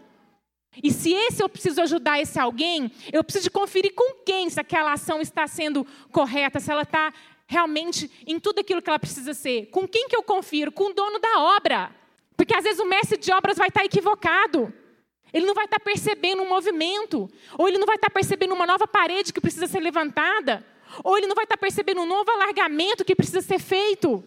e 0.81 0.91
se 0.91 1.13
esse 1.13 1.43
eu 1.43 1.49
preciso 1.49 1.83
ajudar 1.83 2.21
esse 2.21 2.39
alguém, 2.39 2.91
eu 3.13 3.23
preciso 3.23 3.51
conferir 3.51 3.93
com 3.95 4.15
quem 4.25 4.49
se 4.49 4.59
aquela 4.59 4.93
ação 4.93 5.21
está 5.21 5.47
sendo 5.47 5.87
correta, 6.11 6.61
se 6.61 6.71
ela 6.71 6.83
está 6.83 7.13
realmente 7.47 8.11
em 8.27 8.41
tudo 8.41 8.61
aquilo 8.61 8.81
que 8.81 8.89
ela 8.89 8.99
precisa 8.99 9.35
ser. 9.35 9.67
Com 9.67 9.87
quem 9.87 10.09
que 10.09 10.17
eu 10.17 10.23
confiro? 10.23 10.73
Com 10.73 10.85
o 10.85 10.95
dono 10.95 11.19
da 11.19 11.41
obra. 11.57 11.95
Porque 12.37 12.55
às 12.55 12.65
vezes 12.65 12.81
o 12.81 12.87
mestre 12.87 13.19
de 13.19 13.31
obras 13.31 13.59
vai 13.59 13.69
estar 13.69 13.85
equivocado. 13.85 14.73
Ele 15.31 15.45
não 15.45 15.55
vai 15.55 15.67
estar 15.67 15.81
percebendo 15.81 16.43
um 16.43 16.49
movimento, 16.49 17.31
ou 17.57 17.69
ele 17.69 17.79
não 17.79 17.87
vai 17.87 17.97
estar 17.97 18.11
percebendo 18.11 18.55
uma 18.55 18.67
nova 18.67 18.87
parede 18.87 19.33
que 19.33 19.41
precisa 19.41 19.67
ser 19.67 19.81
levantada, 19.81 20.65
ou 21.03 21.17
ele 21.17 21.27
não 21.27 21.35
vai 21.35 21.45
estar 21.45 21.57
percebendo 21.57 22.03
um 22.03 22.07
novo 22.07 22.31
alargamento 22.31 23.05
que 23.05 23.15
precisa 23.15 23.41
ser 23.41 23.59
feito. 23.59 24.23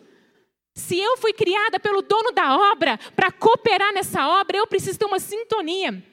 Se 0.74 1.00
eu 1.00 1.18
fui 1.18 1.32
criada 1.32 1.80
pelo 1.80 2.02
dono 2.02 2.32
da 2.32 2.58
obra 2.72 3.00
para 3.16 3.32
cooperar 3.32 3.94
nessa 3.94 4.28
obra, 4.28 4.58
eu 4.58 4.68
preciso 4.68 4.98
ter 4.98 5.06
uma 5.06 5.20
sintonia 5.20 6.04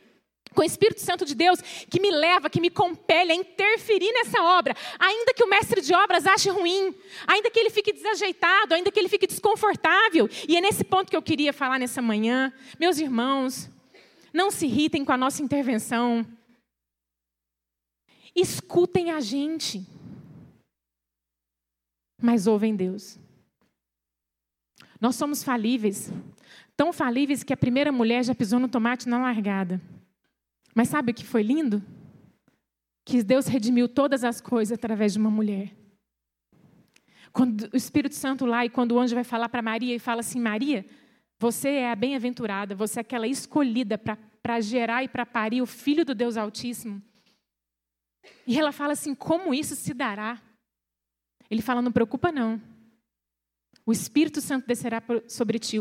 com 0.55 0.63
o 0.63 0.65
Espírito 0.65 1.01
Santo 1.01 1.25
de 1.25 1.35
Deus 1.35 1.61
que 1.61 2.01
me 2.01 2.11
leva, 2.11 2.51
que 2.51 2.61
me 2.61 2.71
compele 2.71 3.33
a 3.33 3.35
interferir 3.35 4.13
nessa 4.13 4.43
obra, 4.43 4.75
ainda 4.99 5.35
que 5.35 5.45
o 5.45 5.49
mestre 5.49 5.81
de 5.81 5.95
obras 5.95 6.27
ache 6.27 6.51
ruim, 6.51 6.95
ainda 7.27 7.51
que 7.51 7.59
ele 7.59 7.71
fique 7.71 7.93
desajeitado, 7.93 8.75
ainda 8.75 8.91
que 8.91 8.99
ele 8.99 9.09
fique 9.09 9.27
desconfortável. 9.27 10.29
E 10.49 10.57
é 10.57 10.61
nesse 10.61 10.85
ponto 10.85 11.11
que 11.11 11.17
eu 11.17 11.23
queria 11.23 11.53
falar 11.53 11.79
nessa 11.79 12.03
manhã. 12.03 12.53
Meus 12.79 12.99
irmãos, 12.99 13.71
não 14.33 14.51
se 14.51 14.67
irritem 14.67 15.05
com 15.05 15.13
a 15.13 15.17
nossa 15.17 15.43
intervenção. 15.43 16.27
Escutem 18.35 19.11
a 19.11 19.21
gente, 19.21 19.87
mas 22.21 22.47
ouvem 22.47 22.75
Deus. 22.75 23.19
Nós 24.99 25.17
somos 25.17 25.43
falíveis, 25.43 26.11
tão 26.77 26.93
falíveis 26.93 27.43
que 27.43 27.53
a 27.53 27.57
primeira 27.57 27.93
mulher 27.93 28.25
já 28.25 28.35
pisou 28.35 28.59
no 28.59 28.69
tomate 28.69 29.09
na 29.09 29.19
largada. 29.19 29.81
Mas 30.75 30.89
sabe 30.89 31.13
o 31.13 31.15
que 31.15 31.25
foi 31.25 31.43
lindo? 31.43 31.83
Que 33.05 33.23
Deus 33.23 33.47
redimiu 33.47 33.89
todas 33.89 34.25
as 34.25 34.41
coisas 34.41 34.77
através 34.77 35.13
de 35.13 35.19
uma 35.19 35.31
mulher. 35.31 35.73
Quando 37.33 37.69
o 37.73 37.77
Espírito 37.77 38.15
Santo 38.15 38.45
lá 38.45 38.65
e 38.65 38.71
quando 38.71 38.93
o 38.93 38.99
anjo 38.99 39.15
vai 39.15 39.25
falar 39.25 39.49
para 39.49 39.63
Maria 39.63 39.95
e 39.95 39.99
fala 39.99 40.21
assim: 40.21 40.41
Maria, 40.41 40.87
você 41.39 41.69
é 41.71 41.91
a 41.91 41.97
bem-aventurada, 41.97 42.75
você 42.75 43.01
é 43.01 43.03
aquela 43.03 43.27
escolhida 43.27 43.99
para 43.99 44.61
gerar 44.61 45.03
e 45.03 45.09
para 45.09 45.27
parir 45.27 45.63
o 45.63 45.67
filho 45.67 46.05
do 46.05 46.15
Deus 46.15 46.37
Altíssimo. 46.37 47.03
E 48.47 48.59
ela 48.59 48.71
fala 48.73 48.93
assim: 48.93 49.15
como 49.15 49.55
isso 49.55 49.75
se 49.75 49.95
dará? 49.95 50.41
Ele 51.51 51.63
fala: 51.63 51.83
não 51.83 51.93
preocupa 51.93 52.31
não. 52.31 52.61
O 53.85 53.93
Espírito 53.93 54.41
Santo 54.41 54.67
descerá 54.67 55.03
sobre 55.27 55.59
ti. 55.59 55.79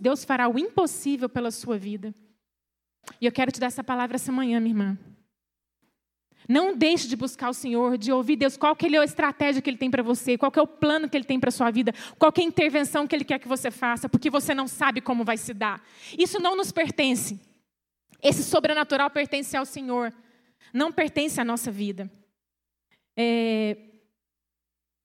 Deus 0.00 0.24
fará 0.24 0.48
o 0.48 0.58
impossível 0.58 1.28
pela 1.28 1.50
sua 1.50 1.76
vida. 1.76 2.14
E 3.20 3.26
eu 3.26 3.32
quero 3.32 3.50
te 3.50 3.60
dar 3.60 3.66
essa 3.66 3.84
palavra 3.84 4.16
essa 4.16 4.32
manhã, 4.32 4.60
minha 4.60 4.72
irmã. 4.72 4.98
Não 6.48 6.76
deixe 6.76 7.08
de 7.08 7.16
buscar 7.16 7.48
o 7.48 7.54
Senhor, 7.54 7.96
de 7.96 8.12
ouvir 8.12 8.36
Deus, 8.36 8.56
qual 8.56 8.76
que 8.76 8.86
é 8.86 8.98
a 8.98 9.04
estratégia 9.04 9.62
que 9.62 9.70
Ele 9.70 9.78
tem 9.78 9.90
para 9.90 10.02
você, 10.02 10.36
qual 10.36 10.52
que 10.52 10.58
é 10.58 10.62
o 10.62 10.66
plano 10.66 11.08
que 11.08 11.16
Ele 11.16 11.24
tem 11.24 11.40
para 11.40 11.48
a 11.48 11.52
sua 11.52 11.70
vida, 11.70 11.92
qual 12.18 12.30
que 12.30 12.40
é 12.40 12.44
a 12.44 12.46
intervenção 12.46 13.06
que 13.06 13.16
Ele 13.16 13.24
quer 13.24 13.38
que 13.38 13.48
você 13.48 13.70
faça, 13.70 14.08
porque 14.08 14.28
você 14.28 14.54
não 14.54 14.68
sabe 14.68 15.00
como 15.00 15.24
vai 15.24 15.38
se 15.38 15.54
dar. 15.54 15.82
Isso 16.18 16.38
não 16.38 16.54
nos 16.54 16.70
pertence. 16.70 17.40
Esse 18.22 18.42
sobrenatural 18.42 19.10
pertence 19.10 19.56
ao 19.56 19.64
Senhor, 19.64 20.12
não 20.72 20.92
pertence 20.92 21.40
à 21.40 21.44
nossa 21.44 21.70
vida. 21.70 22.10
É... 23.16 23.76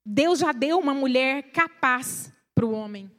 Deus 0.05 0.39
já 0.39 0.51
deu 0.51 0.77
uma 0.77 0.93
mulher 0.93 1.51
capaz 1.51 2.33
para 2.53 2.65
o 2.65 2.71
homem 2.71 3.09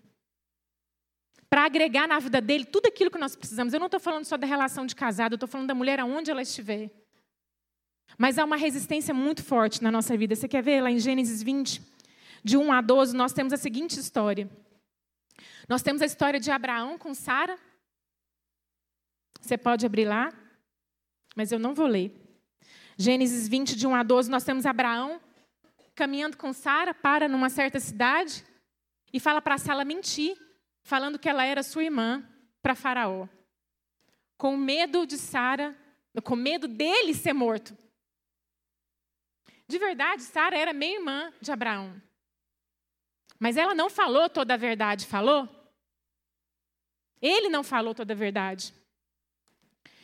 para 1.51 1.65
agregar 1.65 2.07
na 2.07 2.21
vida 2.21 2.41
dele 2.41 2.65
tudo 2.65 2.87
aquilo 2.87 3.11
que 3.11 3.19
nós 3.19 3.35
precisamos. 3.35 3.75
Eu 3.75 3.81
não 3.81 3.89
estou 3.89 3.99
falando 3.99 4.25
só 4.25 4.37
da 4.37 4.47
relação 4.47 4.87
de 4.87 4.95
casado, 4.95 5.33
eu 5.33 5.37
estou 5.37 5.49
falando 5.49 5.67
da 5.67 5.75
mulher 5.75 5.99
aonde 5.99 6.31
ela 6.31 6.41
estiver. 6.41 6.89
Mas 8.17 8.39
há 8.39 8.45
uma 8.45 8.57
resistência 8.57 9.13
muito 9.13 9.43
forte 9.43 9.83
na 9.83 9.91
nossa 9.91 10.17
vida. 10.17 10.37
Você 10.37 10.47
quer 10.47 10.63
ver 10.63 10.81
lá 10.81 10.93
em 10.93 11.01
Gênesis 11.01 11.43
20, 11.43 11.83
de 12.45 12.57
1 12.57 12.73
a 12.73 12.81
12, 12.81 13.17
nós 13.17 13.33
temos 13.33 13.53
a 13.53 13.57
seguinte 13.57 13.99
história. 13.99 14.49
Nós 15.69 15.83
temos 15.83 16.01
a 16.03 16.07
história 16.07 16.39
de 16.39 16.53
Abraão 16.53 16.97
com 16.97 17.13
Sara. 17.13 17.59
Você 19.41 19.59
pode 19.59 19.85
abrir 19.85 20.05
lá, 20.05 20.33
mas 21.35 21.51
eu 21.51 21.59
não 21.59 21.75
vou 21.75 21.87
ler. 21.87 22.15
Gênesis 22.97 23.49
20, 23.49 23.75
de 23.75 23.87
1 23.89 23.95
a 23.95 24.03
12, 24.05 24.31
nós 24.31 24.45
temos 24.45 24.67
Abraão 24.67 25.21
caminhando 25.97 26.37
com 26.37 26.53
Sara, 26.53 26.95
para 26.95 27.29
numa 27.29 27.51
certa 27.51 27.81
cidade 27.81 28.45
e 29.13 29.19
fala 29.19 29.43
para 29.43 29.59
Sara 29.59 29.85
mentir 29.85 30.37
falando 30.83 31.19
que 31.19 31.29
ela 31.29 31.45
era 31.45 31.63
sua 31.63 31.85
irmã 31.85 32.27
para 32.63 32.75
Faraó. 32.75 33.29
Com 34.37 34.57
medo 34.57 35.07
de 35.07 35.19
Sara, 35.19 35.77
com 36.25 36.37
medo 36.37 36.67
dele 36.67 37.15
ser 37.15 37.33
morto. 37.33 37.77
De 39.69 39.79
verdade, 39.79 40.23
Sara 40.23 40.57
era 40.59 40.73
meia 40.73 40.97
irmã 40.97 41.33
de 41.41 41.53
Abraão. 41.53 42.01
Mas 43.39 43.57
ela 43.57 43.75
não 43.75 43.89
falou 43.89 44.29
toda 44.29 44.55
a 44.55 44.57
verdade, 44.57 45.07
falou? 45.07 45.49
Ele 47.23 47.49
não 47.49 47.63
falou 47.63 47.95
toda 47.95 48.13
a 48.13 48.17
verdade. 48.17 48.75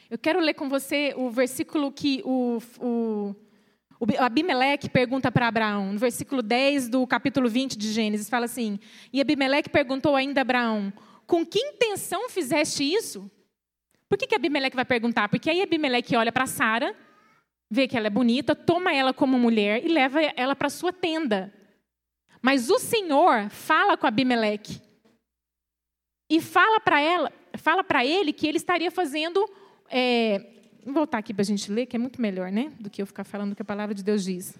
Eu 0.09 0.19
quero 0.19 0.39
ler 0.39 0.55
com 0.55 0.69
você 0.69 1.13
o 1.17 1.31
versículo 1.31 1.91
que 1.91 2.23
o, 2.25 2.59
o, 2.79 3.35
Abimeleque 4.19 4.91
pergunta 4.91 5.33
para 5.33 5.49
Abraão, 5.49 5.93
no 5.93 5.99
versículo 5.99 6.43
10 6.43 6.89
do 6.89 7.07
capítulo 7.07 7.49
20 7.49 7.79
de 7.79 7.93
Gênesis, 7.93 8.29
fala 8.29 8.45
assim: 8.45 8.79
E 9.13 9.21
Abimeleque 9.21 9.71
perguntou 9.71 10.15
ainda 10.15 10.41
a 10.41 10.43
Abraão: 10.43 10.93
Com 11.27 11.45
que 11.47 11.59
intenção 11.59 12.29
fizeste 12.29 12.85
isso? 12.85 13.31
Por 14.09 14.19
que, 14.19 14.27
que 14.27 14.35
Abimeleque 14.35 14.77
vai 14.77 14.85
perguntar? 14.85 15.29
Porque 15.29 15.51
aí 15.51 15.63
Abimeleque 15.63 16.15
olha 16.15 16.31
para 16.31 16.47
Sara, 16.47 16.95
vê 17.71 17.89
que 17.89 17.97
ela 17.97 18.07
é 18.07 18.11
bonita, 18.11 18.55
toma 18.55 18.95
ela 18.95 19.13
como 19.13 19.39
mulher 19.39 19.85
e 19.85 19.89
leva 19.89 20.21
ela 20.37 20.55
para 20.55 20.71
sua 20.71 20.93
tenda. 20.93 21.53
Mas 22.41 22.71
o 22.71 22.79
Senhor 22.79 23.49
fala 23.51 23.97
com 23.97 24.07
Abimeleque 24.07 24.81
e 26.31 26.41
fala 26.41 26.81
para 26.81 27.01
ela, 27.01 27.33
fala 27.57 27.83
para 27.83 28.05
ele 28.05 28.33
que 28.33 28.47
ele 28.47 28.59
estaria 28.59 28.91
fazendo 28.91 29.45
é, 29.91 30.66
Vou 30.87 30.95
voltar 30.95 31.19
aqui 31.19 31.35
para 31.35 31.43
a 31.43 31.45
gente 31.45 31.69
ler, 31.73 31.87
que 31.87 31.97
é 31.97 31.99
muito 31.99 32.23
melhor, 32.23 32.53
né? 32.53 32.73
Do 32.79 32.89
que 32.89 33.03
eu 33.03 33.07
ficar 33.07 33.25
falando 33.25 33.51
o 33.51 33.57
que 33.57 33.63
a 33.63 33.65
palavra 33.65 33.93
de 33.93 34.05
Deus 34.05 34.23
diz. 34.23 34.57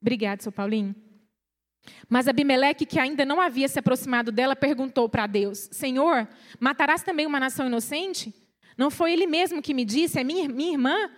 Obrigado, 0.00 0.42
seu 0.42 0.52
Paulinho. 0.52 0.94
Mas 2.08 2.28
Abimeleque, 2.28 2.86
que 2.86 3.00
ainda 3.00 3.24
não 3.24 3.40
havia 3.40 3.66
se 3.66 3.80
aproximado 3.80 4.30
dela, 4.30 4.54
perguntou 4.54 5.08
para 5.08 5.26
Deus: 5.26 5.68
Senhor, 5.72 6.28
matarás 6.60 7.02
também 7.02 7.26
uma 7.26 7.40
nação 7.40 7.66
inocente? 7.66 8.32
Não 8.78 8.88
foi 8.88 9.12
ele 9.12 9.26
mesmo 9.26 9.60
que 9.60 9.74
me 9.74 9.84
disse, 9.84 10.20
é 10.20 10.22
minha, 10.22 10.48
minha 10.48 10.74
irmã? 10.74 11.10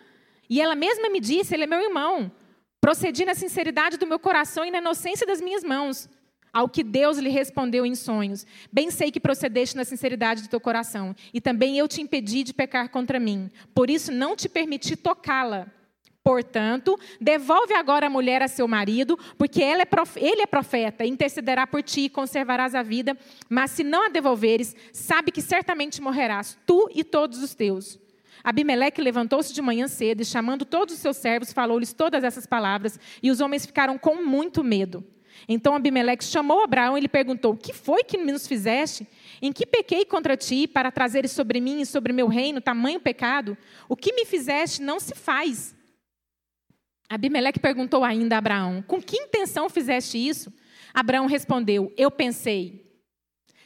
E 0.48 0.62
ela 0.62 0.74
mesma 0.74 1.10
me 1.10 1.20
disse, 1.20 1.52
ele 1.52 1.64
é 1.64 1.66
meu 1.66 1.82
irmão. 1.82 2.32
Procedi 2.80 3.26
na 3.26 3.34
sinceridade 3.34 3.98
do 3.98 4.06
meu 4.06 4.18
coração 4.18 4.64
e 4.64 4.70
na 4.70 4.78
inocência 4.78 5.26
das 5.26 5.42
minhas 5.42 5.62
mãos. 5.62 6.08
Ao 6.52 6.68
que 6.68 6.82
Deus 6.82 7.18
lhe 7.18 7.28
respondeu 7.28 7.84
em 7.84 7.94
sonhos: 7.94 8.46
Bem 8.72 8.90
sei 8.90 9.10
que 9.10 9.20
procedeste 9.20 9.76
na 9.76 9.84
sinceridade 9.84 10.42
do 10.42 10.48
teu 10.48 10.60
coração, 10.60 11.14
e 11.32 11.40
também 11.40 11.78
eu 11.78 11.86
te 11.86 12.00
impedi 12.00 12.42
de 12.42 12.54
pecar 12.54 12.88
contra 12.88 13.20
mim. 13.20 13.50
Por 13.74 13.90
isso 13.90 14.12
não 14.12 14.34
te 14.34 14.48
permiti 14.48 14.96
tocá-la. 14.96 15.66
Portanto, 16.28 16.98
devolve 17.18 17.72
agora 17.72 18.06
a 18.06 18.10
mulher 18.10 18.42
a 18.42 18.48
seu 18.48 18.68
marido, 18.68 19.18
porque 19.38 19.62
é 19.62 19.70
ele 19.70 20.42
é 20.42 20.46
profeta, 20.46 21.06
intercederá 21.06 21.66
por 21.66 21.82
ti 21.82 22.02
e 22.02 22.08
conservarás 22.10 22.74
a 22.74 22.82
vida. 22.82 23.16
Mas 23.48 23.70
se 23.70 23.82
não 23.82 24.06
a 24.06 24.08
devolveres, 24.10 24.76
sabe 24.92 25.30
que 25.30 25.40
certamente 25.40 26.02
morrerás, 26.02 26.58
tu 26.66 26.90
e 26.94 27.02
todos 27.02 27.42
os 27.42 27.54
teus. 27.54 27.98
Abimeleque 28.44 29.00
levantou-se 29.00 29.54
de 29.54 29.62
manhã 29.62 29.88
cedo 29.88 30.20
e, 30.20 30.24
chamando 30.24 30.64
todos 30.64 30.94
os 30.94 31.00
seus 31.00 31.16
servos, 31.16 31.52
falou-lhes 31.52 31.94
todas 31.94 32.22
essas 32.22 32.46
palavras, 32.46 33.00
e 33.22 33.30
os 33.30 33.40
homens 33.40 33.64
ficaram 33.64 33.96
com 33.96 34.22
muito 34.22 34.62
medo. 34.62 35.02
Então 35.46 35.74
Abimeleque 35.74 36.24
chamou 36.24 36.62
Abraão 36.62 36.96
e 36.96 37.00
lhe 37.00 37.08
perguntou: 37.08 37.56
Que 37.56 37.72
foi 37.72 38.02
que 38.02 38.16
nos 38.16 38.46
fizeste? 38.46 39.06
Em 39.40 39.52
que 39.52 39.66
pequei 39.66 40.04
contra 40.04 40.36
ti 40.36 40.66
para 40.66 40.90
trazeres 40.90 41.30
sobre 41.32 41.60
mim 41.60 41.80
e 41.80 41.86
sobre 41.86 42.12
meu 42.12 42.26
reino 42.26 42.60
tamanho 42.60 42.98
pecado? 42.98 43.56
O 43.88 43.96
que 43.96 44.12
me 44.12 44.24
fizeste 44.24 44.82
não 44.82 44.98
se 44.98 45.14
faz. 45.14 45.76
Abimeleque 47.08 47.58
perguntou 47.58 48.04
ainda 48.04 48.34
a 48.34 48.38
Abraão: 48.38 48.82
Com 48.82 49.00
que 49.00 49.16
intenção 49.16 49.68
fizeste 49.70 50.18
isso? 50.18 50.52
Abraão 50.92 51.26
respondeu: 51.26 51.92
Eu 51.96 52.10
pensei. 52.10 52.86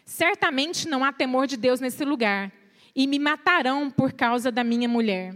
Certamente 0.05 0.89
não 0.89 1.05
há 1.05 1.13
temor 1.13 1.47
de 1.47 1.57
Deus 1.57 1.81
nesse 1.81 2.05
lugar, 2.05 2.53
e 2.95 3.07
me 3.07 3.19
matarão 3.19 3.91
por 3.91 4.13
causa 4.13 4.53
da 4.53 4.63
minha 4.63 4.89
mulher. 4.89 5.35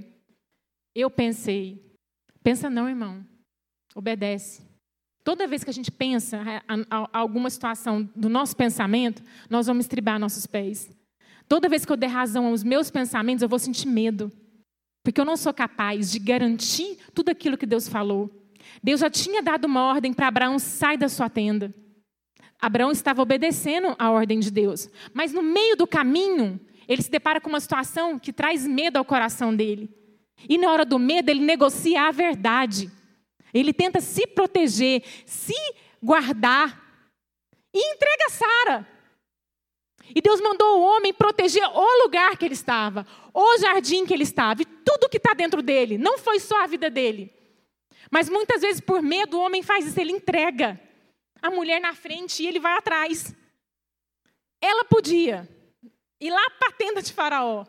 Eu 0.95 1.11
pensei. 1.11 1.85
Pensa 2.43 2.71
não, 2.71 2.89
irmão. 2.89 3.25
Obedece. 3.95 4.63
Toda 5.27 5.49
vez 5.49 5.65
que 5.65 5.71
a 5.71 5.73
gente 5.73 5.91
pensa 5.91 6.41
alguma 7.13 7.51
situação 7.51 8.09
do 8.15 8.29
nosso 8.29 8.55
pensamento, 8.57 9.25
nós 9.51 9.67
vamos 9.67 9.85
estribar 9.85 10.21
nossos 10.21 10.47
pés. 10.47 10.89
Toda 11.49 11.69
vez 11.69 11.85
que 11.85 11.91
eu 11.91 11.97
der 11.97 12.07
razão 12.07 12.47
aos 12.47 12.63
meus 12.63 12.93
pensamentos, 12.93 13.43
eu 13.43 13.49
vou 13.49 13.59
sentir 13.59 13.89
medo. 13.89 14.31
Porque 15.03 15.21
eu 15.21 15.25
não 15.25 15.37
sou 15.37 15.53
capaz 15.53 16.13
de 16.13 16.21
garantir 16.21 16.99
tudo 17.13 17.31
aquilo 17.31 17.57
que 17.57 17.67
Deus 17.67 17.89
falou. 17.89 18.31
Deus 18.81 19.01
já 19.01 19.11
tinha 19.11 19.43
dado 19.43 19.65
uma 19.65 19.83
ordem 19.83 20.13
para 20.13 20.29
Abraão: 20.29 20.61
sai 20.61 20.97
da 20.97 21.09
sua 21.09 21.29
tenda. 21.29 21.75
Abraão 22.61 22.93
estava 22.93 23.21
obedecendo 23.21 23.97
a 23.99 24.09
ordem 24.13 24.39
de 24.39 24.53
Deus. 24.53 24.89
Mas 25.13 25.33
no 25.33 25.43
meio 25.43 25.75
do 25.75 25.89
caminho, 25.89 26.61
ele 26.87 27.03
se 27.03 27.11
depara 27.11 27.41
com 27.41 27.49
uma 27.49 27.59
situação 27.59 28.17
que 28.17 28.33
traz 28.33 28.65
medo 28.65 28.97
ao 28.97 29.05
coração 29.05 29.53
dele. 29.53 29.91
E 30.49 30.57
na 30.57 30.71
hora 30.71 30.85
do 30.85 31.01
medo, 31.01 31.31
ele 31.31 31.41
negocia 31.41 32.03
a 32.03 32.13
verdade. 32.13 32.93
Ele 33.59 33.73
tenta 33.73 34.01
se 34.01 34.27
proteger, 34.27 35.03
se 35.25 35.55
guardar. 36.03 36.85
E 37.75 37.95
entrega 37.95 38.31
Sara. 38.31 38.97
E 40.15 40.21
Deus 40.21 40.41
mandou 40.41 40.79
o 40.79 40.83
homem 40.83 41.13
proteger 41.13 41.67
o 41.69 42.03
lugar 42.05 42.37
que 42.37 42.45
ele 42.45 42.55
estava, 42.55 43.07
o 43.35 43.59
jardim 43.59 44.07
que 44.07 44.15
ele 44.15 44.23
estava, 44.23 44.63
e 44.63 44.65
tudo 44.65 45.09
que 45.09 45.17
está 45.17 45.35
dentro 45.35 45.63
dele. 45.63 45.99
Não 45.99 46.17
foi 46.17 46.39
só 46.39 46.63
a 46.63 46.67
vida 46.67 46.89
dele. 46.89 47.35
Mas 48.11 48.29
muitas 48.29 48.61
vezes, 48.61 48.81
por 48.81 49.03
medo, 49.03 49.37
o 49.37 49.41
homem 49.41 49.63
faz 49.63 49.87
isso, 49.87 50.01
ele 50.01 50.13
entrega 50.13 50.81
a 51.43 51.51
mulher 51.51 51.81
na 51.81 51.95
frente 51.95 52.43
e 52.43 52.47
ele 52.47 52.61
vai 52.61 52.79
atrás. 52.79 53.35
Ela 54.61 54.85
podia 54.85 55.49
ir 56.21 56.31
lá 56.31 56.51
para 56.51 56.69
a 56.69 56.73
tenda 56.73 57.03
de 57.03 57.13
Faraó. 57.13 57.67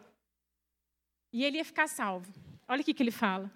E 1.33 1.43
ele 1.43 1.57
ia 1.57 1.65
ficar 1.65 1.87
salvo. 1.87 2.31
Olha 2.67 2.81
o 2.81 2.83
que 2.83 3.01
ele 3.01 3.11
fala. 3.11 3.51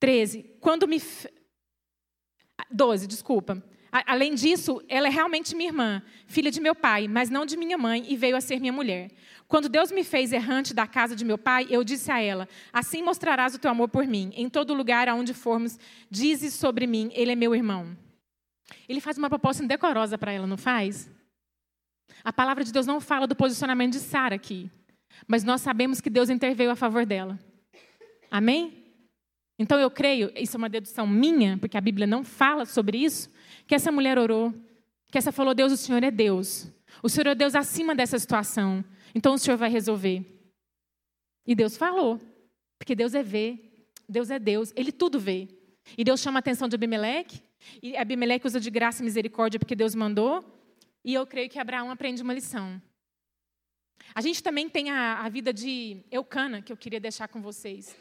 13. 0.00 0.56
Quando 0.60 0.86
me. 0.86 1.00
12, 2.70 3.06
desculpa. 3.06 3.62
Além 4.06 4.34
disso, 4.34 4.82
ela 4.88 5.06
é 5.06 5.10
realmente 5.10 5.54
minha 5.54 5.68
irmã, 5.68 6.02
filha 6.26 6.50
de 6.50 6.60
meu 6.60 6.74
pai, 6.74 7.06
mas 7.06 7.30
não 7.30 7.46
de 7.46 7.56
minha 7.56 7.78
mãe, 7.78 8.04
e 8.08 8.16
veio 8.16 8.36
a 8.36 8.40
ser 8.40 8.58
minha 8.58 8.72
mulher. 8.72 9.12
Quando 9.46 9.68
Deus 9.68 9.92
me 9.92 10.02
fez 10.02 10.32
errante 10.32 10.74
da 10.74 10.84
casa 10.84 11.14
de 11.14 11.24
meu 11.24 11.38
pai, 11.38 11.68
eu 11.70 11.84
disse 11.84 12.10
a 12.10 12.20
ela: 12.20 12.48
Assim 12.72 13.02
mostrarás 13.02 13.54
o 13.54 13.58
teu 13.58 13.70
amor 13.70 13.88
por 13.88 14.04
mim. 14.04 14.32
Em 14.34 14.48
todo 14.48 14.74
lugar 14.74 15.08
aonde 15.08 15.32
formos, 15.32 15.78
dizes 16.10 16.54
sobre 16.54 16.88
mim: 16.88 17.10
Ele 17.14 17.30
é 17.30 17.36
meu 17.36 17.54
irmão. 17.54 17.96
Ele 18.88 19.00
faz 19.00 19.16
uma 19.16 19.28
proposta 19.28 19.62
indecorosa 19.62 20.18
para 20.18 20.32
ela, 20.32 20.46
não 20.46 20.56
faz? 20.56 21.08
A 22.24 22.32
palavra 22.32 22.64
de 22.64 22.72
Deus 22.72 22.86
não 22.86 23.00
fala 23.00 23.26
do 23.26 23.36
posicionamento 23.36 23.92
de 23.92 24.00
Sara 24.00 24.34
aqui, 24.34 24.70
mas 25.28 25.44
nós 25.44 25.60
sabemos 25.60 26.00
que 26.00 26.10
Deus 26.10 26.30
interveio 26.30 26.70
a 26.70 26.76
favor 26.76 27.06
dela. 27.06 27.38
Amém? 28.30 28.83
Então 29.58 29.78
eu 29.78 29.90
creio, 29.90 30.32
isso 30.34 30.56
é 30.56 30.58
uma 30.58 30.68
dedução 30.68 31.06
minha, 31.06 31.56
porque 31.58 31.76
a 31.76 31.80
Bíblia 31.80 32.06
não 32.06 32.24
fala 32.24 32.64
sobre 32.64 32.98
isso, 32.98 33.30
que 33.66 33.74
essa 33.74 33.92
mulher 33.92 34.18
orou, 34.18 34.52
que 35.10 35.18
essa 35.18 35.30
falou: 35.30 35.54
Deus, 35.54 35.72
o 35.72 35.76
Senhor 35.76 36.02
é 36.02 36.10
Deus. 36.10 36.70
O 37.02 37.08
Senhor 37.08 37.28
é 37.28 37.34
Deus 37.34 37.54
acima 37.54 37.94
dessa 37.94 38.18
situação. 38.18 38.84
Então 39.14 39.34
o 39.34 39.38
Senhor 39.38 39.56
vai 39.56 39.70
resolver. 39.70 40.24
E 41.46 41.54
Deus 41.54 41.76
falou, 41.76 42.20
porque 42.78 42.94
Deus 42.94 43.14
é 43.14 43.22
ver, 43.22 43.86
Deus 44.08 44.30
é 44.30 44.38
Deus, 44.38 44.72
Ele 44.74 44.90
tudo 44.90 45.20
vê. 45.20 45.48
E 45.96 46.02
Deus 46.02 46.20
chama 46.20 46.38
a 46.38 46.40
atenção 46.40 46.68
de 46.68 46.74
Abimeleque, 46.74 47.42
e 47.82 47.96
Abimeleque 47.96 48.46
usa 48.46 48.58
de 48.58 48.70
graça 48.70 49.02
e 49.02 49.04
misericórdia 49.04 49.60
porque 49.60 49.76
Deus 49.76 49.94
mandou, 49.94 50.42
e 51.04 51.12
eu 51.12 51.26
creio 51.26 51.50
que 51.50 51.58
Abraão 51.58 51.90
aprende 51.90 52.22
uma 52.22 52.32
lição. 52.32 52.80
A 54.14 54.20
gente 54.20 54.42
também 54.42 54.68
tem 54.68 54.90
a, 54.90 55.20
a 55.20 55.28
vida 55.28 55.52
de 55.52 56.02
Eucana, 56.10 56.62
que 56.62 56.72
eu 56.72 56.76
queria 56.76 56.98
deixar 56.98 57.28
com 57.28 57.42
vocês 57.42 57.94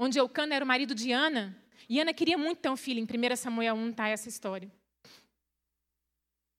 onde 0.00 0.18
Eucana 0.18 0.54
era 0.54 0.64
o 0.64 0.68
marido 0.68 0.94
de 0.94 1.12
Ana, 1.12 1.54
e 1.86 2.00
Ana 2.00 2.14
queria 2.14 2.38
muito 2.38 2.58
ter 2.58 2.70
um 2.70 2.76
filho. 2.76 2.98
Em 2.98 3.04
1 3.04 3.36
Samuel 3.36 3.74
1 3.74 3.90
está 3.90 4.08
essa 4.08 4.30
história. 4.30 4.72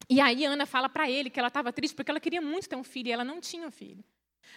E 0.07 0.21
aí 0.21 0.45
Ana 0.45 0.67
fala 0.67 0.87
para 0.87 1.09
ele 1.09 1.29
que 1.29 1.39
ela 1.39 1.47
estava 1.47 1.73
triste 1.73 1.95
porque 1.95 2.11
ela 2.11 2.19
queria 2.19 2.41
muito 2.41 2.69
ter 2.69 2.75
um 2.75 2.83
filho 2.83 3.07
e 3.07 3.11
ela 3.11 3.23
não 3.23 3.41
tinha 3.41 3.67
um 3.67 3.71
filho. 3.71 4.03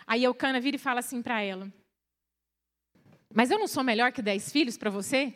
Aí 0.06 0.22
Eucana 0.22 0.60
vira 0.60 0.76
e 0.76 0.78
fala 0.78 1.00
assim 1.00 1.22
para 1.22 1.40
ela: 1.40 1.72
Mas 3.32 3.50
eu 3.50 3.58
não 3.58 3.66
sou 3.66 3.82
melhor 3.82 4.12
que 4.12 4.20
dez 4.20 4.52
filhos 4.52 4.76
para 4.76 4.90
você? 4.90 5.32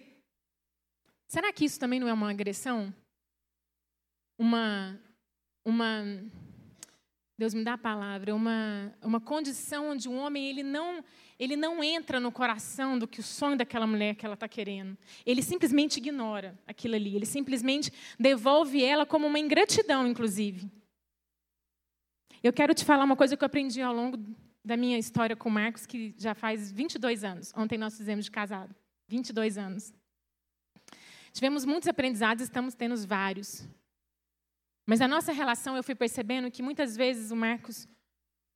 Será 1.26 1.50
que 1.50 1.64
isso 1.64 1.80
também 1.80 1.98
não 1.98 2.08
é 2.08 2.12
uma 2.12 2.30
agressão? 2.30 2.92
Uma, 4.38 5.00
uma 5.64 6.04
Deus 7.38 7.54
me 7.54 7.62
dá 7.62 7.74
a 7.74 7.78
palavra, 7.78 8.34
uma, 8.34 8.92
uma 9.00 9.20
condição 9.20 9.90
onde 9.90 10.08
o 10.08 10.12
homem 10.12 10.48
ele 10.48 10.64
não, 10.64 11.04
ele 11.38 11.54
não 11.54 11.84
entra 11.84 12.18
no 12.18 12.32
coração 12.32 12.98
do 12.98 13.06
que 13.06 13.20
o 13.20 13.22
sonho 13.22 13.56
daquela 13.56 13.86
mulher 13.86 14.16
que 14.16 14.26
ela 14.26 14.34
está 14.34 14.48
querendo. 14.48 14.98
Ele 15.24 15.40
simplesmente 15.40 15.98
ignora 15.98 16.58
aquilo 16.66 16.96
ali. 16.96 17.14
Ele 17.14 17.24
simplesmente 17.24 17.92
devolve 18.18 18.82
ela 18.82 19.06
como 19.06 19.24
uma 19.24 19.38
ingratidão, 19.38 20.04
inclusive. 20.04 20.68
Eu 22.42 22.52
quero 22.52 22.74
te 22.74 22.84
falar 22.84 23.04
uma 23.04 23.16
coisa 23.16 23.36
que 23.36 23.44
eu 23.44 23.46
aprendi 23.46 23.80
ao 23.80 23.94
longo 23.94 24.18
da 24.64 24.76
minha 24.76 24.98
história 24.98 25.36
com 25.36 25.48
o 25.48 25.52
Marcos, 25.52 25.86
que 25.86 26.12
já 26.18 26.34
faz 26.34 26.72
22 26.72 27.22
anos. 27.22 27.52
Ontem 27.56 27.78
nós 27.78 27.96
fizemos 27.96 28.24
de 28.24 28.32
casado. 28.32 28.74
22 29.06 29.56
anos. 29.56 29.94
Tivemos 31.32 31.64
muitos 31.64 31.88
aprendizados, 31.88 32.42
estamos 32.42 32.74
tendo 32.74 32.96
vários. 33.06 33.64
Mas 34.88 35.02
a 35.02 35.06
nossa 35.06 35.32
relação, 35.32 35.76
eu 35.76 35.84
fui 35.84 35.94
percebendo 35.94 36.50
que 36.50 36.62
muitas 36.62 36.96
vezes 36.96 37.30
o 37.30 37.36
Marcos 37.36 37.86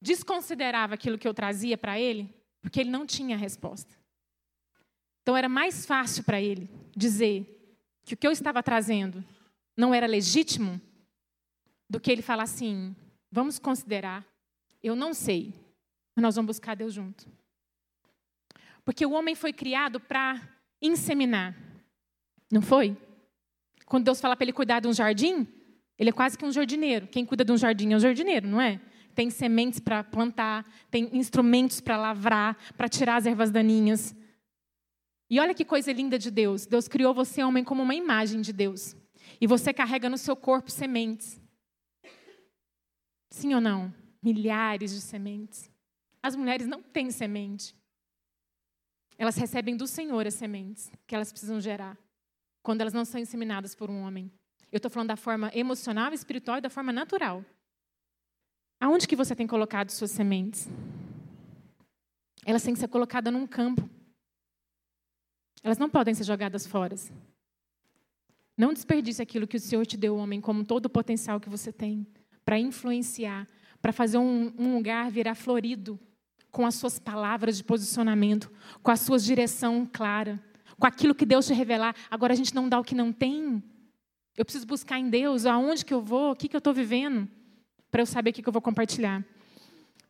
desconsiderava 0.01 0.95
aquilo 0.95 1.19
que 1.19 1.29
eu 1.29 1.35
trazia 1.35 1.77
para 1.77 2.01
ele, 2.01 2.35
porque 2.59 2.81
ele 2.81 2.89
não 2.89 3.05
tinha 3.05 3.37
a 3.37 3.39
resposta. 3.39 3.95
Então 5.21 5.37
era 5.37 5.47
mais 5.47 5.85
fácil 5.85 6.25
para 6.25 6.41
ele 6.41 6.71
dizer 6.97 7.77
que 8.03 8.15
o 8.15 8.17
que 8.17 8.27
eu 8.27 8.33
estava 8.33 8.63
trazendo 8.63 9.23
não 9.77 9.93
era 9.93 10.07
legítimo 10.07 10.81
do 11.87 12.01
que 12.01 12.11
ele 12.11 12.23
falar 12.23 12.45
assim: 12.45 12.97
vamos 13.31 13.59
considerar, 13.59 14.27
eu 14.83 14.97
não 14.97 15.13
sei, 15.13 15.53
mas 16.17 16.23
nós 16.23 16.35
vamos 16.35 16.57
buscar 16.57 16.75
Deus 16.75 16.95
junto. 16.95 17.29
Porque 18.87 19.05
o 19.05 19.13
homem 19.13 19.35
foi 19.35 19.53
criado 19.53 20.01
para 20.01 20.41
inseminar, 20.81 21.55
não 22.51 22.63
foi? 22.63 22.97
Quando 23.85 24.05
Deus 24.05 24.19
fala 24.19 24.35
para 24.35 24.47
ele 24.47 24.55
cuidar 24.55 24.81
de 24.81 24.89
um 24.89 24.95
jardim, 24.95 25.47
ele 26.03 26.11
é 26.11 26.13
quase 26.13 26.37
que 26.37 26.45
um 26.45 26.51
jardineiro. 26.51 27.07
Quem 27.07 27.25
cuida 27.25 27.45
de 27.45 27.53
um 27.53 27.57
jardim 27.57 27.93
é 27.93 27.97
um 27.97 28.01
jardineiro, 28.01 28.49
não 28.49 28.61
é? 28.61 28.81
Tem 29.15 29.31
sementes 29.31 29.79
para 29.79 30.03
plantar, 30.03 30.69
tem 30.91 31.09
instrumentos 31.17 31.81
para 31.81 31.97
lavrar, 31.97 32.57
para 32.77 32.89
tirar 32.89 33.17
as 33.19 33.25
ervas 33.27 33.53
daninhas. 33.53 34.13
E 35.31 35.39
olha 35.39 35.55
que 35.55 35.65
coisa 35.65 35.93
linda 35.93 36.19
de 36.19 36.29
Deus. 36.29 36.67
Deus 36.67 36.89
criou 36.89 37.15
você, 37.15 37.45
homem, 37.45 37.63
como 37.63 37.85
uma 37.85 37.95
imagem 37.95 38.41
de 38.41 38.53
Deus. 38.53 38.97
E 39.41 39.47
você 39.47 39.73
carrega 39.73 40.11
no 40.11 40.19
seu 40.19 40.35
corpo 40.35 40.73
sementes. 40.73 41.41
Sim 43.31 43.55
ou 43.55 43.61
não? 43.61 43.95
Milhares 44.21 44.93
de 44.93 45.01
sementes. 45.01 45.71
as 46.21 46.35
mulheres 46.35 46.67
não 46.67 46.83
têm 46.83 47.13
semente. 47.13 47.77
Elas 49.17 49.37
recebem 49.37 49.77
do 49.77 49.87
Senhor 49.87 50.27
as 50.27 50.35
sementes 50.35 50.91
que 51.07 51.15
elas 51.15 51.31
precisam 51.31 51.61
gerar, 51.61 51.97
quando 52.61 52.81
elas 52.81 52.93
não 52.93 53.05
são 53.05 53.21
inseminadas 53.21 53.73
por 53.73 53.89
um 53.89 54.01
homem. 54.03 54.33
Eu 54.73 54.79
estou 54.79 54.91
falando 54.91 55.09
da 55.09 55.17
forma 55.17 55.51
emocional, 55.55 56.13
espiritual 56.15 56.57
e 56.57 56.63
da 56.63 56.71
forma 56.71 56.93
natural. 56.93 57.45
Aonde 58.81 59.07
que 59.07 59.15
você 59.15 59.37
tem 59.37 59.47
colocado 59.47 59.91
suas 59.91 60.11
sementes? 60.11 60.67
Elas 62.45 62.63
têm 62.63 62.73
que 62.75 62.81
ser 62.81 62.89
colocadas 62.89 63.33
num 63.33 63.47
campo. 63.47 63.89
Elas 65.63 65.79
não 65.79 65.91
podem 65.91 66.15
ser 66.15 66.25
jogadas 66.25 66.67
fora. 66.67 66.97
Não 68.57 68.73
desperdice 68.73 69.23
aquilo 69.23 69.47
que 69.47 69.57
o 69.57 69.61
Senhor 69.61 69.87
te 69.87 69.97
deu, 69.97 70.17
homem, 70.17 70.41
como 70.41 70.65
todo 70.65 70.87
o 70.87 70.91
potencial 70.91 71.39
que 71.39 71.49
você 71.49 71.71
tem 71.71 72.07
para 72.45 72.59
influenciar, 72.59 73.47
para 73.81 73.93
fazer 73.93 74.19
um, 74.19 74.53
um, 74.59 74.75
lugar 74.75 75.11
virar 75.11 75.35
florido 75.35 75.99
com 76.51 76.67
as 76.67 76.75
suas 76.75 76.99
palavras 76.99 77.57
de 77.57 77.65
posicionamento, 77.65 78.51
com 78.83 78.91
a 78.91 78.97
sua 78.97 79.19
direção 79.19 79.89
clara, 79.91 80.43
com 80.79 80.87
aquilo 80.87 81.15
que 81.15 81.25
Deus 81.25 81.47
te 81.47 81.53
revelar. 81.53 81.95
Agora 82.11 82.33
a 82.33 82.37
gente 82.37 82.55
não 82.55 82.69
dá 82.69 82.81
o 82.81 82.85
que 82.85 82.95
não 82.95 83.13
tem. 83.13 83.63
Eu 84.37 84.45
preciso 84.45 84.67
buscar 84.67 84.99
em 84.99 85.11
Deus 85.11 85.45
aonde 85.45 85.85
que 85.85 85.93
eu 85.93 86.01
vou, 86.01 86.33
o 86.33 86.37
que, 86.37 86.49
que 86.49 86.57
eu 86.57 86.59
estou 86.59 86.73
vivendo, 86.73 87.29
para 87.91 88.03
eu 88.03 88.07
saber 88.07 88.31
o 88.31 88.33
que, 88.33 88.43
que 88.43 88.49
eu 88.49 88.53
vou 88.53 88.63
compartilhar. 88.63 89.25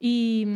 E 0.01 0.47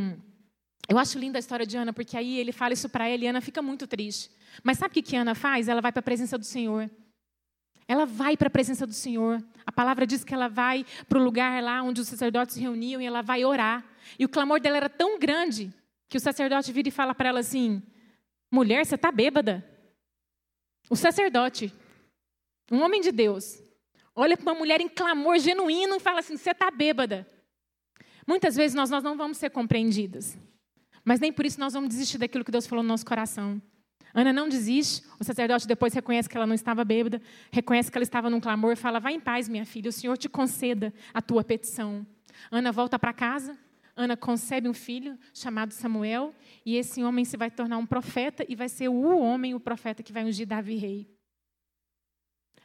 eu 0.88 0.98
acho 0.98 1.18
linda 1.18 1.38
a 1.38 1.40
história 1.40 1.66
de 1.66 1.76
Ana, 1.76 1.92
porque 1.92 2.16
aí 2.16 2.38
ele 2.38 2.52
fala 2.52 2.74
isso 2.74 2.88
para 2.88 3.08
ela 3.08 3.24
e 3.24 3.26
Ana 3.26 3.40
fica 3.40 3.60
muito 3.60 3.86
triste. 3.86 4.30
Mas 4.62 4.78
sabe 4.78 4.92
o 4.92 4.94
que, 4.94 5.02
que 5.02 5.16
Ana 5.16 5.34
faz? 5.34 5.68
Ela 5.68 5.80
vai 5.80 5.90
para 5.90 6.00
a 6.00 6.02
presença 6.02 6.38
do 6.38 6.44
Senhor. 6.44 6.88
Ela 7.88 8.04
vai 8.04 8.36
para 8.36 8.48
a 8.48 8.50
presença 8.50 8.86
do 8.86 8.92
Senhor. 8.92 9.42
A 9.64 9.72
palavra 9.72 10.06
diz 10.06 10.22
que 10.22 10.34
ela 10.34 10.48
vai 10.48 10.84
para 11.08 11.18
o 11.18 11.22
lugar 11.22 11.62
lá 11.62 11.82
onde 11.82 12.00
os 12.00 12.08
sacerdotes 12.08 12.54
se 12.54 12.60
reuniam 12.60 13.00
e 13.00 13.04
ela 13.04 13.22
vai 13.22 13.44
orar. 13.44 13.84
E 14.18 14.24
o 14.24 14.28
clamor 14.28 14.60
dela 14.60 14.76
era 14.76 14.88
tão 14.88 15.18
grande 15.18 15.72
que 16.08 16.16
o 16.16 16.20
sacerdote 16.20 16.72
vira 16.72 16.88
e 16.88 16.92
fala 16.92 17.14
para 17.14 17.28
ela 17.28 17.40
assim: 17.40 17.82
mulher, 18.50 18.84
você 18.84 18.94
está 18.94 19.10
bêbada. 19.10 19.64
O 20.88 20.94
sacerdote, 20.96 21.72
um 22.70 22.82
homem 22.82 23.00
de 23.00 23.12
Deus, 23.12 23.62
olha 24.14 24.36
para 24.36 24.52
uma 24.52 24.58
mulher 24.58 24.80
em 24.80 24.88
clamor 24.88 25.38
genuíno 25.38 25.96
e 25.96 26.00
fala 26.00 26.20
assim: 26.20 26.36
você 26.36 26.50
está 26.50 26.70
bêbada. 26.70 27.26
Muitas 28.26 28.56
vezes 28.56 28.74
nós, 28.74 28.90
nós 28.90 29.04
não 29.04 29.16
vamos 29.16 29.36
ser 29.36 29.50
compreendidas, 29.50 30.36
mas 31.04 31.20
nem 31.20 31.32
por 31.32 31.46
isso 31.46 31.60
nós 31.60 31.74
vamos 31.74 31.88
desistir 31.88 32.18
daquilo 32.18 32.44
que 32.44 32.50
Deus 32.50 32.66
falou 32.66 32.82
no 32.82 32.88
nosso 32.88 33.06
coração. 33.06 33.62
Ana 34.12 34.32
não 34.32 34.48
desiste. 34.48 35.04
O 35.20 35.24
sacerdote 35.24 35.66
depois 35.66 35.92
reconhece 35.92 36.26
que 36.26 36.36
ela 36.36 36.46
não 36.46 36.54
estava 36.54 36.84
bêbada, 36.84 37.20
reconhece 37.52 37.90
que 37.90 37.98
ela 37.98 38.02
estava 38.02 38.30
num 38.30 38.40
clamor 38.40 38.72
e 38.72 38.76
fala: 38.76 38.98
Vai 38.98 39.12
em 39.12 39.20
paz, 39.20 39.48
minha 39.48 39.66
filha, 39.66 39.90
o 39.90 39.92
Senhor 39.92 40.16
te 40.16 40.28
conceda 40.28 40.92
a 41.12 41.20
tua 41.20 41.44
petição. 41.44 42.06
Ana 42.50 42.72
volta 42.72 42.98
para 42.98 43.12
casa. 43.12 43.56
Ana 43.94 44.14
concebe 44.14 44.68
um 44.68 44.74
filho 44.74 45.18
chamado 45.32 45.72
Samuel, 45.72 46.34
e 46.66 46.76
esse 46.76 47.02
homem 47.02 47.24
se 47.24 47.34
vai 47.34 47.50
tornar 47.50 47.78
um 47.78 47.86
profeta 47.86 48.44
e 48.46 48.54
vai 48.54 48.68
ser 48.68 48.88
o 48.88 49.18
homem, 49.18 49.54
o 49.54 49.60
profeta 49.60 50.02
que 50.02 50.12
vai 50.12 50.22
ungir 50.22 50.46
Davi 50.46 50.76
rei. 50.76 51.15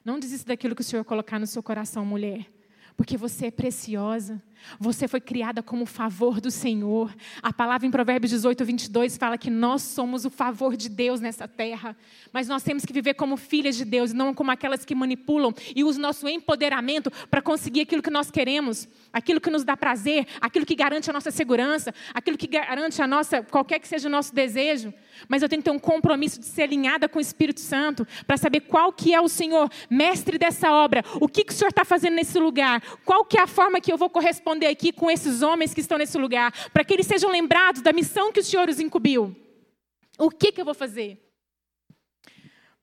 Não 0.03 0.19
desista 0.19 0.47
daquilo 0.47 0.75
que 0.75 0.81
o 0.81 0.85
Senhor 0.85 1.03
colocar 1.05 1.39
no 1.39 1.47
seu 1.47 1.61
coração, 1.61 2.05
mulher 2.05 2.47
porque 2.95 3.17
você 3.17 3.47
é 3.47 3.51
preciosa. 3.51 4.41
Você 4.79 5.07
foi 5.07 5.19
criada 5.19 5.61
como 5.61 5.85
favor 5.85 6.39
do 6.39 6.51
Senhor. 6.51 7.13
A 7.41 7.51
palavra 7.51 7.87
em 7.87 7.91
Provérbios 7.91 8.31
18, 8.31 8.63
22 8.63 9.17
fala 9.17 9.37
que 9.37 9.49
nós 9.49 9.81
somos 9.81 10.25
o 10.25 10.29
favor 10.29 10.77
de 10.77 10.89
Deus 10.89 11.19
nessa 11.19 11.47
terra. 11.47 11.95
Mas 12.31 12.47
nós 12.47 12.63
temos 12.63 12.85
que 12.85 12.93
viver 12.93 13.15
como 13.15 13.35
filhas 13.35 13.75
de 13.75 13.85
Deus, 13.85 14.13
não 14.13 14.33
como 14.33 14.51
aquelas 14.51 14.85
que 14.85 14.95
manipulam 14.95 15.53
e 15.75 15.83
usam 15.83 16.01
nosso 16.01 16.27
empoderamento 16.27 17.11
para 17.29 17.41
conseguir 17.41 17.81
aquilo 17.81 18.01
que 18.01 18.09
nós 18.09 18.31
queremos, 18.31 18.87
aquilo 19.11 19.41
que 19.41 19.49
nos 19.49 19.63
dá 19.63 19.75
prazer, 19.75 20.27
aquilo 20.39 20.65
que 20.65 20.75
garante 20.75 21.09
a 21.09 21.13
nossa 21.13 21.31
segurança, 21.31 21.93
aquilo 22.13 22.37
que 22.37 22.47
garante 22.47 23.01
a 23.01 23.07
nossa, 23.07 23.43
qualquer 23.43 23.79
que 23.79 23.87
seja 23.87 24.07
o 24.07 24.11
nosso 24.11 24.33
desejo. 24.33 24.93
Mas 25.27 25.41
eu 25.41 25.49
tenho 25.49 25.61
que 25.61 25.69
ter 25.69 25.75
um 25.75 25.79
compromisso 25.79 26.39
de 26.39 26.45
ser 26.45 26.63
alinhada 26.63 27.09
com 27.09 27.19
o 27.19 27.21
Espírito 27.21 27.59
Santo 27.59 28.07
para 28.25 28.37
saber 28.37 28.61
qual 28.61 28.91
que 28.93 29.13
é 29.13 29.19
o 29.19 29.27
Senhor, 29.27 29.69
mestre 29.89 30.37
dessa 30.37 30.71
obra, 30.71 31.03
o 31.19 31.27
que, 31.27 31.43
que 31.43 31.51
o 31.51 31.55
Senhor 31.55 31.69
está 31.69 31.83
fazendo 31.85 32.15
nesse 32.15 32.39
lugar, 32.39 32.81
qual 33.05 33.25
que 33.25 33.37
é 33.37 33.41
a 33.41 33.47
forma 33.47 33.81
que 33.81 33.91
eu 33.91 33.97
vou 33.97 34.09
corresponder 34.09 34.50
aqui 34.69 34.91
com 34.91 35.09
esses 35.09 35.41
homens 35.41 35.73
que 35.73 35.81
estão 35.81 35.97
nesse 35.97 36.17
lugar, 36.17 36.51
para 36.69 36.83
que 36.83 36.93
eles 36.93 37.07
sejam 37.07 37.29
lembrados 37.31 37.81
da 37.81 37.93
missão 37.93 38.31
que 38.31 38.39
o 38.39 38.43
Senhor 38.43 38.67
os 38.69 38.79
incumbiu. 38.79 39.35
O 40.17 40.29
que, 40.29 40.51
que 40.51 40.61
eu 40.61 40.65
vou 40.65 40.73
fazer? 40.73 41.19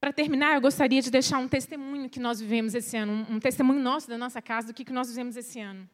Para 0.00 0.12
terminar, 0.12 0.54
eu 0.54 0.60
gostaria 0.60 1.02
de 1.02 1.10
deixar 1.10 1.38
um 1.38 1.48
testemunho 1.48 2.08
que 2.08 2.20
nós 2.20 2.40
vivemos 2.40 2.74
esse 2.74 2.96
ano, 2.96 3.26
um 3.28 3.40
testemunho 3.40 3.80
nosso 3.80 4.08
da 4.08 4.16
nossa 4.16 4.40
casa 4.40 4.68
do 4.68 4.74
que, 4.74 4.84
que 4.84 4.92
nós 4.92 5.08
vivemos 5.08 5.36
esse 5.36 5.58
ano. 5.60 5.88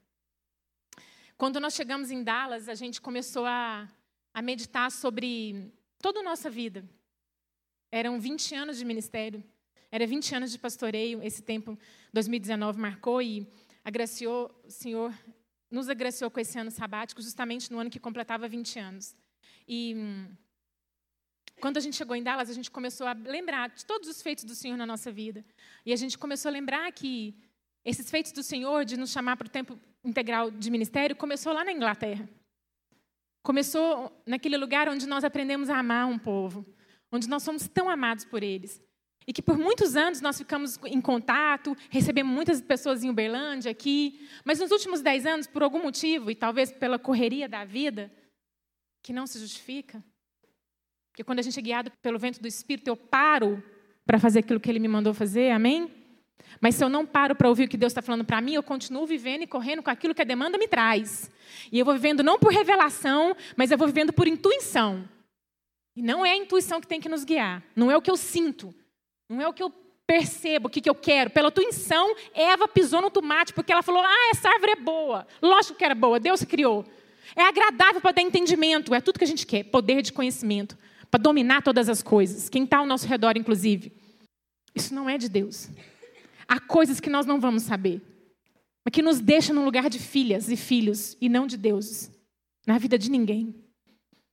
Quando 1.36 1.58
nós 1.58 1.74
chegamos 1.74 2.10
em 2.10 2.22
Dallas, 2.22 2.68
a 2.68 2.74
gente 2.74 3.00
começou 3.00 3.46
a, 3.46 3.88
a 4.32 4.42
meditar 4.42 4.90
sobre 4.90 5.72
toda 6.00 6.20
a 6.20 6.22
nossa 6.22 6.50
vida. 6.50 6.84
Eram 7.90 8.20
20 8.20 8.54
anos 8.54 8.76
de 8.76 8.84
ministério, 8.84 9.42
era 9.90 10.06
20 10.06 10.34
anos 10.34 10.52
de 10.52 10.58
pastoreio, 10.58 11.22
esse 11.22 11.42
tempo, 11.42 11.78
2019 12.12 12.78
marcou 12.78 13.22
e 13.22 13.46
agraciou, 13.84 14.50
o 14.64 14.70
Senhor 14.70 15.14
nos 15.70 15.88
agraciou 15.88 16.30
com 16.30 16.40
esse 16.40 16.58
ano 16.58 16.70
sabático, 16.70 17.20
justamente 17.20 17.70
no 17.72 17.78
ano 17.78 17.90
que 17.90 17.98
completava 17.98 18.48
20 18.48 18.78
anos. 18.78 19.16
E 19.66 19.96
quando 21.60 21.76
a 21.76 21.80
gente 21.80 21.96
chegou 21.96 22.14
em 22.14 22.22
Dallas, 22.22 22.50
a 22.50 22.52
gente 22.52 22.70
começou 22.70 23.06
a 23.06 23.12
lembrar 23.12 23.70
de 23.70 23.84
todos 23.84 24.08
os 24.08 24.20
feitos 24.20 24.44
do 24.44 24.54
Senhor 24.54 24.76
na 24.76 24.86
nossa 24.86 25.10
vida. 25.10 25.44
E 25.84 25.92
a 25.92 25.96
gente 25.96 26.18
começou 26.18 26.48
a 26.48 26.52
lembrar 26.52 26.90
que 26.92 27.34
esses 27.84 28.10
feitos 28.10 28.32
do 28.32 28.42
Senhor, 28.42 28.84
de 28.84 28.96
nos 28.96 29.10
chamar 29.10 29.36
para 29.36 29.46
o 29.46 29.50
tempo 29.50 29.78
integral 30.02 30.50
de 30.50 30.70
ministério, 30.70 31.16
começou 31.16 31.52
lá 31.52 31.64
na 31.64 31.72
Inglaterra. 31.72 32.28
Começou 33.42 34.10
naquele 34.26 34.56
lugar 34.56 34.88
onde 34.88 35.06
nós 35.06 35.22
aprendemos 35.22 35.68
a 35.68 35.78
amar 35.78 36.06
um 36.06 36.18
povo, 36.18 36.66
onde 37.12 37.28
nós 37.28 37.42
somos 37.42 37.68
tão 37.68 37.88
amados 37.88 38.24
por 38.24 38.42
eles. 38.42 38.82
E 39.26 39.32
que 39.32 39.40
por 39.40 39.56
muitos 39.56 39.96
anos 39.96 40.20
nós 40.20 40.36
ficamos 40.36 40.78
em 40.84 41.00
contato, 41.00 41.76
recebemos 41.88 42.32
muitas 42.32 42.60
pessoas 42.60 43.02
em 43.02 43.10
Uberlândia 43.10 43.70
aqui, 43.70 44.28
mas 44.44 44.60
nos 44.60 44.70
últimos 44.70 45.00
dez 45.00 45.24
anos, 45.24 45.46
por 45.46 45.62
algum 45.62 45.82
motivo, 45.82 46.30
e 46.30 46.34
talvez 46.34 46.70
pela 46.70 46.98
correria 46.98 47.48
da 47.48 47.64
vida, 47.64 48.12
que 49.02 49.12
não 49.12 49.26
se 49.26 49.38
justifica, 49.38 50.04
porque 51.14 51.22
quando 51.22 51.38
a 51.38 51.42
gente 51.42 51.56
é 51.56 51.62
guiado 51.62 51.92
pelo 52.02 52.18
vento 52.18 52.40
do 52.40 52.48
Espírito, 52.48 52.88
eu 52.88 52.96
paro 52.96 53.62
para 54.04 54.18
fazer 54.18 54.40
aquilo 54.40 54.58
que 54.58 54.68
Ele 54.68 54.80
me 54.80 54.88
mandou 54.88 55.14
fazer, 55.14 55.52
amém? 55.52 55.88
Mas 56.60 56.74
se 56.74 56.84
eu 56.84 56.88
não 56.88 57.06
paro 57.06 57.36
para 57.36 57.48
ouvir 57.48 57.64
o 57.64 57.68
que 57.68 57.76
Deus 57.76 57.92
está 57.92 58.02
falando 58.02 58.24
para 58.24 58.40
mim, 58.40 58.54
eu 58.54 58.62
continuo 58.64 59.06
vivendo 59.06 59.42
e 59.42 59.46
correndo 59.46 59.80
com 59.80 59.90
aquilo 59.90 60.12
que 60.12 60.22
a 60.22 60.24
demanda 60.24 60.58
me 60.58 60.66
traz. 60.66 61.30
E 61.70 61.78
eu 61.78 61.84
vou 61.84 61.94
vivendo 61.94 62.22
não 62.22 62.36
por 62.36 62.52
revelação, 62.52 63.36
mas 63.56 63.70
eu 63.70 63.78
vou 63.78 63.86
vivendo 63.86 64.12
por 64.12 64.26
intuição. 64.26 65.08
E 65.94 66.02
não 66.02 66.26
é 66.26 66.32
a 66.32 66.36
intuição 66.36 66.80
que 66.80 66.86
tem 66.88 67.00
que 67.00 67.08
nos 67.08 67.24
guiar, 67.24 67.62
não 67.76 67.90
é 67.90 67.96
o 67.96 68.02
que 68.02 68.10
eu 68.10 68.16
sinto, 68.16 68.74
não 69.28 69.40
é 69.40 69.48
o 69.48 69.52
que 69.52 69.62
eu 69.62 69.72
percebo, 70.06 70.68
o 70.68 70.70
que, 70.70 70.80
que 70.80 70.88
eu 70.88 70.94
quero. 70.94 71.30
Pela 71.30 71.48
intuição, 71.48 72.14
Eva 72.34 72.68
pisou 72.68 73.00
no 73.00 73.10
tomate 73.10 73.52
porque 73.52 73.72
ela 73.72 73.82
falou: 73.82 74.02
Ah, 74.02 74.30
essa 74.30 74.48
árvore 74.48 74.72
é 74.72 74.76
boa. 74.76 75.26
Lógico 75.42 75.78
que 75.78 75.84
era 75.84 75.94
boa, 75.94 76.20
Deus 76.20 76.44
criou. 76.44 76.84
É 77.34 77.42
agradável 77.42 78.00
para 78.00 78.12
dar 78.12 78.22
entendimento, 78.22 78.94
é 78.94 79.00
tudo 79.00 79.18
que 79.18 79.24
a 79.24 79.28
gente 79.28 79.46
quer 79.46 79.64
poder 79.64 80.02
de 80.02 80.12
conhecimento, 80.12 80.76
para 81.10 81.22
dominar 81.22 81.62
todas 81.62 81.88
as 81.88 82.02
coisas, 82.02 82.48
quem 82.48 82.64
está 82.64 82.78
ao 82.78 82.86
nosso 82.86 83.06
redor, 83.06 83.36
inclusive. 83.36 83.92
Isso 84.74 84.94
não 84.94 85.08
é 85.08 85.16
de 85.16 85.28
Deus. 85.28 85.70
Há 86.46 86.60
coisas 86.60 87.00
que 87.00 87.08
nós 87.08 87.24
não 87.24 87.40
vamos 87.40 87.62
saber, 87.62 88.02
mas 88.84 88.92
que 88.92 89.02
nos 89.02 89.20
deixa 89.20 89.52
no 89.52 89.64
lugar 89.64 89.88
de 89.88 89.98
filhas 89.98 90.50
e 90.50 90.56
filhos 90.56 91.16
e 91.20 91.28
não 91.28 91.46
de 91.46 91.56
deuses, 91.56 92.10
na 92.66 92.76
vida 92.78 92.98
de 92.98 93.10
ninguém. 93.10 93.54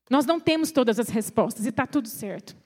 Nós 0.09 0.25
não 0.25 0.39
temos 0.39 0.71
todas 0.71 0.99
as 0.99 1.07
respostas 1.07 1.65
e 1.65 1.69
está 1.69 1.87
tudo 1.87 2.09
certo. 2.09 2.60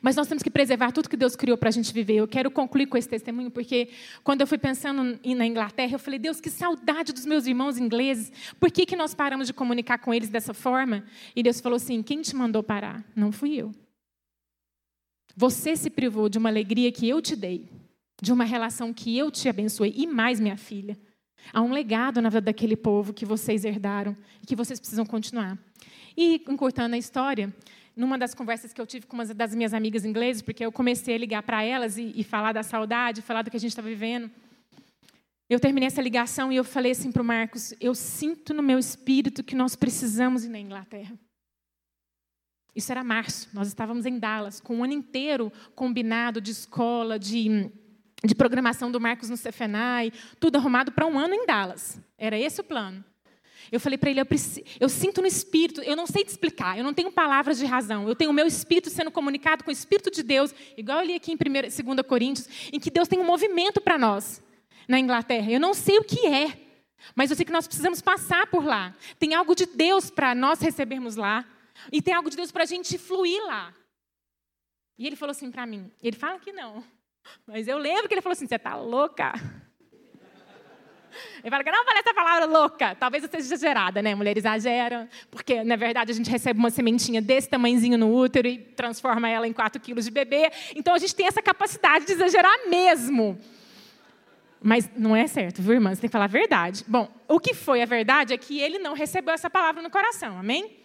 Mas 0.00 0.16
nós 0.16 0.28
temos 0.28 0.42
que 0.42 0.50
preservar 0.50 0.92
tudo 0.92 1.08
que 1.08 1.16
Deus 1.16 1.36
criou 1.36 1.56
para 1.56 1.68
a 1.68 1.72
gente 1.72 1.92
viver. 1.92 2.14
Eu 2.14 2.28
quero 2.28 2.50
concluir 2.50 2.86
com 2.86 2.96
esse 2.96 3.08
testemunho, 3.08 3.50
porque 3.50 3.90
quando 4.22 4.40
eu 4.40 4.46
fui 4.46 4.58
pensando 4.58 5.18
em 5.22 5.34
na 5.34 5.46
Inglaterra, 5.46 5.94
eu 5.94 5.98
falei, 5.98 6.18
Deus, 6.18 6.40
que 6.40 6.50
saudade 6.50 7.12
dos 7.12 7.26
meus 7.26 7.46
irmãos 7.46 7.78
ingleses. 7.78 8.32
Por 8.58 8.70
que, 8.70 8.86
que 8.86 8.96
nós 8.96 9.14
paramos 9.14 9.46
de 9.46 9.52
comunicar 9.52 9.98
com 9.98 10.12
eles 10.12 10.28
dessa 10.28 10.54
forma? 10.54 11.04
E 11.34 11.42
Deus 11.42 11.60
falou 11.60 11.76
assim: 11.76 12.02
quem 12.02 12.22
te 12.22 12.34
mandou 12.34 12.62
parar? 12.62 13.04
Não 13.14 13.32
fui 13.32 13.56
eu. 13.56 13.72
Você 15.34 15.76
se 15.76 15.90
privou 15.90 16.28
de 16.28 16.38
uma 16.38 16.48
alegria 16.48 16.92
que 16.92 17.08
eu 17.08 17.22
te 17.22 17.34
dei, 17.34 17.68
de 18.20 18.32
uma 18.32 18.44
relação 18.44 18.92
que 18.92 19.16
eu 19.16 19.30
te 19.30 19.48
abençoei. 19.48 19.92
E 19.96 20.06
mais, 20.06 20.38
minha 20.38 20.56
filha, 20.56 20.98
há 21.52 21.62
um 21.62 21.72
legado 21.72 22.20
na 22.20 22.28
vida 22.28 22.42
daquele 22.42 22.76
povo 22.76 23.12
que 23.12 23.24
vocês 23.24 23.64
herdaram 23.64 24.16
e 24.42 24.46
que 24.46 24.54
vocês 24.54 24.78
precisam 24.78 25.06
continuar. 25.06 25.58
E, 26.16 26.42
encurtando 26.48 26.94
a 26.94 26.98
história, 26.98 27.52
numa 27.96 28.18
das 28.18 28.34
conversas 28.34 28.72
que 28.72 28.80
eu 28.80 28.86
tive 28.86 29.06
com 29.06 29.14
uma 29.14 29.26
das 29.26 29.54
minhas 29.54 29.74
amigas 29.74 30.04
inglesas, 30.04 30.42
porque 30.42 30.64
eu 30.64 30.72
comecei 30.72 31.14
a 31.14 31.18
ligar 31.18 31.42
para 31.42 31.62
elas 31.62 31.98
e, 31.98 32.12
e, 32.14 32.24
falar 32.24 32.52
da 32.52 32.62
saudade, 32.62 33.22
falar 33.22 33.42
do 33.42 33.50
que 33.50 33.56
a 33.56 33.60
gente 33.60 33.70
está 33.70 33.82
vivendo. 33.82 34.30
Eu 35.48 35.60
terminei 35.60 35.86
essa 35.86 36.00
ligação 36.00 36.50
e 36.50 36.56
eu 36.56 36.64
falei 36.64 36.92
assim 36.92 37.12
para 37.12 37.22
o 37.22 37.24
Marcos: 37.24 37.74
eu 37.80 37.94
sinto 37.94 38.54
no 38.54 38.62
meu 38.62 38.78
espírito 38.78 39.44
que 39.44 39.54
nós 39.54 39.76
precisamos 39.76 40.44
ir 40.44 40.48
na 40.48 40.58
Inglaterra. 40.58 41.18
Isso 42.74 42.90
era 42.90 43.04
março, 43.04 43.50
nós 43.52 43.68
estávamos 43.68 44.06
em 44.06 44.18
Dallas, 44.18 44.58
com 44.58 44.76
um 44.76 44.84
ano 44.84 44.94
inteiro 44.94 45.52
combinado 45.74 46.40
de 46.40 46.50
escola, 46.50 47.18
de, 47.18 47.70
de 48.24 48.34
programação 48.34 48.90
do 48.90 48.98
Marcos 48.98 49.28
no 49.28 49.36
Cefenai, 49.36 50.10
tudo 50.40 50.56
arrumado 50.56 50.90
para 50.90 51.06
um 51.06 51.18
ano 51.18 51.34
em 51.34 51.44
Dallas. 51.44 52.00
Era 52.16 52.38
esse 52.38 52.62
o 52.62 52.64
plano. 52.64 53.04
Eu 53.70 53.80
falei 53.80 53.96
para 53.96 54.10
ele, 54.10 54.20
eu, 54.20 54.26
preciso, 54.26 54.62
eu, 54.80 54.88
sinto 54.88 55.20
no 55.20 55.26
espírito, 55.26 55.80
eu 55.82 55.96
não 55.96 56.06
sei 56.06 56.24
te 56.24 56.28
explicar, 56.28 56.76
eu 56.76 56.84
não 56.84 56.92
tenho 56.92 57.12
palavras 57.12 57.58
de 57.58 57.64
razão. 57.64 58.08
Eu 58.08 58.14
tenho 58.14 58.30
o 58.30 58.34
meu 58.34 58.46
espírito 58.46 58.90
sendo 58.90 59.10
comunicado 59.10 59.64
com 59.64 59.70
o 59.70 59.72
espírito 59.72 60.10
de 60.10 60.22
Deus, 60.22 60.54
igual 60.76 61.00
eu 61.00 61.06
li 61.06 61.14
aqui 61.14 61.32
em 61.32 61.36
2 61.36 62.06
Coríntios, 62.06 62.48
em 62.72 62.80
que 62.80 62.90
Deus 62.90 63.08
tem 63.08 63.18
um 63.18 63.24
movimento 63.24 63.80
para 63.80 63.98
nós 63.98 64.42
na 64.88 64.98
Inglaterra. 64.98 65.50
Eu 65.50 65.60
não 65.60 65.74
sei 65.74 65.98
o 65.98 66.04
que 66.04 66.26
é, 66.26 66.58
mas 67.14 67.30
eu 67.30 67.36
sei 67.36 67.44
que 67.44 67.52
nós 67.52 67.66
precisamos 67.66 68.00
passar 68.00 68.46
por 68.46 68.64
lá. 68.64 68.94
Tem 69.18 69.34
algo 69.34 69.54
de 69.54 69.66
Deus 69.66 70.10
para 70.10 70.34
nós 70.34 70.60
recebermos 70.60 71.16
lá, 71.16 71.44
e 71.90 72.02
tem 72.02 72.14
algo 72.14 72.30
de 72.30 72.36
Deus 72.36 72.52
para 72.52 72.64
a 72.64 72.66
gente 72.66 72.98
fluir 72.98 73.42
lá. 73.46 73.74
E 74.98 75.06
ele 75.06 75.16
falou 75.16 75.30
assim 75.30 75.50
para 75.50 75.66
mim, 75.66 75.90
ele 76.02 76.16
fala 76.16 76.38
que 76.38 76.52
não, 76.52 76.84
mas 77.46 77.68
eu 77.68 77.78
lembro 77.78 78.08
que 78.08 78.14
ele 78.14 78.20
falou 78.20 78.34
assim: 78.34 78.46
você 78.46 78.56
está 78.56 78.76
louca? 78.76 79.32
Ele 81.42 81.50
fala 81.50 81.64
que 81.64 81.70
não 81.70 81.84
falei 81.84 82.00
essa 82.00 82.14
palavra 82.14 82.46
louca. 82.46 82.94
Talvez 82.94 83.22
eu 83.24 83.30
seja 83.30 83.54
exagerada, 83.54 84.02
né? 84.02 84.14
Mulher 84.14 84.36
exagera, 84.36 85.08
porque 85.30 85.62
na 85.64 85.76
verdade 85.76 86.12
a 86.12 86.14
gente 86.14 86.30
recebe 86.30 86.58
uma 86.58 86.70
sementinha 86.70 87.20
desse 87.20 87.48
tamanhozinho 87.48 87.98
no 87.98 88.14
útero 88.14 88.48
e 88.48 88.58
transforma 88.58 89.28
ela 89.28 89.46
em 89.46 89.52
4 89.52 89.80
quilos 89.80 90.04
de 90.04 90.10
bebê. 90.10 90.50
Então 90.74 90.94
a 90.94 90.98
gente 90.98 91.14
tem 91.14 91.26
essa 91.26 91.42
capacidade 91.42 92.06
de 92.06 92.12
exagerar 92.12 92.68
mesmo. 92.68 93.38
Mas 94.62 94.88
não 94.96 95.16
é 95.16 95.26
certo, 95.26 95.60
viu, 95.60 95.74
irmã? 95.74 95.92
Você 95.92 96.02
tem 96.02 96.08
que 96.08 96.12
falar 96.12 96.26
a 96.26 96.28
verdade. 96.28 96.84
Bom, 96.86 97.12
o 97.26 97.40
que 97.40 97.52
foi 97.52 97.82
a 97.82 97.86
verdade 97.86 98.32
é 98.32 98.38
que 98.38 98.60
ele 98.60 98.78
não 98.78 98.94
recebeu 98.94 99.34
essa 99.34 99.50
palavra 99.50 99.82
no 99.82 99.90
coração, 99.90 100.38
amém? 100.38 100.78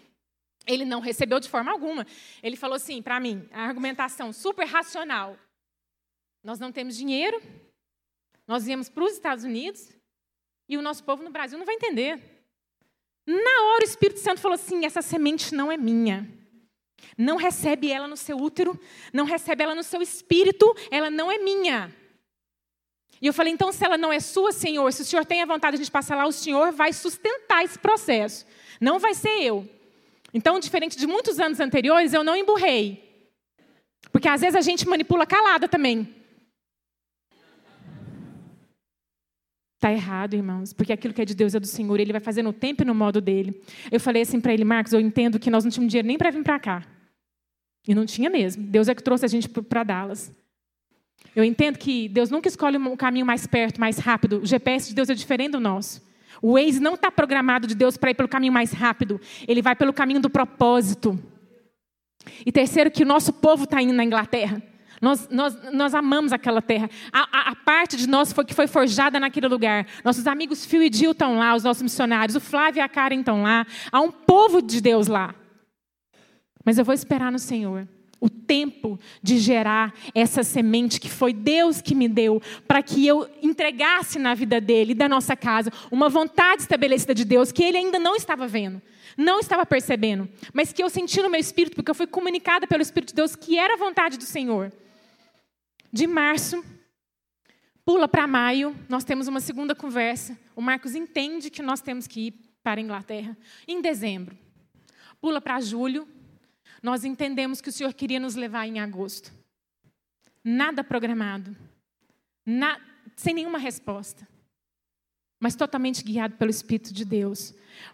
Ele 0.65 0.84
não 0.84 0.99
recebeu 0.99 1.39
de 1.39 1.47
forma 1.47 1.71
alguma. 1.71 2.05
Ele 2.41 2.55
falou 2.55 2.75
assim 2.75 3.01
para 3.01 3.19
mim, 3.19 3.47
a 3.51 3.61
argumentação 3.65 4.34
super 4.34 4.65
racional. 4.65 5.38
Nós 6.43 6.59
não 6.59 6.71
temos 6.71 6.97
dinheiro, 6.97 7.41
nós 8.47 8.65
viemos 8.65 8.89
para 8.89 9.03
os 9.03 9.13
Estados 9.13 9.43
Unidos, 9.43 9.89
e 10.68 10.78
o 10.78 10.82
nosso 10.82 11.03
povo 11.03 11.24
no 11.24 11.30
Brasil 11.30 11.57
não 11.57 11.65
vai 11.65 11.76
entender. 11.76 12.20
Na 13.26 13.63
hora 13.65 13.84
o 13.84 13.88
Espírito 13.88 14.20
Santo 14.20 14.39
falou 14.39 14.55
assim: 14.55 14.86
essa 14.86 15.01
semente 15.01 15.53
não 15.53 15.72
é 15.72 15.78
minha. 15.78 16.28
Não 17.18 17.36
recebe 17.36 17.91
ela 17.91 18.07
no 18.07 18.18
seu 18.18 18.38
útero, 18.38 18.80
não 19.11 19.26
recebe 19.26 19.63
ela 19.63 19.76
no 19.76 19.84
seu 19.84 20.01
espírito, 20.01 20.76
ela 20.89 21.09
não 21.09 21.32
é 21.32 21.38
minha. 21.38 21.93
E 23.22 23.28
eu 23.28 23.34
falei: 23.34 23.51
então, 23.51 23.72
se 23.72 23.84
ela 23.84 23.97
não 23.97 24.13
é 24.13 24.20
sua, 24.20 24.51
Senhor, 24.51 24.91
se 24.93 25.01
o 25.01 25.05
Senhor 25.05 25.26
tem 25.26 25.41
a 25.41 25.45
vontade 25.45 25.76
de 25.76 25.82
a 25.82 25.84
gente 25.84 25.91
passar 25.91 26.15
lá, 26.15 26.26
o 26.26 26.32
Senhor 26.32 26.72
vai 26.72 26.93
sustentar 26.93 27.63
esse 27.63 27.78
processo. 27.78 28.45
Não 28.80 28.99
vai 28.99 29.13
ser 29.13 29.41
eu. 29.41 29.68
Então, 30.34 30.59
diferente 30.59 30.97
de 30.97 31.07
muitos 31.07 31.39
anos 31.39 31.59
anteriores, 31.59 32.13
eu 32.13 32.24
não 32.24 32.36
emburrei. 32.36 33.03
Porque 34.11 34.28
às 34.28 34.41
vezes 34.41 34.55
a 34.55 34.61
gente 34.61 34.88
manipula 34.88 35.26
calada 35.26 35.68
também. 35.68 36.16
Está 39.88 39.93
errado, 39.93 40.33
irmãos, 40.33 40.73
porque 40.73 40.91
aquilo 40.91 41.13
que 41.13 41.21
é 41.21 41.25
de 41.25 41.33
Deus 41.33 41.55
é 41.55 41.61
do 41.61 41.65
Senhor, 41.65 41.97
Ele 41.97 42.11
vai 42.11 42.19
fazer 42.19 42.43
no 42.43 42.51
tempo 42.51 42.81
e 42.81 42.85
no 42.85 42.93
modo 42.93 43.21
dele. 43.21 43.61
Eu 43.89 44.01
falei 44.01 44.21
assim 44.21 44.41
para 44.41 44.53
ele, 44.53 44.65
Marcos, 44.65 44.91
eu 44.91 44.99
entendo 44.99 45.39
que 45.39 45.49
nós 45.49 45.63
não 45.63 45.71
tínhamos 45.71 45.89
dinheiro 45.89 46.05
nem 46.05 46.17
para 46.17 46.29
vir 46.29 46.43
para 46.43 46.59
cá. 46.59 46.85
E 47.88 47.95
não 47.95 48.05
tinha 48.05 48.29
mesmo. 48.29 48.63
Deus 48.63 48.89
é 48.89 48.95
que 48.95 49.01
trouxe 49.01 49.23
a 49.23 49.29
gente 49.29 49.47
para 49.47 49.83
Dallas. 49.83 50.29
Eu 51.33 51.41
entendo 51.41 51.77
que 51.77 52.09
Deus 52.09 52.29
nunca 52.29 52.49
escolhe 52.49 52.77
um 52.77 52.97
caminho 52.97 53.25
mais 53.25 53.47
perto, 53.47 53.79
mais 53.79 53.97
rápido. 53.97 54.41
O 54.41 54.45
GPS 54.45 54.89
de 54.89 54.95
Deus 54.95 55.09
é 55.09 55.13
diferente 55.13 55.51
do 55.51 55.59
nosso. 55.61 56.05
O 56.41 56.55
Waze 56.55 56.81
não 56.81 56.95
está 56.95 57.09
programado 57.09 57.65
de 57.65 57.73
Deus 57.73 57.95
para 57.95 58.11
ir 58.11 58.15
pelo 58.15 58.27
caminho 58.27 58.51
mais 58.51 58.73
rápido. 58.73 59.21
Ele 59.47 59.61
vai 59.61 59.73
pelo 59.73 59.93
caminho 59.93 60.19
do 60.19 60.29
propósito. 60.29 61.17
E 62.45 62.51
terceiro, 62.51 62.91
que 62.91 63.03
o 63.03 63.07
nosso 63.07 63.31
povo 63.31 63.63
está 63.63 63.81
indo 63.81 63.93
na 63.93 64.03
Inglaterra. 64.03 64.61
Nós, 65.01 65.27
nós, 65.29 65.55
nós 65.71 65.93
amamos 65.93 66.33
aquela 66.33 66.61
terra. 66.61 66.89
A, 67.11 67.19
a, 67.31 67.51
a, 67.51 67.55
parte 67.55 67.95
de 67.95 68.07
nós 68.07 68.33
foi, 68.33 68.43
que 68.43 68.53
foi 68.53 68.67
forjada 68.67 69.19
naquele 69.19 69.47
lugar. 69.47 69.85
Nossos 70.03 70.25
amigos 70.25 70.65
Phil 70.65 70.81
e 70.81 70.91
Jill 70.91 71.11
estão 71.11 71.37
lá, 71.37 71.55
os 71.55 71.63
nossos 71.63 71.83
missionários. 71.83 72.35
O 72.35 72.39
Flávio 72.39 72.79
e 72.79 72.81
a 72.81 72.89
Karen 72.89 73.19
estão 73.19 73.43
lá. 73.43 73.65
Há 73.91 74.01
um 74.01 74.11
povo 74.11 74.61
de 74.61 74.81
Deus 74.81 75.07
lá. 75.07 75.35
Mas 76.65 76.77
eu 76.77 76.85
vou 76.85 76.93
esperar 76.93 77.31
no 77.31 77.39
Senhor. 77.39 77.87
O 78.19 78.27
tempo 78.27 78.99
de 79.21 79.37
gerar 79.37 79.93
essa 80.15 80.41
semente 80.41 80.99
que 80.99 81.09
foi 81.09 81.31
Deus 81.31 81.79
que 81.81 81.93
me 81.93 82.07
deu, 82.07 82.41
para 82.67 82.81
que 82.81 83.05
eu 83.05 83.29
entregasse 83.43 84.17
na 84.17 84.33
vida 84.33 84.59
dele 84.59 84.93
e 84.93 84.95
da 84.95 85.07
nossa 85.07 85.35
casa 85.35 85.71
uma 85.91 86.09
vontade 86.09 86.63
estabelecida 86.63 87.13
de 87.13 87.23
Deus 87.23 87.51
que 87.51 87.63
ele 87.63 87.77
ainda 87.77 87.99
não 87.99 88.15
estava 88.15 88.47
vendo 88.47 88.81
não 89.19 89.39
estava 89.39 89.65
percebendo, 89.65 90.29
mas 90.53 90.71
que 90.71 90.83
eu 90.83 90.89
senti 90.91 91.23
no 91.23 91.29
meu 91.29 91.39
espírito, 91.39 91.73
porque 91.73 91.89
eu 91.89 91.95
fui 91.95 92.05
comunicada 92.05 92.67
pelo 92.67 92.83
Espírito 92.83 93.09
de 93.09 93.15
Deus 93.15 93.35
que 93.35 93.57
era 93.57 93.73
a 93.73 93.77
vontade 93.77 94.15
do 94.15 94.23
Senhor 94.23 94.71
de 95.91 96.07
março, 96.07 96.63
pula 97.85 98.07
para 98.07 98.27
maio, 98.27 98.75
nós 98.89 99.03
temos 99.03 99.27
uma 99.27 99.39
segunda 99.39 99.73
conversa. 99.75 100.38
O 100.55 100.61
Marcos 100.61 100.95
entende 100.95 101.49
que 101.49 101.61
nós 101.61 101.81
temos 101.81 102.07
que 102.07 102.27
ir 102.27 102.33
para 102.63 102.79
a 102.79 102.83
Inglaterra. 102.83 103.38
Em 103.67 103.81
dezembro, 103.81 104.38
pula 105.21 105.41
para 105.41 105.59
julho, 105.61 106.07
nós 106.81 107.03
entendemos 107.03 107.61
que 107.61 107.69
o 107.69 107.71
Senhor 107.71 107.93
queria 107.93 108.19
nos 108.19 108.35
levar 108.35 108.67
em 108.67 108.79
agosto. 108.79 109.33
Nada 110.43 110.83
programado, 110.83 111.55
na, 112.45 112.79
sem 113.15 113.33
nenhuma 113.33 113.57
resposta 113.57 114.27
mas 115.39 115.55
totalmente 115.55 116.03
guiado 116.03 116.35
pelo 116.35 116.49
Espírito 116.49 116.93
de 116.93 117.05
Deus, 117.05 117.53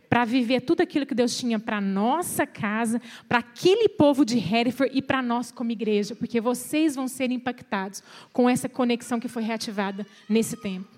para 0.09 0.23
viver 0.25 0.61
tudo 0.61 0.81
aquilo 0.81 1.05
que 1.05 1.15
Deus 1.15 1.35
tinha 1.37 1.59
para 1.59 1.81
nossa 1.81 2.47
casa, 2.47 3.01
para 3.27 3.39
aquele 3.39 3.89
povo 3.89 4.23
de 4.23 4.37
Hereford 4.37 4.95
e 4.95 5.01
para 5.01 5.21
nós 5.21 5.51
como 5.51 5.71
igreja, 5.71 6.15
porque 6.15 6.39
vocês 6.39 6.95
vão 6.95 7.07
ser 7.07 7.31
impactados 7.31 8.01
com 8.31 8.49
essa 8.49 8.69
conexão 8.69 9.19
que 9.19 9.27
foi 9.27 9.43
reativada 9.43 10.05
nesse 10.29 10.55
tempo. 10.55 10.89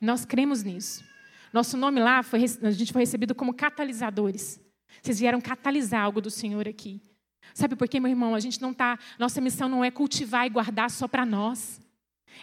Nós 0.00 0.24
cremos 0.24 0.62
nisso. 0.62 1.04
Nosso 1.52 1.76
nome 1.76 2.00
lá, 2.00 2.22
foi, 2.22 2.44
a 2.62 2.70
gente 2.70 2.92
foi 2.92 3.02
recebido 3.02 3.34
como 3.34 3.52
catalisadores. 3.52 4.60
Vocês 5.02 5.18
vieram 5.18 5.40
catalisar 5.40 6.04
algo 6.04 6.20
do 6.20 6.30
Senhor 6.30 6.68
aqui. 6.68 7.00
Sabe 7.54 7.74
por 7.74 7.88
quê, 7.88 7.98
meu 7.98 8.10
irmão? 8.10 8.34
A 8.34 8.40
gente 8.40 8.60
não 8.62 8.72
tá. 8.72 8.98
Nossa 9.18 9.40
missão 9.40 9.68
não 9.68 9.84
é 9.84 9.90
cultivar 9.90 10.46
e 10.46 10.50
guardar 10.50 10.90
só 10.90 11.08
para 11.08 11.26
nós. 11.26 11.80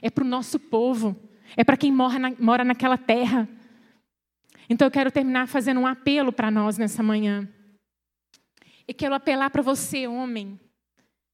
É 0.02 0.10
para 0.10 0.24
o 0.24 0.28
nosso 0.28 0.60
povo. 0.60 1.16
É 1.56 1.64
para 1.64 1.78
quem 1.78 1.92
mora, 1.92 2.20
na, 2.20 2.32
mora 2.40 2.64
naquela 2.64 2.98
terra. 2.98 3.48
Então 4.70 4.88
eu 4.88 4.92
quero 4.92 5.12
terminar 5.12 5.48
fazendo 5.48 5.80
um 5.80 5.88
apelo 5.88 6.32
para 6.32 6.52
nós 6.52 6.78
nessa 6.78 7.02
manhã. 7.02 7.48
E 8.88 8.94
quero 8.94 9.16
apelar 9.16 9.50
para 9.50 9.62
você, 9.62 10.08
homem, 10.08 10.60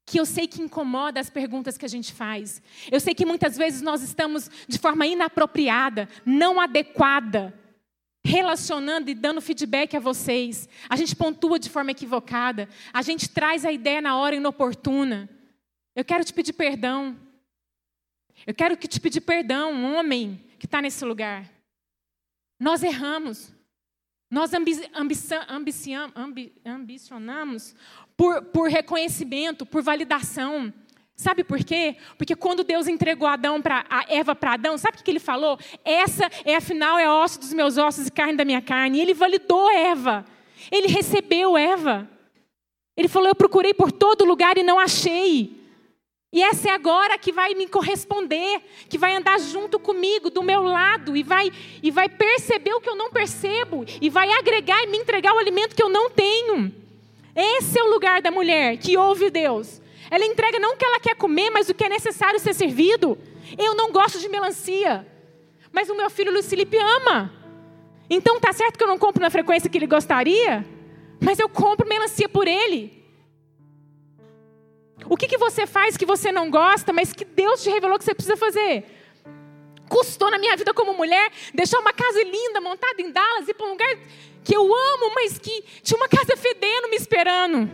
que 0.06 0.20
eu 0.20 0.26
sei 0.26 0.48
que 0.48 0.62
incomoda 0.62 1.20
as 1.20 1.30
perguntas 1.30 1.78
que 1.78 1.86
a 1.86 1.90
gente 1.90 2.14
faz. 2.14 2.62
Eu 2.92 3.00
sei 3.00 3.14
que 3.14 3.26
muitas 3.26 3.58
vezes 3.58 3.82
nós 3.82 4.02
estamos 4.02 4.50
de 4.68 4.78
forma 4.78 5.06
inapropriada, 5.06 6.10
não 6.26 6.60
adequada, 6.60 7.54
relacionando 8.26 9.10
e 9.10 9.16
dando 9.16 9.42
feedback 9.42 9.96
a 9.96 10.00
vocês. 10.00 10.68
A 10.90 10.96
gente 10.96 11.16
pontua 11.16 11.60
de 11.60 11.70
forma 11.70 11.92
equivocada, 11.92 12.68
a 12.92 13.02
gente 13.02 13.30
traz 13.30 13.66
a 13.66 13.72
ideia 13.72 14.02
na 14.02 14.18
hora 14.18 14.36
inoportuna. 14.36 15.30
Eu 15.96 16.04
quero 16.04 16.24
te 16.24 16.34
pedir 16.34 16.54
perdão. 16.54 17.18
Eu 18.46 18.54
quero 18.54 18.76
te 18.76 19.00
pedir 19.00 19.22
perdão, 19.22 19.96
homem 19.96 20.44
que 20.60 20.66
está 20.66 20.82
nesse 20.82 21.04
lugar. 21.06 21.50
Nós 22.60 22.84
erramos. 22.84 23.54
Nós 24.30 24.52
ambi 24.54 24.72
ambi 26.16 26.54
ambicionamos 26.66 27.76
por, 28.18 28.42
por 28.46 28.70
reconhecimento, 28.70 29.66
por 29.66 29.84
validação. 29.84 30.74
Sabe 31.16 31.44
por 31.44 31.64
quê? 31.64 31.96
Porque 32.18 32.36
quando 32.36 32.64
Deus 32.64 32.88
entregou 32.88 33.28
Adão 33.28 33.62
pra, 33.62 33.86
a 33.88 34.06
Eva 34.10 34.34
para 34.34 34.54
Adão, 34.54 34.78
sabe 34.78 34.98
o 34.98 35.04
que 35.04 35.12
ele 35.12 35.20
falou? 35.20 35.60
Essa 35.86 36.30
é 36.44 36.56
afinal 36.56 36.98
é 36.98 37.10
osso 37.10 37.40
dos 37.40 37.54
meus 37.54 37.78
ossos 37.78 38.08
e 38.08 38.12
carne 38.12 38.36
da 38.36 38.44
minha 38.44 38.62
carne. 38.62 38.98
E 38.98 39.02
ele 39.02 39.14
validou 39.14 39.70
Eva. 39.72 40.26
Ele 40.72 40.88
recebeu 40.88 41.56
Eva. 41.56 42.10
Ele 42.98 43.08
falou: 43.08 43.30
Eu 43.30 43.36
procurei 43.36 43.74
por 43.74 43.92
todo 43.92 44.26
lugar 44.26 44.58
e 44.58 44.64
não 44.64 44.80
achei. 44.80 45.63
E 46.34 46.42
essa 46.42 46.70
é 46.70 46.72
agora 46.72 47.16
que 47.16 47.32
vai 47.32 47.54
me 47.54 47.68
corresponder, 47.68 48.60
que 48.90 48.98
vai 48.98 49.16
andar 49.16 49.40
junto 49.40 49.78
comigo, 49.78 50.32
do 50.32 50.42
meu 50.42 50.64
lado, 50.64 51.16
e 51.16 51.22
vai, 51.22 51.52
e 51.82 51.92
vai 51.92 52.10
perceber 52.10 52.74
o 52.74 52.82
que 52.82 52.90
eu 52.90 52.96
não 52.96 53.12
percebo, 53.12 53.86
e 54.02 54.10
vai 54.10 54.32
agregar 54.32 54.82
e 54.84 54.88
me 54.88 54.98
entregar 54.98 55.32
o 55.36 55.38
alimento 55.38 55.76
que 55.76 55.84
eu 55.84 55.90
não 55.90 56.10
tenho. 56.10 56.74
Esse 57.36 57.78
é 57.78 57.84
o 57.84 57.92
lugar 57.92 58.20
da 58.20 58.32
mulher 58.32 58.78
que 58.78 58.98
ouve 58.98 59.30
Deus. 59.30 59.80
Ela 60.10 60.26
entrega 60.26 60.58
não 60.58 60.74
o 60.74 60.76
que 60.76 60.84
ela 60.84 61.00
quer 61.00 61.16
comer, 61.16 61.52
mas 61.52 61.70
o 61.70 61.74
que 61.76 61.84
é 61.84 61.90
necessário 61.90 62.40
ser 62.40 62.56
servido. 62.56 63.16
Eu 63.56 63.76
não 63.76 63.92
gosto 63.92 64.18
de 64.18 64.28
melancia, 64.28 65.06
mas 65.72 65.88
o 65.88 65.96
meu 65.96 66.10
filho 66.10 66.32
Luiz 66.32 66.50
Felipe 66.50 66.78
ama. 66.78 67.32
Então 68.10 68.40
tá 68.40 68.52
certo 68.52 68.76
que 68.76 68.84
eu 68.84 68.88
não 68.88 68.98
compro 68.98 69.22
na 69.22 69.30
frequência 69.30 69.70
que 69.70 69.78
ele 69.78 69.86
gostaria, 69.86 70.66
mas 71.22 71.38
eu 71.38 71.48
compro 71.48 71.88
melancia 71.88 72.28
por 72.28 72.48
ele. 72.48 73.03
O 75.10 75.18
que, 75.18 75.28
que 75.28 75.38
você 75.38 75.66
faz 75.66 75.98
que 75.98 76.06
você 76.06 76.32
não 76.32 76.50
gosta, 76.50 76.94
mas 76.94 77.12
que 77.14 77.26
Deus 77.26 77.62
te 77.64 77.70
revelou 77.70 77.98
que 77.98 78.06
você 78.06 78.14
precisa 78.14 78.38
fazer? 78.38 78.86
Custou 79.90 80.32
na 80.32 80.38
minha 80.38 80.56
vida 80.56 80.74
como 80.74 80.94
mulher 80.94 81.32
deixar 81.54 81.80
uma 81.80 81.94
casa 81.94 82.24
linda 82.24 82.62
montada 82.62 83.02
em 83.02 83.12
Dallas 83.12 83.48
e 83.48 83.54
para 83.54 83.66
um 83.66 83.72
lugar 83.72 83.96
que 84.44 84.56
eu 84.56 84.64
amo, 84.64 85.16
mas 85.16 85.38
que 85.38 85.64
tinha 85.82 85.98
uma 85.98 86.08
casa 86.08 86.36
fedendo 86.38 86.90
me 86.90 86.96
esperando. 86.96 87.70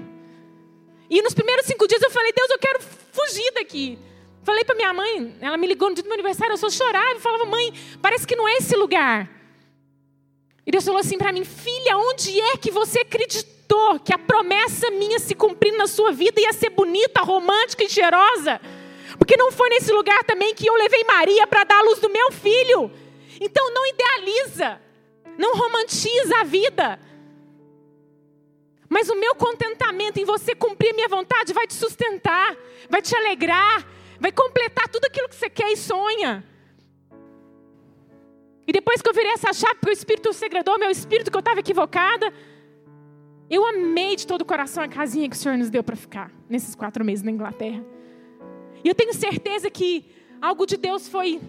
E 1.10 1.22
nos 1.22 1.34
primeiros 1.34 1.66
cinco 1.66 1.88
dias 1.88 2.02
eu 2.02 2.12
falei, 2.12 2.32
Deus, 2.34 2.50
eu 2.52 2.60
quero 2.60 2.80
fugir 3.12 3.52
daqui. 3.54 3.98
Falei 4.44 4.64
para 4.64 4.76
minha 4.76 4.94
mãe, 4.94 5.36
ela 5.42 5.58
me 5.58 5.68
ligou 5.68 5.90
no 5.90 5.96
dia 5.96 6.04
do 6.04 6.08
meu 6.08 6.16
aniversário, 6.16 6.54
eu 6.54 6.58
só 6.58 6.70
chorava 6.70 7.18
e 7.18 7.20
falava, 7.20 7.46
mãe, 7.46 7.74
parece 8.02 8.26
que 8.26 8.36
não 8.36 8.48
é 8.48 8.58
esse 8.58 8.76
lugar. 8.76 9.30
E 10.66 10.72
Deus 10.72 10.86
falou 10.86 11.00
assim 11.00 11.18
para 11.18 11.32
mim: 11.32 11.44
Filha, 11.44 11.98
onde 11.98 12.40
é 12.40 12.56
que 12.58 12.70
você 12.70 13.00
acreditou 13.00 13.59
que 14.04 14.14
a 14.14 14.18
promessa 14.18 14.90
minha 14.92 15.20
se 15.20 15.36
cumprindo 15.36 15.78
na 15.78 15.88
sua 15.88 16.12
vida 16.12 16.42
ia 16.42 16.54
ser 16.54 16.70
bonita, 16.70 17.22
romântica 17.22 17.84
e 17.84 17.90
cheirosa? 17.90 18.60
Porque 19.18 19.38
não 19.38 19.52
foi 19.52 19.70
nesse 19.70 19.92
lugar 19.92 20.24
também 20.24 20.54
que 20.56 20.68
eu 20.68 20.74
levei 20.76 21.04
Maria 21.04 21.46
para 21.46 21.64
dar 21.64 21.80
a 21.80 21.84
luz 21.84 22.00
do 22.00 22.10
meu 22.10 22.32
filho. 22.32 22.92
Então 23.40 23.74
não 23.74 23.86
idealiza, 23.86 24.82
não 25.38 25.56
romantiza 25.56 26.40
a 26.40 26.44
vida. 26.44 27.00
Mas 28.90 29.08
o 29.10 29.16
meu 29.16 29.36
contentamento 29.36 30.20
em 30.20 30.26
você 30.26 30.56
cumprir 30.56 30.92
a 30.92 30.94
minha 30.94 31.08
vontade 31.08 31.54
vai 31.54 31.68
te 31.68 31.76
sustentar, 31.76 32.58
vai 32.90 33.02
te 33.02 33.16
alegrar, 33.16 33.86
vai 34.20 34.32
completar 34.32 34.88
tudo 34.90 35.06
aquilo 35.06 35.30
que 35.30 35.36
você 35.36 35.50
quer 35.50 35.72
e 35.72 35.78
sonha. 35.78 36.44
E 38.66 38.72
depois 38.72 39.02
que 39.02 39.10
eu 39.10 39.14
virei 39.14 39.32
essa 39.32 39.54
chave, 39.54 39.76
porque 39.76 39.92
o 39.92 39.94
Espírito 39.94 40.34
segredou 40.34 40.78
meu 40.78 40.90
espírito, 40.90 41.32
que 41.32 41.38
eu 41.38 41.40
estava 41.40 41.60
equivocada, 41.60 42.32
eu 43.50 43.66
amei 43.66 44.16
de 44.16 44.28
todo 44.28 44.42
o 44.42 44.46
coração 44.46 44.84
a 44.84 44.88
casinha 44.88 45.30
que 45.30 45.36
o 45.36 45.40
Senhor 45.40 45.58
nos 45.58 45.70
deu 45.70 45.84
para 45.84 45.96
ficar 45.96 46.32
nesses 46.50 46.76
quatro 46.76 47.04
meses 47.04 47.24
na 47.24 47.32
Inglaterra. 47.32 47.84
E 48.84 48.88
eu 48.88 48.96
tenho 48.96 49.14
certeza 49.14 49.70
que 49.70 50.06
algo 50.42 50.66
de 50.66 50.78
Deus 50.78 51.08
foi 51.08 51.42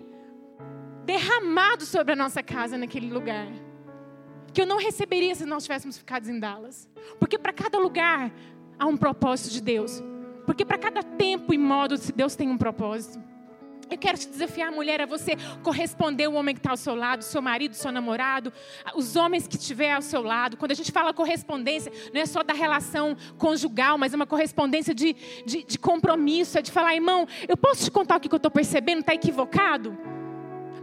derramado 1.05 1.85
sobre 1.85 2.13
a 2.13 2.17
nossa 2.17 2.43
casa 2.43 2.79
naquele 2.79 3.13
lugar 3.13 3.49
que 4.53 4.61
eu 4.61 4.67
não 4.67 4.79
receberia 4.79 5.35
se 5.35 5.47
nós 5.47 5.63
tivéssemos 5.63 5.97
ficado 5.97 6.29
em 6.29 6.39
Dallas. 6.39 6.89
Porque 7.19 7.39
para 7.39 7.53
cada 7.53 7.79
lugar 7.79 8.33
há 8.79 8.87
um 8.87 8.97
propósito 8.97 9.53
de 9.53 9.61
Deus. 9.61 10.03
Porque 10.45 10.65
para 10.65 10.79
cada 10.79 11.03
tempo 11.03 11.55
e 11.55 11.59
modo 11.59 11.97
Deus 12.15 12.35
tem 12.35 12.49
um 12.49 12.59
propósito. 12.59 13.23
Eu 13.91 13.99
quero 13.99 14.17
te 14.17 14.29
desafiar, 14.29 14.71
mulher, 14.71 15.01
a 15.01 15.07
você 15.07 15.33
corresponder 15.65 16.29
o 16.29 16.35
homem 16.35 16.55
que 16.55 16.61
está 16.61 16.71
ao 16.71 16.77
seu 16.77 16.95
lado, 16.95 17.25
seu 17.25 17.43
marido, 17.43 17.75
seu 17.75 17.91
namorado, 17.91 18.53
os 18.95 19.17
homens 19.17 19.49
que 19.49 19.57
estiver 19.57 19.93
ao 19.93 20.01
seu 20.01 20.23
lado. 20.23 20.57
Quando 20.57 20.71
a 20.71 20.75
gente 20.75 20.93
fala 20.93 21.13
correspondência, 21.13 21.93
não 22.15 22.21
é 22.21 22.27
só 22.27 22.45
da 22.45 22.55
relação 22.55 23.17
conjugal, 23.37 23.99
mas 23.99 24.13
é 24.13 24.17
uma 24.17 24.27
correspondência 24.27 24.95
de, 24.95 25.17
de, 25.45 25.65
de 25.65 25.79
compromisso, 25.79 26.57
é 26.57 26.63
de 26.63 26.71
falar, 26.71 26.95
irmão, 26.95 27.27
eu 27.49 27.57
posso 27.57 27.85
te 27.85 27.91
contar 27.91 28.17
o 28.17 28.21
que 28.21 28.33
eu 28.33 28.37
estou 28.37 28.51
percebendo, 28.51 29.01
está 29.01 29.13
equivocado? 29.13 29.99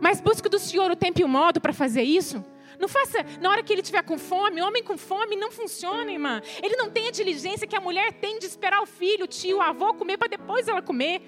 Mas 0.01 0.19
busque 0.19 0.49
do 0.49 0.59
Senhor 0.59 0.91
o 0.91 0.95
tempo 0.95 1.21
e 1.21 1.23
o 1.23 1.29
modo 1.29 1.61
para 1.61 1.71
fazer 1.71 2.03
isso. 2.03 2.43
Não 2.79 2.87
faça 2.87 3.25
na 3.41 3.49
hora 3.49 3.63
que 3.63 3.73
ele 3.73 3.81
estiver 3.81 4.03
com 4.03 4.17
fome. 4.17 4.61
Homem 4.61 4.83
com 4.83 4.97
fome 4.97 5.35
não 5.35 5.51
funciona, 5.51 6.11
irmã. 6.11 6.41
Ele 6.61 6.75
não 6.75 6.89
tem 6.89 7.07
a 7.07 7.11
diligência 7.11 7.65
que 7.65 7.75
a 7.75 7.81
mulher 7.81 8.13
tem 8.13 8.37
de 8.37 8.45
esperar 8.45 8.81
o 8.81 8.85
filho, 8.85 9.23
o 9.23 9.27
tio, 9.27 9.57
o 9.57 9.61
avô 9.61 9.93
comer 9.93 10.17
para 10.17 10.27
depois 10.27 10.67
ela 10.67 10.81
comer. 10.81 11.21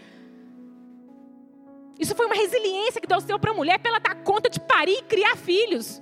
Isso 2.00 2.16
foi 2.16 2.26
uma 2.26 2.36
resiliência 2.36 3.02
que 3.02 3.08
Deus 3.08 3.26
deu 3.26 3.38
para 3.38 3.52
a 3.52 3.54
mulher 3.54 3.78
para 3.78 3.92
ela 3.92 4.00
dar 4.00 4.16
conta 4.24 4.50
de 4.50 4.60
parir 4.60 5.00
e 5.00 5.04
criar 5.04 5.36
filhos. 5.36 6.02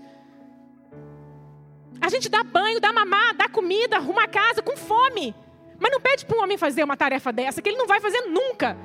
A 1.99 2.09
gente 2.09 2.29
dá 2.29 2.43
banho, 2.43 2.79
dá 2.79 2.93
mamar, 2.93 3.35
dá 3.35 3.49
comida, 3.49 3.97
arruma 3.97 4.23
a 4.23 4.27
casa 4.27 4.61
com 4.61 4.77
fome. 4.77 5.33
Mas 5.79 5.91
não 5.91 5.99
pede 5.99 6.25
para 6.25 6.37
um 6.37 6.43
homem 6.43 6.57
fazer 6.57 6.83
uma 6.83 6.95
tarefa 6.95 7.33
dessa, 7.33 7.61
que 7.61 7.69
ele 7.69 7.77
não 7.77 7.87
vai 7.87 7.99
fazer 7.99 8.21
nunca. 8.27 8.77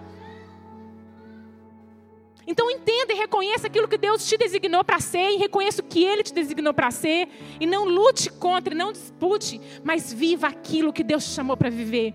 Então 2.46 2.70
entenda 2.70 3.12
e 3.12 3.16
reconheça 3.16 3.66
aquilo 3.66 3.86
que 3.86 3.96
Deus 3.96 4.26
te 4.26 4.36
designou 4.36 4.82
para 4.82 4.98
ser, 4.98 5.30
e 5.30 5.36
reconheça 5.36 5.80
o 5.80 5.84
que 5.84 6.02
Ele 6.02 6.22
te 6.22 6.34
designou 6.34 6.74
para 6.74 6.90
ser, 6.90 7.28
e 7.60 7.66
não 7.66 7.84
lute 7.84 8.30
contra, 8.30 8.74
não 8.74 8.92
dispute, 8.92 9.60
mas 9.84 10.12
viva 10.12 10.48
aquilo 10.48 10.92
que 10.92 11.04
Deus 11.04 11.24
te 11.24 11.30
chamou 11.30 11.56
para 11.56 11.70
viver. 11.70 12.14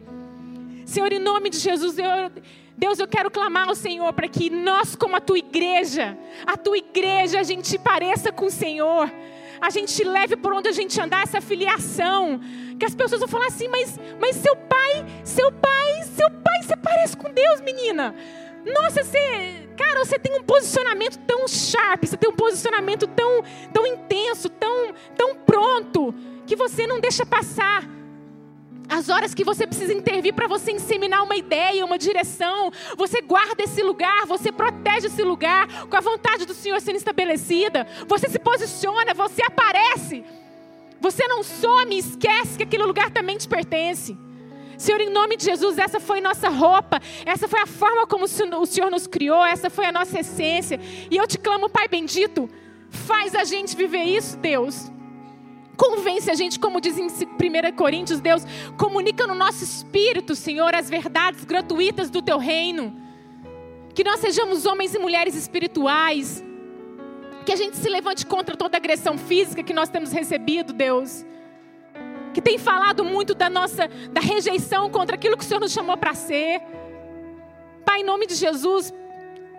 Senhor, 0.86 1.12
em 1.14 1.20
nome 1.20 1.50
de 1.50 1.58
Jesus, 1.58 1.98
eu, 1.98 2.06
Deus, 2.78 3.00
eu 3.00 3.08
quero 3.08 3.32
clamar 3.32 3.68
ao 3.68 3.74
Senhor 3.74 4.14
para 4.14 4.28
que 4.28 4.52
nós, 4.52 4.96
como 4.96 5.16
a 5.16 5.20
tua 5.20 5.40
igreja, 5.40 6.16
a 6.46 6.56
tua 6.56 6.78
igreja, 6.78 7.40
a 7.40 7.44
gente 7.44 7.76
pareça 7.80 8.32
com 8.32 8.46
o 8.46 8.52
Senhor, 8.52 9.12
a 9.60 9.70
gente 9.72 10.04
leve 10.04 10.38
por 10.38 10.54
onde 10.54 10.70
a 10.70 10.72
gente 10.72 11.02
andar 11.02 11.24
essa 11.24 11.42
filiação, 11.42 12.40
que 12.80 12.86
as 12.86 12.94
pessoas 12.94 13.20
vão 13.20 13.28
falar 13.28 13.48
assim, 13.48 13.68
mas, 13.68 14.00
mas 14.22 14.36
seu 14.36 14.56
pai, 14.56 15.06
seu 15.24 15.52
pai, 15.52 16.04
seu 16.04 16.30
pai, 16.30 16.62
você 16.62 16.78
parece 16.78 17.18
com 17.18 17.34
Deus, 17.34 17.62
menina. 17.62 18.14
Nossa, 18.64 19.04
você, 19.04 19.68
cara, 19.76 20.06
você 20.06 20.20
tem 20.20 20.40
um 20.40 20.44
posicionamento 20.44 21.18
tão 21.26 21.48
sharp, 21.48 22.06
você 22.06 22.16
tem 22.16 22.30
um 22.30 22.36
posicionamento 22.36 23.08
tão, 23.08 23.44
tão 23.74 23.88
intenso, 23.88 24.50
tão, 24.50 24.94
tão 25.16 25.34
pronto, 25.34 26.14
que 26.46 26.56
você 26.56 26.86
não 26.86 27.00
deixa 27.00 27.26
passar 27.26 27.97
as 28.90 29.10
horas 29.10 29.34
que 29.34 29.44
você 29.44 29.68
precisa 29.68 29.94
intervir 29.94 30.34
para 30.34 30.48
você 30.48 30.72
inseminar 30.72 31.24
uma 31.24 31.36
ideia, 31.36 31.86
uma 31.86 31.98
direção, 31.98 32.72
você 32.96 33.22
guarda 33.22 33.64
esse 33.64 33.84
lugar, 33.84 34.26
você 34.26 34.52
protege 34.52 35.08
esse 35.08 35.24
lugar 35.24 35.68
com 35.88 35.96
a 35.96 36.02
vontade 36.02 36.46
do 36.46 36.54
Senhor 36.54 36.80
sendo 36.80 36.96
estabelecida. 36.96 37.86
Você 38.08 38.30
se 38.30 38.40
posiciona, 38.40 39.14
você 39.14 39.44
aparece. 39.44 40.24
Você 41.00 41.28
não 41.28 41.44
some, 41.44 41.98
esquece 41.98 42.58
que 42.58 42.64
aquele 42.64 42.84
lugar 42.84 43.12
também 43.12 43.38
te 43.38 43.48
pertence. 43.48 44.18
Senhor, 44.78 45.02
em 45.02 45.10
nome 45.10 45.36
de 45.36 45.46
Jesus, 45.46 45.78
essa 45.78 46.00
foi 46.00 46.22
nossa 46.22 46.50
roupa, 46.50 47.02
essa 47.26 47.48
foi 47.48 47.60
a 47.60 47.66
forma 47.66 48.06
como 48.06 48.26
o 48.26 48.66
Senhor 48.66 48.92
nos 48.92 49.08
criou, 49.08 49.44
essa 49.44 49.70
foi 49.70 49.86
a 49.86 49.92
nossa 49.92 50.20
essência. 50.20 50.80
E 51.10 51.18
eu 51.18 51.28
te 51.28 51.38
clamo, 51.38 51.68
Pai 51.68 51.88
bendito, 51.88 52.48
faz 52.90 53.34
a 53.34 53.44
gente 53.44 53.76
viver 53.76 54.04
isso, 54.04 54.38
Deus. 54.38 54.92
Convence 55.78 56.30
a 56.30 56.34
gente, 56.34 56.60
como 56.60 56.82
diz 56.82 56.98
em 56.98 57.06
1 57.06 57.76
Coríntios, 57.76 58.20
Deus, 58.20 58.44
comunica 58.78 59.28
no 59.28 59.36
nosso 59.36 59.64
espírito, 59.64 60.36
Senhor, 60.36 60.74
as 60.74 60.90
verdades 60.90 61.46
gratuitas 61.46 62.10
do 62.10 62.22
teu 62.22 62.40
reino. 62.40 63.00
Que 63.94 64.04
nós 64.04 64.20
sejamos 64.20 64.66
homens 64.66 64.96
e 64.96 65.00
mulheres 65.00 65.36
espirituais. 65.36 66.44
Que 67.46 67.54
a 67.54 67.56
gente 67.56 67.78
se 67.78 67.88
levante 67.88 68.26
contra 68.26 68.58
toda 68.58 68.76
agressão 68.76 69.18
física 69.18 69.64
que 69.64 69.74
nós 69.74 69.88
temos 69.88 70.12
recebido, 70.12 70.74
Deus 70.74 71.26
que 72.38 72.42
tem 72.42 72.60
falado 72.60 73.04
muito 73.04 73.34
da 73.34 73.50
nossa 73.50 73.90
da 74.12 74.22
rejeição 74.22 74.92
contra 74.92 75.16
aquilo 75.16 75.36
que 75.36 75.44
o 75.44 75.48
Senhor 75.48 75.60
nos 75.60 75.72
chamou 75.72 75.98
para 75.98 76.14
ser. 76.14 76.62
Pai, 77.84 78.02
em 78.02 78.04
nome 78.04 78.28
de 78.28 78.36
Jesus, 78.36 78.94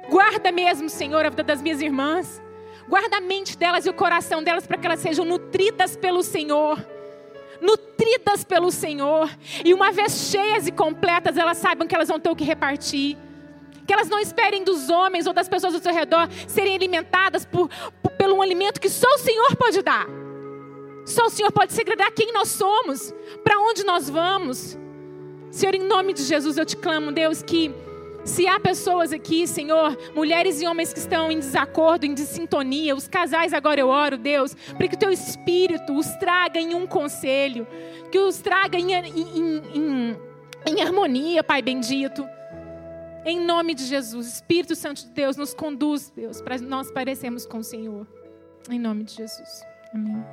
guarda 0.08 0.52
mesmo, 0.52 0.88
Senhor, 0.88 1.24
a 1.24 1.28
vida 1.28 1.42
das 1.42 1.60
minhas 1.60 1.80
irmãs. 1.80 2.40
Guarda 2.88 3.18
a 3.18 3.20
mente 3.20 3.56
delas 3.56 3.84
e 3.84 3.90
o 3.90 3.92
coração 3.92 4.42
delas 4.42 4.66
para 4.66 4.78
que 4.78 4.86
elas 4.86 5.00
sejam 5.00 5.24
nutridas 5.24 5.94
pelo 5.94 6.22
Senhor. 6.22 6.84
Nutridas 7.60 8.44
pelo 8.44 8.70
Senhor. 8.70 9.30
E 9.64 9.74
uma 9.74 9.92
vez 9.92 10.30
cheias 10.30 10.66
e 10.66 10.72
completas, 10.72 11.36
elas 11.36 11.58
saibam 11.58 11.86
que 11.86 11.94
elas 11.94 12.08
vão 12.08 12.18
ter 12.18 12.30
o 12.30 12.36
que 12.36 12.44
repartir. 12.44 13.16
Que 13.86 13.92
elas 13.92 14.08
não 14.08 14.18
esperem 14.18 14.64
dos 14.64 14.88
homens 14.88 15.26
ou 15.26 15.34
das 15.34 15.48
pessoas 15.48 15.74
ao 15.74 15.80
seu 15.80 15.92
redor 15.92 16.28
serem 16.46 16.74
alimentadas 16.74 17.44
por, 17.44 17.68
por, 18.02 18.10
pelo 18.12 18.36
um 18.36 18.42
alimento 18.42 18.80
que 18.80 18.88
só 18.88 19.08
o 19.14 19.18
Senhor 19.18 19.54
pode 19.56 19.82
dar. 19.82 20.06
Só 21.04 21.26
o 21.26 21.30
Senhor 21.30 21.52
pode 21.52 21.72
segredar 21.72 22.12
quem 22.12 22.32
nós 22.32 22.48
somos, 22.48 23.14
para 23.42 23.58
onde 23.60 23.84
nós 23.84 24.08
vamos. 24.08 24.78
Senhor, 25.50 25.74
em 25.74 25.82
nome 25.82 26.12
de 26.12 26.22
Jesus, 26.22 26.58
eu 26.58 26.66
te 26.66 26.76
clamo, 26.76 27.10
Deus, 27.12 27.42
que 27.42 27.74
se 28.28 28.46
há 28.46 28.60
pessoas 28.60 29.12
aqui, 29.12 29.46
Senhor, 29.46 29.96
mulheres 30.14 30.60
e 30.60 30.66
homens 30.66 30.92
que 30.92 30.98
estão 30.98 31.30
em 31.30 31.38
desacordo, 31.38 32.04
em 32.04 32.14
dissintonia, 32.14 32.94
os 32.94 33.08
casais 33.08 33.52
agora 33.52 33.80
eu 33.80 33.88
oro, 33.88 34.18
Deus, 34.18 34.54
para 34.76 34.86
que 34.86 34.94
o 34.94 34.98
teu 34.98 35.10
Espírito 35.10 35.92
os 35.94 36.06
traga 36.16 36.60
em 36.60 36.74
um 36.74 36.86
conselho, 36.86 37.66
que 38.12 38.18
os 38.18 38.38
traga 38.38 38.78
em, 38.78 38.92
em, 38.92 39.62
em, 39.74 40.16
em 40.66 40.82
harmonia, 40.82 41.42
Pai 41.42 41.62
bendito. 41.62 42.26
Em 43.24 43.40
nome 43.40 43.74
de 43.74 43.84
Jesus, 43.84 44.26
Espírito 44.26 44.76
Santo 44.76 45.02
de 45.02 45.10
Deus, 45.10 45.36
nos 45.36 45.52
conduz, 45.52 46.12
Deus, 46.14 46.40
para 46.40 46.58
nós 46.58 46.90
parecermos 46.90 47.44
com 47.44 47.58
o 47.58 47.64
Senhor. 47.64 48.06
Em 48.70 48.78
nome 48.78 49.04
de 49.04 49.14
Jesus. 49.14 49.62
Amém. 49.92 50.24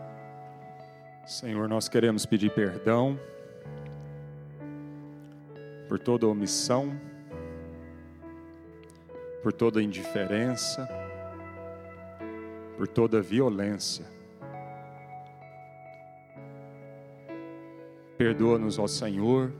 Senhor, 1.25 1.67
nós 1.67 1.89
queremos 1.89 2.25
pedir 2.25 2.51
perdão 2.51 3.19
por 5.87 5.97
toda 5.99 6.27
omissão, 6.27 6.99
por 9.45 9.53
toda 9.53 9.79
indiferença, 9.79 10.89
por 12.75 12.87
toda 12.87 13.21
violência. 13.21 14.03
Perdoa-nos, 18.17 18.79
ó 18.79 18.87
Senhor, 18.87 19.53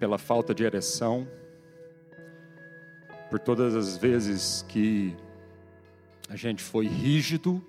pela 0.00 0.18
falta 0.18 0.52
de 0.52 0.64
ereção, 0.64 1.28
por 3.30 3.38
todas 3.38 3.76
as 3.76 3.96
vezes 3.96 4.66
que 4.68 5.16
a 6.28 6.34
gente 6.34 6.64
foi 6.64 6.88
rígido 6.88 7.64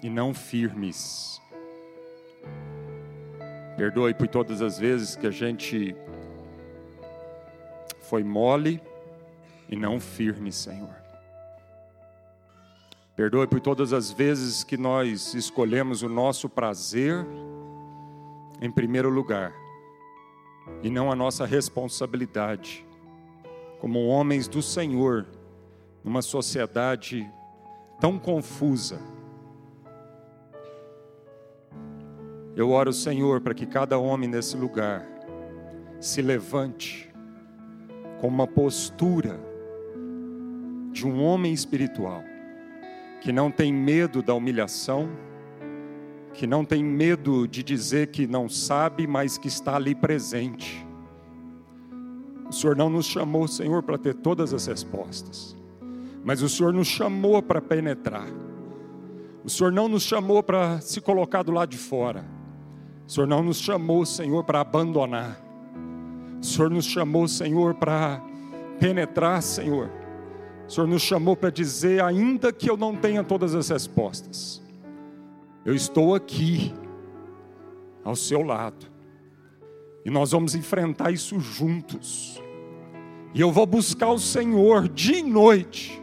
e 0.00 0.08
não 0.08 0.32
firmes. 0.32 1.42
Perdoe 3.76 4.14
por 4.14 4.28
todas 4.28 4.62
as 4.62 4.78
vezes 4.78 5.16
que 5.16 5.26
a 5.26 5.32
gente 5.32 5.96
foi 8.08 8.22
mole 8.22 8.80
e 9.68 9.76
não 9.76 9.98
firme, 9.98 10.52
Senhor. 10.52 10.94
Perdoe 13.16 13.46
por 13.46 13.60
todas 13.60 13.92
as 13.92 14.10
vezes 14.10 14.64
que 14.64 14.76
nós 14.76 15.34
escolhemos 15.34 16.02
o 16.02 16.08
nosso 16.08 16.48
prazer 16.48 17.24
em 18.60 18.70
primeiro 18.70 19.08
lugar 19.08 19.52
e 20.82 20.90
não 20.90 21.12
a 21.12 21.14
nossa 21.14 21.46
responsabilidade 21.46 22.84
como 23.80 24.06
homens 24.06 24.48
do 24.48 24.62
Senhor 24.62 25.26
numa 26.02 26.22
sociedade 26.22 27.30
tão 28.00 28.18
confusa. 28.18 28.98
Eu 32.56 32.70
oro, 32.70 32.92
Senhor, 32.92 33.40
para 33.40 33.54
que 33.54 33.66
cada 33.66 33.98
homem 33.98 34.28
nesse 34.28 34.56
lugar 34.56 35.06
se 36.00 36.20
levante 36.20 37.13
com 38.20 38.28
uma 38.28 38.46
postura 38.46 39.38
de 40.92 41.06
um 41.06 41.22
homem 41.22 41.52
espiritual, 41.52 42.22
que 43.20 43.32
não 43.32 43.50
tem 43.50 43.72
medo 43.72 44.22
da 44.22 44.32
humilhação, 44.34 45.08
que 46.32 46.46
não 46.46 46.64
tem 46.64 46.82
medo 46.82 47.46
de 47.46 47.62
dizer 47.62 48.08
que 48.08 48.26
não 48.26 48.48
sabe, 48.48 49.06
mas 49.06 49.38
que 49.38 49.48
está 49.48 49.76
ali 49.76 49.94
presente. 49.94 50.86
O 52.48 52.52
Senhor 52.52 52.76
não 52.76 52.90
nos 52.90 53.06
chamou, 53.06 53.48
Senhor, 53.48 53.82
para 53.82 53.98
ter 53.98 54.14
todas 54.14 54.54
as 54.54 54.66
respostas, 54.66 55.56
mas 56.24 56.42
o 56.42 56.48
Senhor 56.48 56.72
nos 56.72 56.88
chamou 56.88 57.42
para 57.42 57.60
penetrar. 57.60 58.28
O 59.44 59.50
Senhor 59.50 59.72
não 59.72 59.88
nos 59.88 60.02
chamou 60.02 60.42
para 60.42 60.80
se 60.80 61.00
colocar 61.00 61.42
do 61.42 61.52
lado 61.52 61.70
de 61.70 61.76
fora. 61.76 62.24
O 63.06 63.10
Senhor 63.12 63.26
não 63.26 63.42
nos 63.42 63.58
chamou, 63.58 64.06
Senhor, 64.06 64.42
para 64.44 64.60
abandonar. 64.60 65.43
O 66.44 66.46
Senhor 66.46 66.70
nos 66.70 66.84
chamou, 66.84 67.26
Senhor, 67.26 67.72
para 67.72 68.22
penetrar, 68.78 69.42
Senhor. 69.42 69.90
O 70.68 70.70
Senhor 70.70 70.86
nos 70.86 71.00
chamou 71.00 71.34
para 71.34 71.48
dizer, 71.48 72.04
ainda 72.04 72.52
que 72.52 72.68
eu 72.68 72.76
não 72.76 72.94
tenha 72.94 73.24
todas 73.24 73.54
as 73.54 73.70
respostas, 73.70 74.62
eu 75.64 75.74
estou 75.74 76.14
aqui, 76.14 76.74
ao 78.04 78.14
seu 78.14 78.42
lado, 78.42 78.84
e 80.04 80.10
nós 80.10 80.32
vamos 80.32 80.54
enfrentar 80.54 81.10
isso 81.10 81.40
juntos. 81.40 82.38
E 83.32 83.40
eu 83.40 83.50
vou 83.50 83.64
buscar 83.64 84.10
o 84.10 84.18
Senhor 84.18 84.86
dia 84.86 85.20
e 85.20 85.22
noite, 85.22 85.98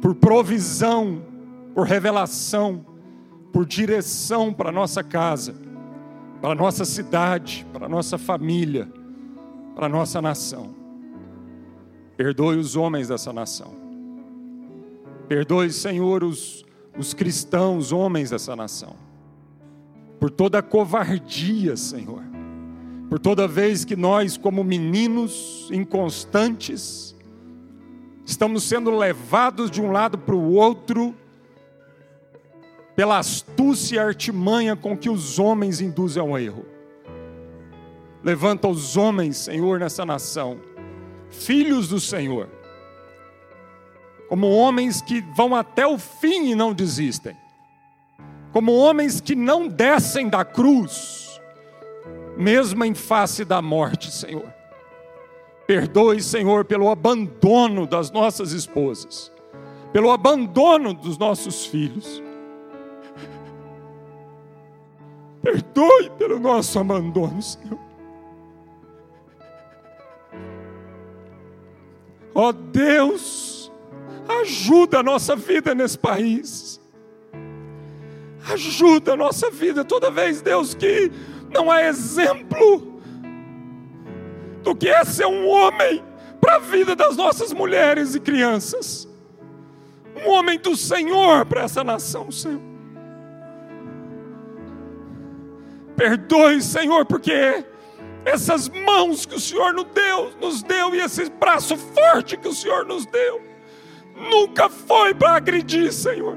por 0.00 0.14
provisão, 0.14 1.22
por 1.74 1.86
revelação, 1.86 2.86
por 3.52 3.66
direção 3.66 4.50
para 4.50 4.72
nossa 4.72 5.04
casa, 5.04 5.54
para 6.44 6.52
a 6.52 6.56
nossa 6.56 6.84
cidade, 6.84 7.66
para 7.72 7.86
a 7.86 7.88
nossa 7.88 8.18
família, 8.18 8.86
para 9.74 9.86
a 9.86 9.88
nossa 9.88 10.20
nação. 10.20 10.74
Perdoe 12.18 12.58
os 12.58 12.76
homens 12.76 13.08
dessa 13.08 13.32
nação. 13.32 13.74
Perdoe, 15.26 15.72
Senhor, 15.72 16.22
os, 16.22 16.62
os 16.98 17.14
cristãos, 17.14 17.92
homens 17.92 18.28
dessa 18.28 18.54
nação. 18.54 18.94
Por 20.20 20.28
toda 20.28 20.58
a 20.58 20.62
covardia, 20.62 21.78
Senhor. 21.78 22.22
Por 23.08 23.18
toda 23.18 23.48
vez 23.48 23.86
que 23.86 23.96
nós, 23.96 24.36
como 24.36 24.62
meninos 24.62 25.70
inconstantes, 25.72 27.16
estamos 28.26 28.64
sendo 28.64 28.94
levados 28.94 29.70
de 29.70 29.80
um 29.80 29.90
lado 29.90 30.18
para 30.18 30.34
o 30.34 30.52
outro, 30.52 31.14
pela 32.96 33.18
astúcia 33.18 33.96
e 33.96 33.98
artimanha 33.98 34.76
com 34.76 34.96
que 34.96 35.10
os 35.10 35.38
homens 35.38 35.80
induzem 35.80 36.22
ao 36.22 36.38
erro. 36.38 36.64
Levanta 38.22 38.68
os 38.68 38.96
homens, 38.96 39.36
Senhor, 39.36 39.78
nessa 39.78 40.04
nação 40.04 40.60
filhos 41.34 41.88
do 41.88 42.00
Senhor, 42.00 42.48
como 44.28 44.48
homens 44.50 45.02
que 45.02 45.20
vão 45.36 45.54
até 45.54 45.86
o 45.86 45.98
fim 45.98 46.50
e 46.50 46.54
não 46.54 46.72
desistem, 46.72 47.36
como 48.52 48.72
homens 48.72 49.20
que 49.20 49.34
não 49.34 49.66
descem 49.68 50.28
da 50.28 50.44
cruz, 50.44 51.40
mesmo 52.36 52.84
em 52.84 52.94
face 52.94 53.44
da 53.44 53.60
morte, 53.60 54.10
Senhor. 54.10 54.52
Perdoe, 55.66 56.20
Senhor, 56.20 56.64
pelo 56.64 56.90
abandono 56.90 57.86
das 57.86 58.10
nossas 58.10 58.52
esposas, 58.52 59.32
pelo 59.92 60.10
abandono 60.10 60.92
dos 60.92 61.16
nossos 61.16 61.66
filhos. 61.66 62.22
Perdoe 65.44 66.08
pelo 66.16 66.40
nosso 66.40 66.78
abandono, 66.78 67.42
Senhor. 67.42 67.78
Ó 72.34 72.48
oh 72.48 72.52
Deus, 72.52 73.70
ajuda 74.40 75.00
a 75.00 75.02
nossa 75.02 75.36
vida 75.36 75.74
nesse 75.74 75.98
país. 75.98 76.80
Ajuda 78.50 79.12
a 79.12 79.16
nossa 79.16 79.50
vida 79.50 79.84
toda 79.84 80.10
vez, 80.10 80.40
Deus, 80.40 80.74
que 80.74 81.12
não 81.50 81.70
há 81.70 81.84
exemplo 81.84 83.00
do 84.62 84.74
que 84.74 84.88
é 84.88 85.04
ser 85.04 85.26
um 85.26 85.46
homem 85.46 86.02
para 86.40 86.56
a 86.56 86.58
vida 86.58 86.96
das 86.96 87.18
nossas 87.18 87.52
mulheres 87.52 88.14
e 88.14 88.20
crianças. 88.20 89.06
Um 90.16 90.30
homem 90.30 90.58
do 90.58 90.74
Senhor 90.74 91.44
para 91.44 91.62
essa 91.64 91.84
nação, 91.84 92.30
Senhor. 92.30 92.73
Perdoe, 95.96 96.60
Senhor, 96.60 97.04
porque 97.04 97.64
essas 98.24 98.68
mãos 98.68 99.26
que 99.26 99.34
o 99.34 99.40
Senhor 99.40 99.72
nos 99.72 99.86
deu, 99.94 100.32
nos 100.40 100.62
deu 100.62 100.94
e 100.94 101.00
esse 101.00 101.28
braço 101.30 101.76
forte 101.76 102.36
que 102.36 102.48
o 102.48 102.54
Senhor 102.54 102.84
nos 102.84 103.06
deu, 103.06 103.42
nunca 104.16 104.68
foi 104.68 105.14
para 105.14 105.36
agredir, 105.36 105.92
Senhor, 105.92 106.36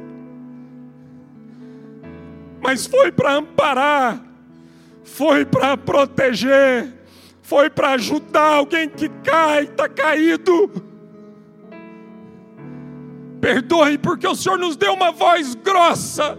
mas 2.62 2.86
foi 2.86 3.12
para 3.12 3.34
amparar, 3.34 4.22
foi 5.03 5.45
para 5.45 5.78
proteger, 5.78 6.93
foi 7.41 7.70
para 7.70 7.91
ajudar 7.91 8.55
alguém 8.55 8.89
que 8.89 9.08
cai, 9.24 9.64
está 9.64 9.88
caído. 9.88 10.70
Perdoe, 13.39 13.97
porque 13.97 14.28
o 14.28 14.36
Senhor 14.36 14.58
nos 14.58 14.76
deu 14.76 14.93
uma 14.93 15.12
voz 15.12 15.55
grossa, 15.55 16.38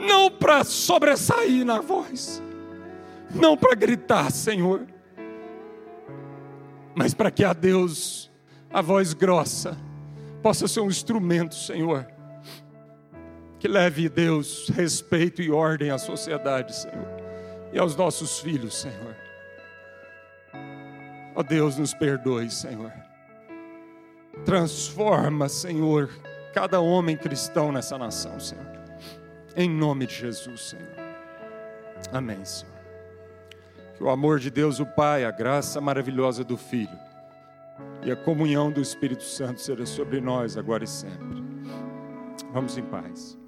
não 0.00 0.30
para 0.30 0.64
sobressair 0.64 1.64
na 1.64 1.80
voz 1.80 2.42
não 3.34 3.56
para 3.56 3.74
gritar, 3.74 4.30
Senhor, 4.30 4.86
mas 6.94 7.14
para 7.14 7.30
que 7.30 7.44
a 7.44 7.52
Deus, 7.52 8.30
a 8.72 8.82
voz 8.82 9.14
grossa, 9.14 9.76
possa 10.42 10.66
ser 10.66 10.80
um 10.80 10.88
instrumento, 10.88 11.54
Senhor, 11.54 12.06
que 13.58 13.68
leve, 13.68 14.08
Deus, 14.08 14.68
respeito 14.70 15.42
e 15.42 15.50
ordem 15.50 15.90
à 15.90 15.98
sociedade, 15.98 16.74
Senhor, 16.74 17.06
e 17.72 17.78
aos 17.78 17.94
nossos 17.94 18.40
filhos, 18.40 18.80
Senhor. 18.80 19.16
Ó 21.36 21.42
Deus, 21.42 21.76
nos 21.76 21.94
perdoe, 21.94 22.50
Senhor. 22.50 22.92
Transforma, 24.44 25.48
Senhor, 25.48 26.10
cada 26.52 26.80
homem 26.80 27.16
cristão 27.16 27.70
nessa 27.70 27.96
nação, 27.96 28.40
Senhor. 28.40 28.79
Em 29.56 29.68
nome 29.68 30.06
de 30.06 30.14
Jesus, 30.14 30.60
Senhor. 30.70 30.96
Amém, 32.12 32.44
Senhor. 32.44 32.72
Que 33.96 34.04
o 34.04 34.10
amor 34.10 34.38
de 34.38 34.50
Deus, 34.50 34.80
o 34.80 34.86
Pai, 34.86 35.24
a 35.24 35.30
graça 35.30 35.80
maravilhosa 35.80 36.42
do 36.42 36.56
Filho 36.56 36.98
e 38.02 38.10
a 38.10 38.16
comunhão 38.16 38.70
do 38.70 38.80
Espírito 38.80 39.22
Santo 39.22 39.60
seja 39.60 39.84
sobre 39.84 40.20
nós 40.20 40.56
agora 40.56 40.84
e 40.84 40.86
sempre. 40.86 41.44
Vamos 42.52 42.78
em 42.78 42.82
paz. 42.84 43.38